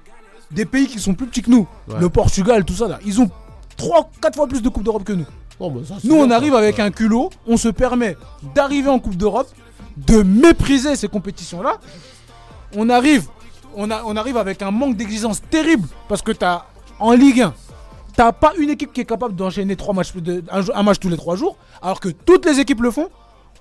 [0.52, 1.96] des pays qui sont plus petits que nous, Ouais.
[1.98, 3.28] le Portugal, tout ça, là, ils ont
[3.76, 5.24] 3, 4 fois plus de Coupe d'Europe que nous.
[5.84, 8.16] Ça, c'est Nous, on arrive avec un culot, on se permet
[8.54, 9.48] d'arriver en Coupe d'Europe,
[9.96, 11.78] de mépriser ces compétitions-là.
[12.76, 13.26] On arrive,
[13.76, 16.64] on, a, on arrive avec un manque d'exigence terrible parce que t'as
[16.98, 17.54] en Ligue 1,
[18.16, 21.08] t'as pas une équipe qui est capable d'enchaîner trois matchs, de- un, un match tous
[21.08, 23.08] les trois jours, alors que toutes les équipes le font.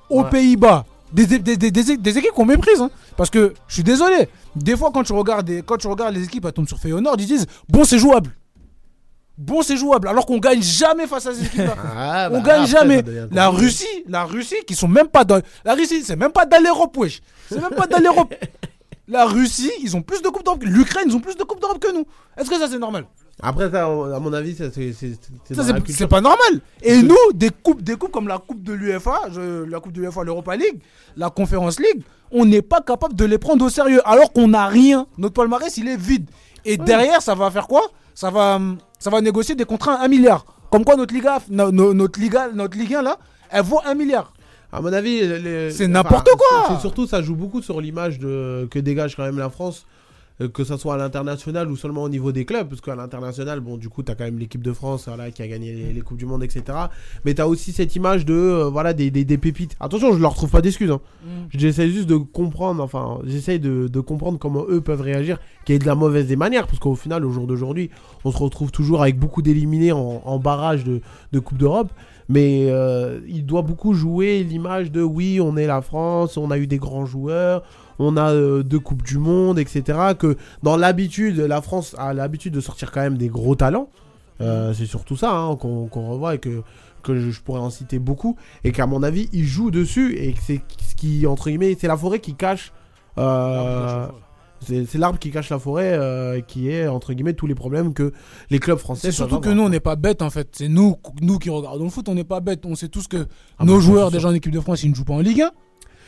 [0.10, 0.30] Aux Ouais.
[0.30, 2.82] Pays-Bas, des, des, des, des- des- des équipes qu'on méprise.
[2.82, 2.92] hein.
[3.16, 6.24] parce que je suis désolé, des fois quand tu regardes, des- quand tu regardes les
[6.26, 8.32] équipes, elles tombent sur Feyenoord, ils disent bon, c'est jouable.
[9.38, 11.76] Bon, c'est jouable, alors qu'on gagne jamais face à ces équipes-là.
[11.98, 13.02] Ah, On bah, gagne après, jamais.
[13.02, 13.50] devient La.
[13.50, 15.42] Russie, la Russie, qui sont même pas dans.
[15.66, 17.22] La Russie, c'est même pas dans l'Europe, wesh.
[17.50, 18.34] C'est même pas dans l'Europe.
[19.08, 20.62] La Russie, ils ont plus de Coupes d'Europe.
[20.62, 22.06] que- L'Ukraine, ils ont plus de Coupes d'Europe que nous.
[22.38, 23.06] Est-ce que ça, c'est normal?
[23.42, 26.62] Après, ça, à mon avis, c'est c'est- pas normal.
[26.84, 29.22] Et nous, des coupes, des coupes comme la Coupe de l'UEFA,
[29.68, 30.80] la Coupe de l'UEFA, l'Europa League,
[31.18, 34.02] la Conference League, on n'est pas capable de les prendre au sérieux.
[34.08, 35.08] Alors qu'on n'a rien.
[35.18, 36.30] Notre palmarès, il est vide.
[36.64, 37.82] Et derrière, ça va faire quoi?
[38.16, 40.46] Ça va, hum, ça va négocier des contrats à 1 milliard.
[40.72, 43.18] Comme quoi, notre Liga, no- no- notre Liga, notre Ligue 1, là,
[43.52, 44.34] elle vaut 1 milliard.
[44.72, 46.68] À mon avis, les- C'est n'importe quoi.
[46.76, 49.86] c'est- surtout, ça joue beaucoup sur l'image de que dégage quand même la France,
[50.54, 53.78] que ça soit à l'international ou seulement au niveau des clubs, parce qu'à l'international, bon,
[53.78, 56.18] du coup, t'as quand même l'équipe de France, voilà, qui a gagné les, les coupes
[56.18, 56.64] du monde, etc.
[57.24, 59.76] Mais t'as aussi cette image de, euh, voilà, des, des, des pépites.
[59.80, 60.92] Attention, je leur trouve pas d'excuses.
[60.92, 61.02] Hein.
[61.50, 65.76] J'essaie juste de comprendre, enfin, j'essaie de, de comprendre comment eux peuvent réagir, qu'il y
[65.76, 67.92] ait de la mauvaise des manières, parce qu'au final, au jour d'aujourd'hui,
[68.26, 71.02] on se retrouve toujours avec beaucoup d'éliminés en, en barrage de,
[71.32, 71.92] de Coupe d'Europe.
[72.30, 76.58] Mais euh, il doit beaucoup jouer l'image de oui, on est la France, on a
[76.58, 77.64] eu des grands joueurs,
[78.00, 80.00] on a euh, deux Coupes du Monde, etc.
[80.18, 83.90] Que dans l'habitude, la France a l'habitude de sortir quand même des gros talents.
[84.42, 86.64] Euh, c'est surtout ça hein, qu'on revoit et que,
[87.04, 88.36] que je, je pourrais en citer beaucoup.
[88.64, 91.88] Et qu'à mon avis, ils jouent dessus et que c'est ce qui, entre guillemets, c'est
[91.88, 92.74] la forêt qui cache.
[93.18, 94.08] euh,
[94.66, 98.14] c'est l'arbre qui cache la forêt, euh, qui est entre guillemets tous les problèmes que
[98.50, 99.08] les clubs français.
[99.08, 100.48] C'est surtout que nous, on n'est pas bêtes en fait.
[100.54, 102.66] C'est nous, nous qui regardons le foot, on n'est pas bêtes.
[102.66, 103.28] On sait tous que
[103.60, 105.20] Ah nos bah, joueurs, c'est déjà en équipe de France, ils ne jouent pas en
[105.20, 105.52] Ligue 1.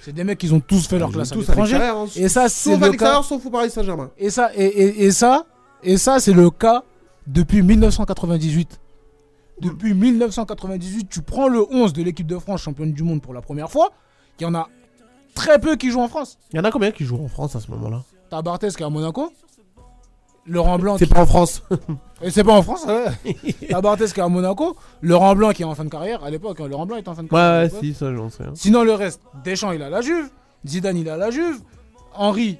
[0.06, 1.76] C'est des mecs qui ont tous fait leur classe à l'étranger.
[1.78, 2.06] hein.
[2.16, 2.90] Et ça, c'est Sauf à le cas.
[2.92, 4.12] l'extérieur, sauf au Paris Saint-Germain.
[4.20, 5.46] Et ça, et, et- et ça,
[5.84, 6.84] et ça, c'est le cas
[7.26, 8.80] depuis 1998.
[9.62, 13.42] Depuis 1998, tu prends le 11 de l'équipe de France championne du monde pour la
[13.42, 13.90] première fois.
[14.40, 14.68] Il y en a
[15.34, 16.38] très peu qui jouent en France.
[16.52, 18.04] Il y en a combien qui jouent en France à ce moment-là?
[18.30, 19.32] T'as Barthez qui est à Monaco.
[20.48, 20.98] Laurent Blanc.
[20.98, 21.64] C'est qui- pas en France.
[22.22, 22.86] Et c'est pas en France.
[22.86, 23.36] ouais.
[23.70, 24.76] T'as Barthez qui est à Monaco.
[25.02, 26.24] Laurent Blanc qui est en fin de carrière.
[26.24, 27.72] À l'époque, hein, Laurent Blanc est en fin de carrière.
[27.74, 28.44] ouais, si, ça j'en sais.
[28.44, 28.52] hein.
[28.56, 30.30] Sinon, le reste, Deschamps, il est à la Juve.
[30.66, 31.60] Zidane, il est à la Juve.
[32.14, 32.58] Henri,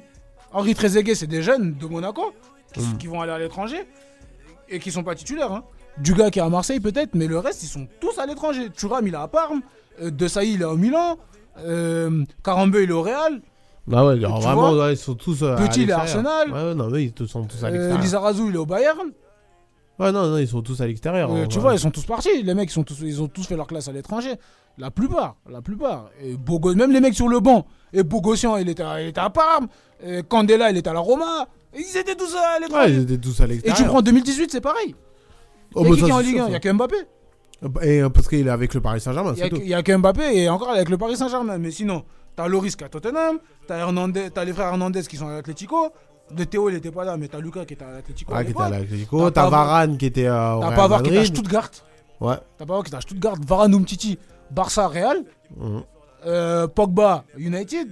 [0.52, 2.34] Henri Trezeguet, c'est des jeunes de Monaco
[2.74, 2.98] qui, Mm.
[2.98, 3.84] qui vont aller à l'étranger
[4.70, 5.52] et qui sont pas titulaires.
[5.52, 5.64] Hein.
[6.00, 8.70] Dugas qui est à Marseille, peut-être, mais le reste, ils sont tous à l'étranger.
[8.76, 9.62] Thuram, il est à Parme.
[10.02, 11.18] Euh, De Sailly, il est au Milan.
[11.60, 13.42] Euh, Karambeu, il est au Real.
[13.88, 15.44] Bah ouais, alors vraiment, vois ouais, ils sont tous.
[15.44, 16.28] euh, Petit, à il est à l'extérieur.
[16.32, 16.52] Arsenal.
[16.52, 18.02] Ouais, ouais, non, mais ils tous- sont tous à Euh, l'extérieur.
[18.02, 19.12] Lizarazu, il est au Bayern.
[20.00, 21.32] Ouais, non, non, ils sont tous à l'extérieur.
[21.32, 22.42] Euh, tu vois, ils sont tous partis.
[22.44, 24.34] Les mecs, ils, sont tous, ils ont tous fait leur classe à l'étranger.
[24.78, 26.10] La plupart, la plupart.
[26.22, 27.66] Et Bogo, même les mecs sur le banc.
[27.94, 29.68] Et Bogossian, il était à, il était à Parme.
[30.06, 31.48] Et Candela, il était à la Roma.
[31.74, 32.90] Et ils étaient tous à Ouais, l'étranger.
[32.94, 33.78] ils étaient tous à et l'extérieur.
[33.78, 34.96] tu prends 2018, c'est pareil.
[35.76, 36.52] Oh, il y a bah, qui ça, qui est en c'est Ligue sûr, 1 Il
[36.52, 36.96] y a que Mbappé.
[37.84, 39.58] Et euh, parce qu'il est avec le Paris Saint-Germain, c'est tout.
[39.62, 41.58] il y a que Mbappé et encore avec le Paris Saint-Germain.
[41.58, 42.04] Mais sinon,
[42.36, 43.40] t'as Loris qui est à Tottenham.
[43.68, 45.90] T'as Hernandez- t'as les frères Hernandez qui sont à l'Atlético.
[46.32, 48.34] De Théo, il était pas là, mais t'as Lucas qui était à l'Atlético.
[48.34, 49.30] à Ouais, qui était à l'Atlético.
[49.32, 51.36] T'as Varane qui était euh, au T'as Pavard qui à Madrid.
[51.36, 51.70] Stuttgart.
[52.20, 52.36] Ouais.
[52.58, 53.36] T'as Pavard qui est à Stuttgart.
[53.48, 54.18] Varane Umtiti,
[54.50, 55.24] Barça, Real.
[55.56, 55.84] Mhm.
[56.26, 57.90] Euh, Pogba, United.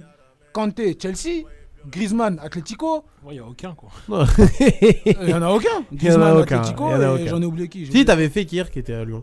[0.52, 1.44] Kanté, Chelsea.
[1.86, 3.04] Griezmann, Atlético.
[3.28, 3.90] Il n'y a aucun quoi.
[4.08, 5.68] Il y en a aucun.
[5.92, 6.88] Il y en a Griezmann, aucun, Atlético.
[6.88, 7.26] il y en a et aucun.
[7.26, 7.78] J'en ai oublié qui.
[7.80, 8.04] j'ai Si, oublié.
[8.06, 9.22] t'avais Fekir qui était à Lyon.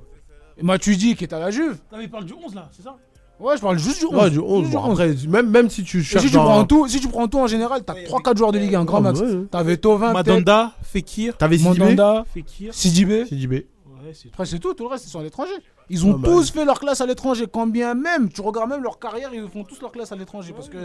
[0.58, 1.80] Et Matuidi qui est à la Juve.
[1.92, 2.96] Non, mais il parle du 11 là, c'est ça?
[3.42, 4.14] Ouais, je parle juste du 11.
[4.16, 4.60] Ouais, du 11.
[4.60, 4.92] Juste du Bon, 11.
[5.02, 6.24] après, même, même si tu Et cherches.
[6.24, 8.60] si tu, dans- prends tout, si tu prends tout en général, t'as 3-4 joueurs de
[8.60, 9.20] Ligue 1, grand Ah, max.
[9.20, 9.46] ouais, ouais.
[9.50, 11.36] T'avais Tovin, Madanda, Fekir.
[11.38, 12.74] T'avais Sidibé Mandanda, Fekir.
[12.74, 13.26] Sidibé.
[13.26, 13.68] Sidibé.
[14.04, 15.52] Ouais, c'est Après, c'est tout, tout le reste, ils sont à l'étranger.
[15.90, 16.30] Ils ont Ah bah.
[16.30, 19.48] tous fait leur classe à l'étranger, quand bien même, tu regardes même leur carrière, ils
[19.50, 20.54] font tous leur classe à l'étranger.
[20.56, 20.78] Parce que,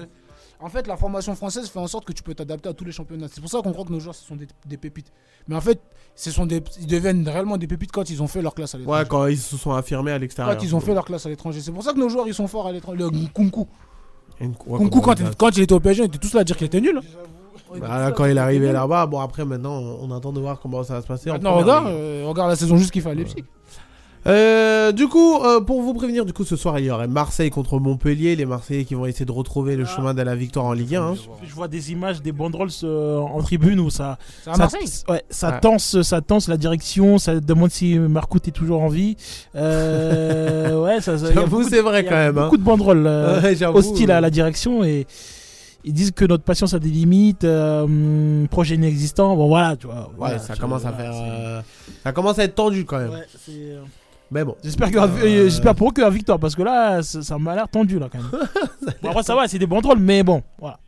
[0.61, 2.93] en fait, la formation française fait en sorte que tu peux t'adapter à tous les
[2.93, 3.27] championnats.
[3.31, 5.13] C'est pour ça qu'on croit que nos joueurs, ce sont des, des pépites.
[5.49, 5.81] Mais en fait,
[6.15, 8.79] ce sont des, ils deviennent réellement des pépites quand ils ont fait leur classe à
[8.79, 9.01] l'étranger.
[9.01, 10.57] Ouais, quand ils se sont affirmés à l'extérieur.
[10.57, 11.61] Quand ils ont fait leur classe à l'étranger.
[11.61, 12.99] C'est pour ça que nos joueurs, ils sont forts à l'étranger.
[12.99, 13.67] Le Kunku.
[14.39, 16.81] Kunku, quand, quand il était au PSG, on était tous là à dire qu'il était
[16.81, 17.01] nul.
[17.81, 20.85] Bah, là, quand il est arrivé là-bas, bon après maintenant on attend de voir comment
[20.85, 21.31] ça va se passer.
[21.31, 23.45] en Maintenant, regarde, euh, regarde la saison juste qu'il fait à Leipzig.
[24.27, 27.51] Euh, du coup, euh, pour vous prévenir, du coup ce soir il y aurait Marseille
[27.51, 29.95] contre Montpellier, les Marseillais qui vont essayer de retrouver le Ah.
[29.97, 31.03] chemin de la victoire en Ligue 1.
[31.03, 31.15] hein.
[31.47, 34.89] Je vois des images des banderoles euh, en tribune où ça, ça, Marseille.
[35.09, 35.61] ouais, ça Ouais.
[35.61, 39.17] tense, ça tense la direction, ça demande si Marcout est toujours en vie.
[39.55, 42.45] Euh, ouais, ça, ça- J'avoue, c'est vrai il y a quand même, hein.
[42.45, 45.07] Beaucoup de banderoles euh, Ouais, hostiles à la direction et
[45.85, 49.37] ils disent que notre patience a des limites, euh, projet inexistant.
[49.37, 49.95] Bon voilà, tu vois.
[49.97, 51.61] Ouais, voilà, ça tu- commence à voilà, faire, euh,
[52.03, 53.11] ça commence à être tendu quand même.
[53.11, 53.53] Ouais, c'est,
[54.31, 54.57] Mais bon.
[54.65, 57.55] J'espère que- euh, j'espère pour eux que la victoire parce que là ça, ça m'a
[57.55, 58.31] l'air tendu là quand même.
[59.03, 60.79] bon, après ça va, c'est des banderoles mais bon, voilà.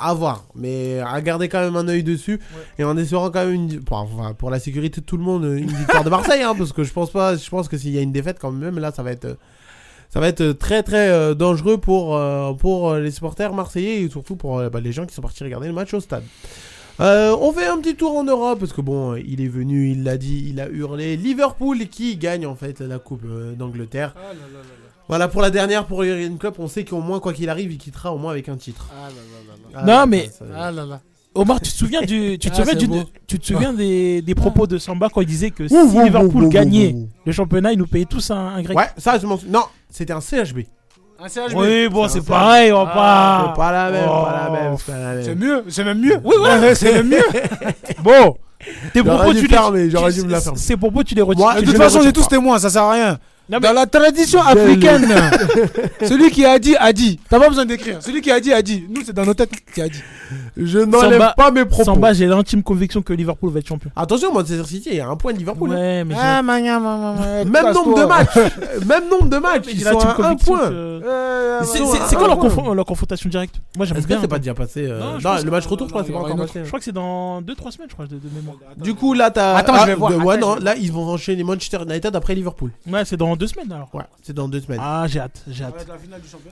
[0.00, 2.38] À voir, mais à garder quand même un œil dessus
[2.78, 5.42] et en espérant quand même une, pour, enfin, pour la sécurité de tout le monde
[5.44, 7.98] une victoire de Marseille, hein, parce que je pense pas, je pense que s'il y
[7.98, 9.34] a une défaite quand même là, ça va être, euh,
[10.08, 14.08] ça va être très très euh, dangereux pour euh, pour euh, les supporters marseillais et
[14.08, 16.22] surtout pour euh, bah, les gens qui sont partis regarder le match au stade.
[17.00, 20.02] Euh, on fait un petit tour en Europe parce que bon, il est venu, il
[20.02, 21.16] l'a dit, il a hurlé.
[21.16, 24.14] Liverpool qui gagne en fait la Coupe euh, d'Angleterre.
[25.08, 27.78] Voilà pour la dernière pour Jurgen Klopp, on sait qu'au moins quoi qu'il arrive, il
[27.78, 28.88] quittera au moins avec un titre.
[29.74, 31.00] Ah, Non, mais- ça- Ah là là.
[31.34, 34.34] Omar, tu te souviens du, tu te Ah, souviens du- tu te souviens des, des
[34.34, 37.08] propos de Samba quand il disait que si Liverpool ouh, ouh, gagnait ouh, ouh.
[37.24, 38.76] le championnat, il nous payait tous un, un grec?
[38.76, 39.60] Ouais, ça je m'en souviens.
[39.60, 40.60] Non, c'était un CHB.
[41.20, 41.56] Un CHB.
[41.56, 43.44] Oui, bon, C'est pareil, on va pas.
[43.48, 44.22] C'est pas la même, Oh.
[44.24, 45.24] pas la même, c'est pas la même.
[45.24, 46.20] C'est mieux, c'est même mieux.
[46.22, 46.74] Oui, ouais.
[46.76, 47.24] c'est même mieux.
[48.02, 48.36] Bon,
[48.92, 49.90] tes propos, dû tu les.
[49.90, 50.58] j'aurais tu- dû me la fermer.
[50.58, 51.54] Ces propos, tu les retires.
[51.56, 53.18] De toute façon, est tous témoins, ça sert à rien.
[53.50, 54.58] Non, mais- Dans la tradition Belle.
[54.58, 55.08] africaine,
[56.06, 57.18] celui qui a dit a dit.
[57.30, 58.02] T'as pas besoin d'écrire.
[58.02, 58.84] Celui qui a dit a dit.
[58.90, 60.00] Nous, c'est dans nos têtes qui a dit.
[60.56, 61.84] Je n'enlève pas mes propos.
[61.84, 63.90] Samba, j'ai l'intime conviction que Liverpool va être champion.
[63.96, 65.70] Attention, Manchester City, il y a un point de Liverpool.
[65.72, 65.76] hein.
[65.76, 68.36] Ouais, mais j'ai- Ah, mania, mania, Même nombre de matchs.
[68.86, 69.64] Même nombre de matchs.
[69.72, 70.68] Ils sont à un point.
[70.68, 70.74] que-
[71.08, 72.26] Euh, C'est- quand
[72.74, 73.56] leur, confrontation directe?
[73.76, 74.18] Moi, j'aime Est-ce que bien.
[74.20, 76.60] c'est pas déjà passé euh, Non, le match retour, je crois, c'est pas encore passé.
[76.62, 78.56] Je crois que c'est dans 2-3 semaines, je crois, de, mémoire.
[78.76, 79.56] Du coup, là, t'as.
[79.56, 80.10] Attends, ah, je vais voir.
[80.12, 82.70] de- Attends, Ouais, non, là, ils vont enchaîner Manchester United après Liverpool.
[82.90, 83.88] Ouais, c'est dans 2 semaines alors.
[83.94, 84.80] Ouais, c'est dans deux semaines.
[84.82, 85.86] Ah, j'ai hâte, j'ai Ça hâte.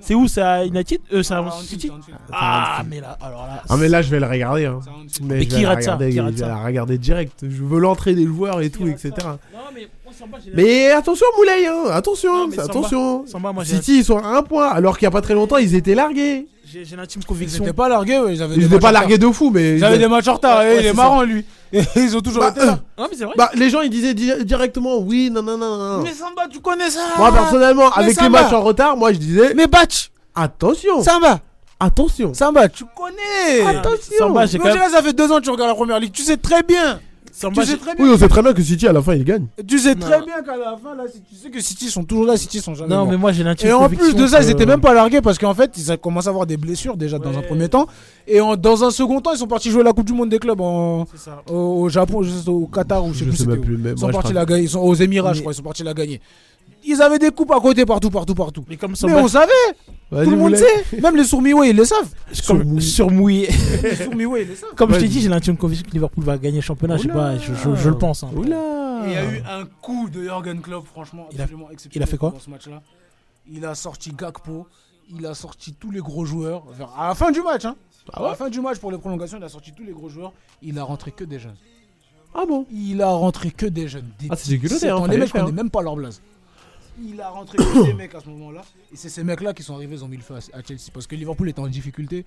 [0.00, 2.18] C'est où C'est à United Euh, c'est à Ah, City Anfield.
[2.32, 3.62] Ah, mais là, alors là.
[3.68, 4.64] Ah, mais là, je vais le regarder.
[4.66, 4.80] Hein.
[5.20, 7.32] Mais, Mais je qui la rate ça regarder, je vais ça la regarder direct.
[7.42, 9.12] Je veux l'entrée des joueurs et tout, etc.
[9.20, 9.34] Non,
[9.74, 9.88] mais
[10.54, 11.90] Mais attention, Moulay, hein.
[11.92, 13.26] attention, Non, Samba- attention.
[13.26, 15.56] Samba, moi, City, ils sont à un point, alors qu'il y a pas très longtemps,
[15.58, 16.46] ils étaient largués.
[16.64, 17.64] j'ai- l'intime Ils conviction.
[17.64, 19.76] étaient pas largués, ouais, ils avaient Ils des étaient matchs pas largués de fou, mais.
[19.76, 20.94] Ils avaient des matchs en retard, Ouais, et il c'est est ça.
[20.96, 21.44] marrant lui.
[21.96, 22.78] Ils ont toujours Bah, été là.
[22.98, 23.34] Non, mais c'est vrai.
[23.36, 26.02] Bah, les gens, ils disaient di- directement oui, non, non, non, non.
[26.02, 29.18] Mais Samba, tu connais ça Moi, personnellement, Mais avec les matchs en retard, moi, je
[29.18, 31.40] disais Mais Batch attention, Samba
[31.80, 32.32] attention.
[32.34, 34.16] Samba, tu connais Attention.
[34.18, 34.90] Samba, quand même.
[34.90, 36.12] ça fait deux ans que tu regardes la première ligue.
[36.12, 37.00] Tu sais très bien.
[37.38, 39.14] Samba, Tu sais j'ai- très Oui, on sait très bien que City, à la fin,
[39.14, 39.44] il gagne.
[39.68, 42.38] Tu sais très bien qu'à la fin, là, tu sais que City sont toujours là,
[42.38, 44.64] City sont jamais Non, mais moi, j'ai l'intime Et en plus de ça, ils étaient
[44.64, 47.36] même pas largués parce qu'en fait, ils ont commencé à avoir des blessures déjà dans
[47.36, 47.86] un premier temps.
[48.26, 50.38] Et en- dans un second temps, ils sont partis jouer la Coupe du Monde des
[50.38, 51.04] clubs au,
[51.50, 53.58] au Japon, au Qatar ou je sais plus.
[53.92, 54.62] Ils sont partis la gagner.
[54.62, 55.52] Ils sont aux Émirats, je crois.
[55.52, 56.22] Ils sont partis la gagner.
[56.88, 58.64] Ils avaient des coupes à côté partout, partout, partout.
[58.68, 59.52] Mais comme Mais Samba, on savait,
[60.10, 61.00] tout le monde sait.
[61.00, 62.08] Même les sourds-miway, ils le savent.
[62.46, 62.62] comme.
[62.62, 64.74] Les ils le savent.
[64.76, 66.96] Comme je t'ai dit, j'ai l'intime conviction que Liverpool va gagner le championnat.
[66.96, 68.22] Je sais pas, je, je- je le pense.
[68.22, 68.30] hein.
[69.06, 72.08] Il y a eu un coup de Jürgen Klopp, franchement, Il a- absolument exceptionnel il
[72.08, 72.82] a fait quoi dans ce match-là.
[73.50, 74.66] Il a sorti Gakpo,
[75.16, 76.64] il a sorti tous les gros joueurs.
[76.76, 77.76] vers- À la fin du match, hein.
[78.12, 80.08] Ah à la fin du match pour les prolongations, il a sorti tous les gros
[80.08, 80.32] joueurs.
[80.62, 81.56] Il a rentré que des jeunes.
[82.34, 84.08] Ah bon Il a rentré que des jeunes.
[84.20, 86.20] Des Ah, c'est 17 hein, fallait Les le mecs faire, connaissent même pas leur blaze.
[87.02, 88.62] Il a rentré des mecs à ce moment-là.
[88.92, 90.90] Et c'est ces mecs-là qui sont arrivés, ils ont mis le feu à à Chelsea.
[90.92, 92.24] Parce que Liverpool était en difficulté.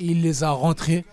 [0.00, 1.04] Et il les a rentrés.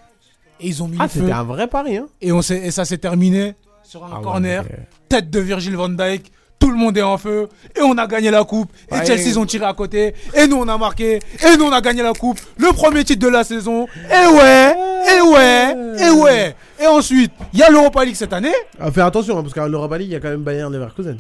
[0.59, 1.19] Et ils ont mis Ah, le feu.
[1.21, 2.07] c'était un vrai pari, hein.
[2.21, 4.63] Et, on s'est- et ça s'est terminé sur un Ah ouais, corner.
[4.63, 6.31] mais- Tête de Virgil van Dijk.
[6.59, 7.47] Tout le monde est en feu.
[7.77, 8.69] Et on a gagné la coupe.
[8.91, 9.05] Et Ouais.
[9.05, 10.13] Chelsea, ils ont tiré à côté.
[10.35, 11.15] Et nous, on a marqué.
[11.15, 12.37] Et nous, on a gagné la coupe.
[12.57, 13.87] Le premier titre de la saison.
[13.95, 14.75] Et ouais.
[15.17, 15.75] Et ouais.
[16.05, 16.55] Et ouais.
[16.81, 18.51] Et ensuite, il y a l'Europa League cette année.
[18.77, 21.17] Ah, fais attention, hein, parce qu'à l'Europa League, il y a quand même Bayern Leverkusen.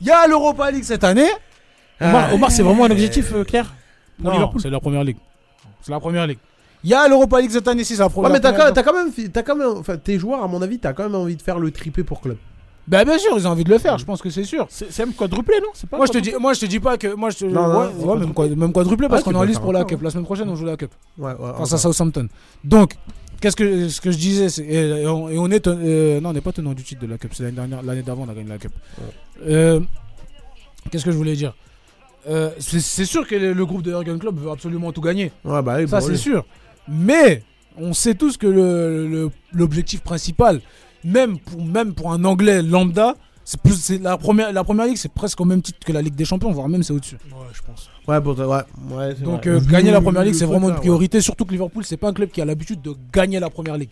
[0.00, 1.28] Il y a l'Europa League cette année.
[2.00, 3.66] Omar, Omar, c'est vraiment un objectif euh, clair
[4.16, 4.60] pour Non, Liverpool.
[4.60, 5.16] c'est la première ligue.
[5.82, 6.38] C'est la première ligue.
[6.84, 8.72] Il y a l'Europa League cette année, si c'est la Ouais, première mais t'as quand,
[8.72, 11.16] t'as quand même, t'as quand même, enfin, tes joueurs, à mon avis, t'as quand même
[11.16, 12.36] envie de faire le triplé pour club.
[12.86, 13.98] Bah, bien sûr, ils ont envie de le faire.
[13.98, 14.66] Je pense que c'est sûr.
[14.70, 15.68] C'est c'est même quadruplé, non?
[15.74, 17.12] C'est pas Moi je, te dis, moi je te dis pas que.
[17.14, 19.24] Moi, je te, Non, non, ouais, c'est ouais, pas même, quoi- même quadruplé parce Ah,
[19.24, 19.88] qu'on est en liste faire pour la encore.
[19.90, 20.02] Cup.
[20.02, 20.92] La semaine prochaine, on joue la Cup.
[21.18, 21.50] Ouais, ouais.
[21.58, 22.28] face à Southampton.
[22.64, 22.94] Donc,
[23.40, 26.32] qu'est-ce que ce que je disais, c'est et, on, et on est euh, non, on
[26.32, 27.32] n'est pas tenant du titre de la Cup.
[27.34, 28.72] C'est l'année dernière, l'année d'avant, on a gagné la Cup.
[29.46, 29.80] Euh,
[30.90, 31.54] qu'est-ce que je voulais dire?
[32.28, 35.32] Euh, c'est, c'est sûr que le, le groupe de Jurgen Klopp veut absolument tout gagner.
[35.44, 36.18] Ouais, bah, oui, Ça, bah, c'est oui.
[36.18, 36.44] sûr.
[36.88, 37.42] Mais
[37.76, 40.60] on sait tous que le, le- l'objectif principal,
[41.04, 43.16] même pour même pour un Anglais lambda.
[43.50, 46.02] C'est plus, c'est la première, la première ligue, c'est presque au même titre que la
[46.02, 47.14] Ligue des Champions, voire même c'est au-dessus.
[47.30, 47.88] Ouais, je pense.
[48.06, 48.94] Ouais, toi, ouais.
[48.94, 49.56] ouais c'est Donc vrai.
[49.56, 50.80] euh, gagner la première ligue, c'est vraiment une ouais.
[50.80, 51.22] priorité.
[51.22, 53.88] Surtout que Liverpool, c'est pas un club qui a l'habitude de gagner la première ligue.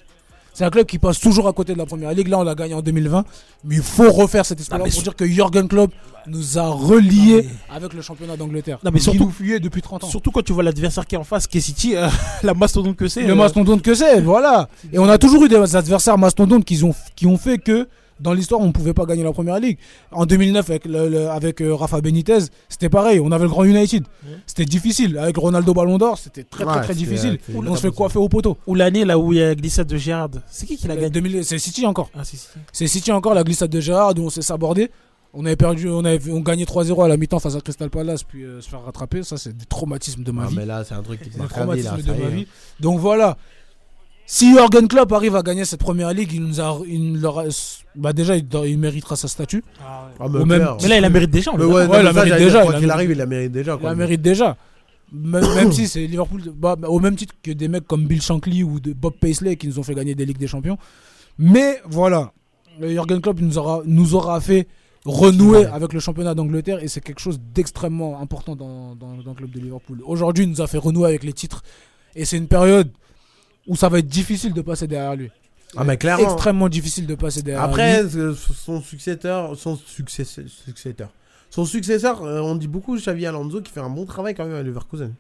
[0.52, 2.28] C'est un club qui passe toujours à côté de la première ligue.
[2.28, 3.24] Là, on l'a gagné en 2020.
[3.64, 5.90] Mais il faut refaire cette histoire-là mais pour sur- dire que Jürgen Klopp
[6.26, 8.78] nous a reliés Non, avec le championnat d'Angleterre.
[8.84, 10.08] Non, mais surtout- depuis 30 ans.
[10.10, 12.08] Surtout quand tu vois l'adversaire qui est en face, qui est City, euh,
[12.42, 13.22] la mastodonte que c'est.
[13.22, 14.68] Le euh, mastodonte que c'est, voilà.
[14.92, 17.88] Et on a toujours eu des adversaires mastodontes qui ont, qui ont fait que
[18.20, 19.78] dans l'histoire, on ne pouvait pas gagner la première ligue.
[20.10, 22.38] En 2009, avec, le- le- avec euh, Rafa Benitez,
[22.68, 23.20] c'était pareil.
[23.20, 24.04] On avait le Grand United.
[24.46, 25.18] C'était difficile.
[25.18, 27.38] Avec Ronaldo Ballon d'Or, c'était très, très, Ouais, très c'était- difficile.
[27.54, 28.56] On se fait coiffer au poteau.
[28.66, 30.30] Ou l'année là où il y a glissade de Gérard.
[30.48, 32.10] C'est qui qui l'a Euh, gagné 2000 C'est City encore.
[32.14, 32.22] Ah.
[32.72, 34.90] C'est City encore, la glissade de Gérard, où on s'est sabordé.
[35.38, 38.22] On avait perdu, on avait on gagnait 3-0 à la mi-temps face à Crystal Palace,
[38.22, 39.22] puis euh, se faire rattraper.
[39.22, 40.56] Ça, c'est des traumatismes de ma Ah, vie.
[40.56, 42.46] mais là, c'est un truc qui traumatismes ça de ma vie.
[42.80, 43.36] Donc voilà.
[44.28, 47.44] Si Jürgen Klopp arrive à gagner cette première ligue, il nous a, il leur a-
[47.94, 49.62] bah déjà, il, il méritera sa statue.
[49.80, 50.76] Ah, Au mais même clair.
[50.82, 51.52] Mais là, il la mérite déjà.
[51.54, 51.86] on Mais est ouais, d'accord.
[51.86, 53.52] non, Ouais, mais la ça, mérite j'allais déjà, Quoi il qu'il arrive, il la mérite
[53.52, 53.74] déjà.
[53.74, 53.90] Il quoi.
[53.90, 54.56] la mérite déjà.
[55.12, 58.64] Même, même si c'est Liverpool, bah, au même titre que des mecs comme Bill Shankly
[58.64, 60.76] ou de Bob Paisley qui nous ont fait gagner des Ligues des Champions.
[61.38, 62.32] Mais voilà,
[62.80, 64.66] le Jürgen Klopp nous aura, nous aura fait
[65.04, 69.34] renouer avec le championnat d'Angleterre et c'est quelque chose d'extrêmement important dans, dans, dans le
[69.36, 70.02] club de Liverpool.
[70.04, 71.62] Aujourd'hui, il nous a fait renouer avec les titres
[72.16, 72.90] et c'est une période
[73.66, 75.30] où ça va être difficile de passer derrière lui.
[75.76, 76.24] Ah, mais clairement.
[76.32, 77.72] Extrêmement difficile de passer derrière lui.
[77.72, 81.10] Après, euh, son successeur, son successeur, successeur,
[81.50, 84.54] son successeur, euh, on dit beaucoup Xavi Alonso qui fait un bon travail quand même
[84.56, 85.12] à Leverkusen.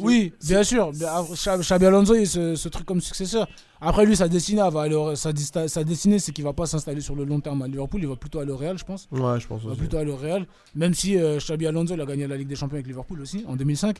[0.00, 0.92] Oui, bien sûr.
[0.92, 3.48] Xabi Alonso, il se, ce truc comme successeur.
[3.80, 5.32] Après, lui, sa destinée, va aller sa,
[5.66, 8.00] sa destinée, c'est qu'il va pas s'installer sur le long terme à Liverpool.
[8.02, 9.08] Il va plutôt aller au Real, je pense.
[9.10, 9.80] Ouais, je pense Il va aussi.
[9.80, 10.46] plutôt aller au Real.
[10.76, 13.44] Même si euh, Xabi Alonso, il a gagné la Ligue des Champions avec Liverpool aussi,
[13.48, 13.96] en 2005.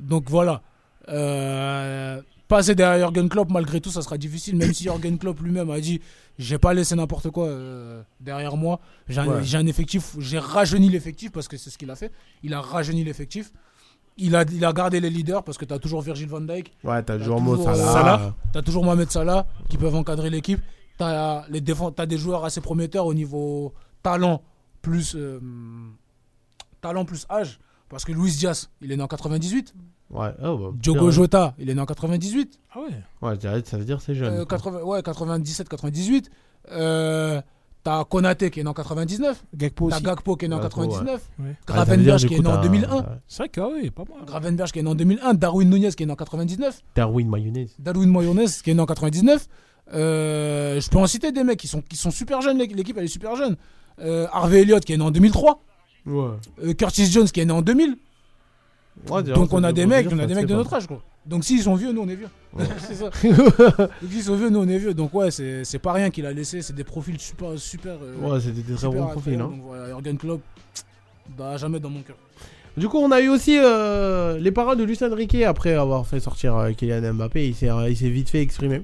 [0.00, 0.62] Donc voilà.
[1.08, 4.56] Euh, passer derrière Jürgen Klopp, malgré tout, ça sera difficile.
[4.56, 6.00] Même si Jürgen Klopp lui-même a dit
[6.38, 8.80] J'ai pas laissé n'importe quoi euh, derrière moi.
[9.08, 9.42] J'ai un, Ouais.
[9.44, 12.12] j'ai un effectif, j'ai rajeuni l'effectif parce que c'est ce qu'il a fait.
[12.42, 13.52] Il a rajeuni l'effectif.
[14.18, 16.72] Il a, il a gardé les leaders parce que tu as toujours Virgil van Dijk.
[16.84, 17.92] Ouais, t'as T'as toujours Mo toujours, euh, Salah.
[17.92, 18.34] Salah.
[18.52, 20.60] Tu as toujours Mohamed Salah qui peuvent encadrer l'équipe.
[20.98, 24.42] Tu as, des joueurs assez prometteurs au niveau talent
[24.80, 25.38] plus, euh,
[26.80, 27.58] talent plus âge.
[27.88, 29.74] Parce que Luis Diaz, il est né en 98.
[30.10, 32.58] Ouais, oh, bah, Diogo Jota, il est né en 98.
[32.74, 33.28] Ah ouais.
[33.28, 34.34] Ouais, ça veut dire c'est jeune.
[34.40, 36.30] Euh, 80 ouais, 97, 98.
[36.72, 37.40] Euh,
[37.84, 39.44] T'as Konaté qui est né en 99.
[39.54, 40.00] Gakpo T'as.
[40.00, 41.22] Gakpo qui est né en Gakpo, 99.
[41.38, 41.44] Ouais.
[41.44, 43.02] Ouais, ça veut dire, Gravenberch du qui est né en t'as- 2001.
[43.02, 44.24] t'as C'est vrai que ah oui, pas mal.
[44.26, 45.34] Gravenberch qui est né en 2001.
[45.34, 46.82] Darwin Nunez qui est né en 99.
[46.96, 47.76] Darwin Mayonnaise.
[47.78, 49.46] Darwin Moyonès qui est né en 99.
[49.94, 52.96] Euh, je peux en citer des mecs qui sont, qui sont super jeunes, l'équ- l'équipe
[52.98, 53.56] elle est super jeune.
[54.00, 55.60] Euh, Harvey Elliott qui est né en 2003.
[56.06, 56.28] Ouais.
[56.64, 57.96] Euh, Curtis Jones qui est né en 2000.
[59.10, 61.02] Ouais, d'ailleurs, Donc on a des mecs, on a des mecs de notre âge quoi.
[61.26, 62.28] Donc s'ils sont vieux, nous on est vieux.
[62.78, 63.10] c'est ça.
[63.22, 64.94] Donc s'ils sont vieux, nous on est vieux.
[64.94, 67.96] Donc ouais, c'est c'est pas rien qu'il a laissé, c'est des profils super super.
[68.02, 69.34] euh, Ouais, c'était des très super bons profils.
[69.34, 69.48] Hein.
[69.50, 70.40] Donc voilà, Jürgen Klopp,
[71.36, 72.16] bah, jamais dans mon cœur.
[72.76, 76.20] Du coup, on a eu aussi euh, les paroles de Lucien Riquet après avoir fait
[76.20, 77.48] sortir euh, Kylian Mbappé.
[77.48, 78.82] Il s'est, euh, il s'est vite fait exprimer.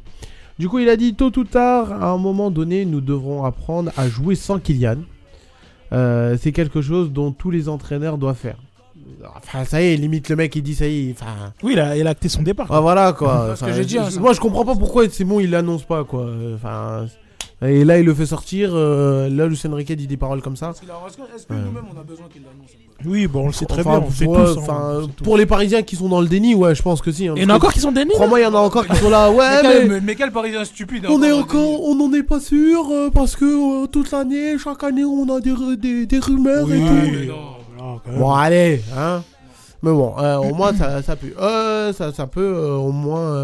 [0.59, 3.93] Du coup, il a dit tôt ou tard, à un moment donné, nous devrons apprendre
[3.97, 4.97] à jouer sans Kylian.
[5.93, 8.57] Euh, c'est quelque chose dont tous les entraîneurs doivent faire.
[9.37, 11.13] Enfin, ça y est, limite le mec il dit ça y est.
[11.13, 12.67] Enfin, Oui, il a, il a acté son départ.
[12.71, 13.55] ah, voilà quoi.
[13.61, 16.27] Que hein, moi je comprends pas pourquoi c'est bon, il l'annonce pas quoi.
[16.55, 17.07] Enfin,
[17.63, 18.71] et là il le fait sortir.
[18.75, 20.71] euh, là, Lucien Riquet dit des paroles comme ça.
[20.71, 20.87] Est-ce que
[21.53, 21.59] Ouais.
[21.65, 22.71] nous-mêmes on a besoin qu'il l'annonce
[23.05, 24.09] Oui, bon, on le sait très Enfin, bien.
[24.27, 24.59] On ouais, tous.
[24.71, 27.29] hein, on pour les Parisiens qui sont dans le déni, ouais, je pense que si.
[27.29, 28.13] hein, Et il y en a encore qui sont dénis.
[28.15, 29.31] Crois-moi, il y en a encore qui sont là.
[29.33, 32.23] Ouais, mais, mais, quel, mais- mais quel parisien stupide on est encore, on n'en est
[32.23, 33.45] pas sûr euh, parce que
[33.85, 36.93] euh, toute l'année, chaque année, on a des, ru- des, des rumeurs Oui, et tout.
[36.93, 37.35] mais non.
[37.77, 38.21] voilà, quand même.
[38.21, 39.23] Bon, allez, hein.
[39.85, 43.35] Mais bon, euh, au moins ça, ça peut, euh, ça, ça peut euh, au moins,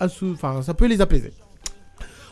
[0.00, 1.32] enfin, ça peut les apaiser.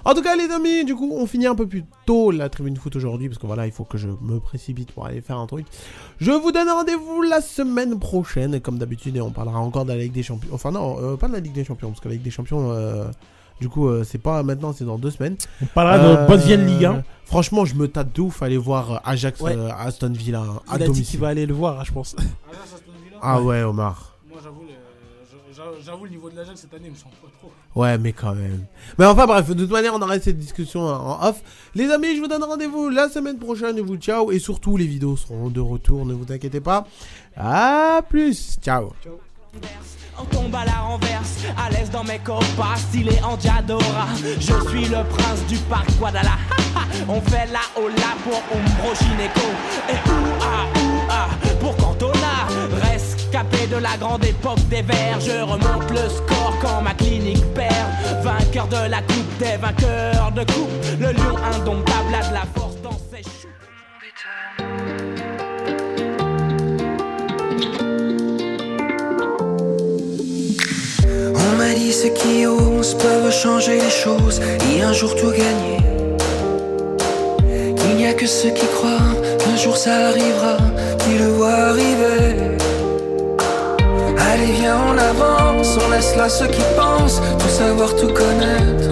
[0.05, 2.77] En tout cas, les amis, du coup, on finit un peu plus tôt la tribune
[2.77, 5.47] foot aujourd'hui parce que voilà, il faut que je me précipite pour aller faire un
[5.47, 5.67] truc.
[6.19, 9.99] Je vous donne rendez-vous la semaine prochaine, comme d'habitude, et on parlera encore de la
[9.99, 10.51] Ligue des Champions.
[10.53, 12.71] Enfin non, euh, pas de la Ligue des Champions parce que la Ligue des Champions,
[12.73, 13.05] euh,
[13.61, 15.37] du coup, euh, c'est pas maintenant, c'est dans deux semaines.
[15.63, 17.03] On parlera de bonne vieille Ligue 1.
[17.27, 19.55] Franchement, je me tâte de ouf à aller voir euh, Ajax, Ouais.
[19.57, 21.07] euh, Aston Villa à Il a dit domicile.
[21.07, 22.17] qu'il va aller le voir, hein, je pense.
[23.23, 24.10] Ah ouais, Omar.
[25.85, 27.51] J'avoue le niveau de l'Ajax cette année il me semble pas trop.
[27.75, 28.65] Ouais, mais quand même.
[28.99, 31.43] Mais enfin, bref, de toute manière, on arrête cette discussion en off.
[31.75, 33.77] Les amis, je vous donne rendez-vous la semaine prochaine.
[33.77, 34.33] Je vous ciao.
[34.33, 36.87] Et surtout, les vidéos seront de retour, ne vous inquiétez pas.
[37.37, 38.59] À plus.
[38.61, 38.93] Ciao.
[40.19, 44.07] On tombe à la renverse, à l'aise dans mes copas, stylé en Diadora.
[44.39, 46.37] Je suis le prince du parc Guadala.
[47.09, 49.49] On fait la hola pour Umbro Gineco.
[49.89, 50.67] Et ouah,
[51.09, 51.29] ouah,
[51.61, 52.10] pour Cantona.
[53.41, 55.19] Rescapé de la grande époque des verts.
[55.21, 57.89] Je remonte le score quand ma clinique perd.
[58.23, 60.69] Vainqueur de la coupe des vainqueurs de coupe.
[60.99, 63.49] Le lion indomptable a de la force dans ses choux.
[71.35, 74.41] On m'a dit ceux qui osent peuvent changer les choses
[74.71, 75.79] et un jour tout gagner.
[77.77, 80.59] Qu'il n'y a que ceux qui croient qu'un jour ça arrivera,
[80.99, 82.61] qui le voient arriver.
[84.33, 88.91] Allez, viens, on avance, on laisse là ceux qui pensent tout savoir, tout connaître.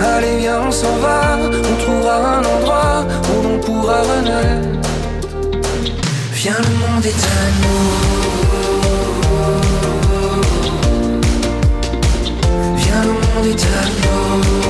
[0.00, 4.88] Allez, viens, on s'en va, on trouvera un endroit où l'on pourra renaître.
[6.34, 7.90] Viens, le monde est à nous.
[12.76, 14.63] Viens, le monde est à nous.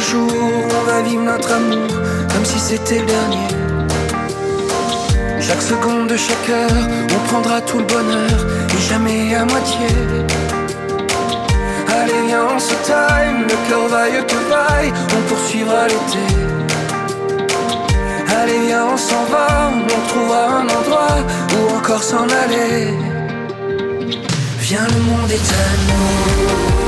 [0.00, 1.88] jour on va vivre notre amour
[2.32, 3.48] comme si c'était le dernier.
[5.40, 8.38] Chaque seconde de chaque heure, on prendra tout le bonheur
[8.74, 9.88] et jamais à moitié.
[11.88, 16.26] Allez, viens, on se time, le cœur vaille que vaille, on poursuivra l'été.
[18.40, 21.16] Allez, viens, on s'en va, on trouvera un endroit
[21.52, 22.94] où encore s'en aller.
[24.60, 26.79] Viens, le monde est à nous.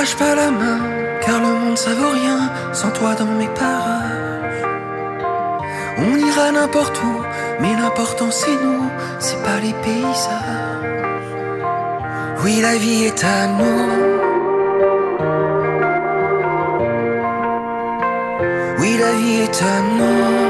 [0.00, 0.80] lâche pas la main,
[1.20, 2.40] car le monde ça vaut rien
[2.72, 4.64] sans toi dans mes parages.
[5.98, 7.16] On ira n'importe où,
[7.60, 8.84] mais l'important c'est nous,
[9.18, 11.34] c'est pas les paysages.
[12.42, 13.82] Oui, la vie est à nous.
[18.80, 20.49] Oui, la vie est à nous.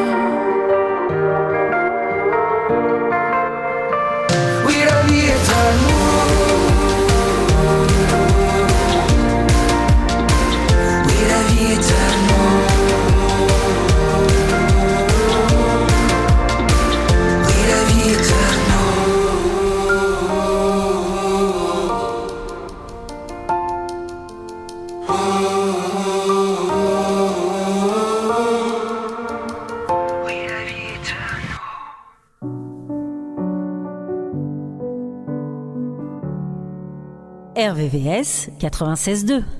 [37.90, 39.59] RVVS 96.2.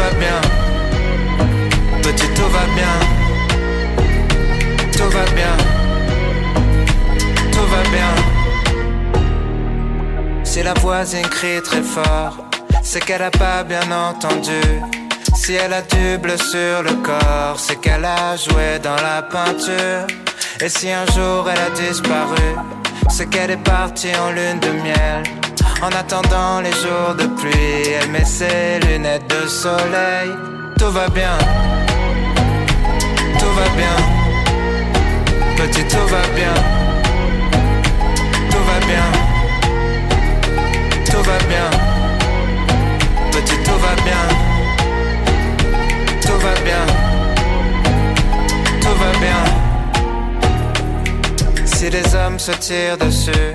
[0.00, 0.40] va bien.
[2.02, 2.96] Petit, tout va bien,
[4.96, 5.56] tout va bien,
[7.52, 8.12] tout va bien.
[10.44, 12.34] Si la voisine crie très fort,
[12.82, 14.62] c'est qu'elle a pas bien entendu.
[15.34, 20.06] Si elle a du bleu sur le corps, c'est qu'elle a joué dans la peinture.
[20.60, 22.48] Et si un jour elle a disparu,
[23.08, 25.39] c'est qu'elle est partie en lune de miel.
[25.82, 30.30] En attendant les jours de pluie, elle met ses lunettes de soleil.
[30.78, 31.38] Tout va bien,
[33.38, 33.96] tout va bien.
[35.56, 36.54] Petit, tout va bien,
[38.50, 39.06] tout va bien,
[41.06, 41.70] tout va bien.
[43.32, 44.24] Petit, tout va bien,
[46.20, 46.84] tout va bien,
[48.82, 49.42] tout va bien.
[51.64, 53.54] Si les hommes se tirent dessus,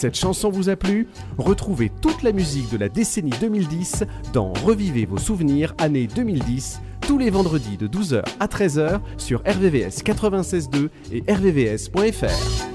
[0.00, 5.04] Cette chanson vous a plu Retrouvez toute la musique de la décennie 2010 dans Revivez
[5.04, 11.22] vos souvenirs année 2010 tous les vendredis de 12h à 13h sur RVVS 96.2 et
[11.30, 12.69] rvvs.fr.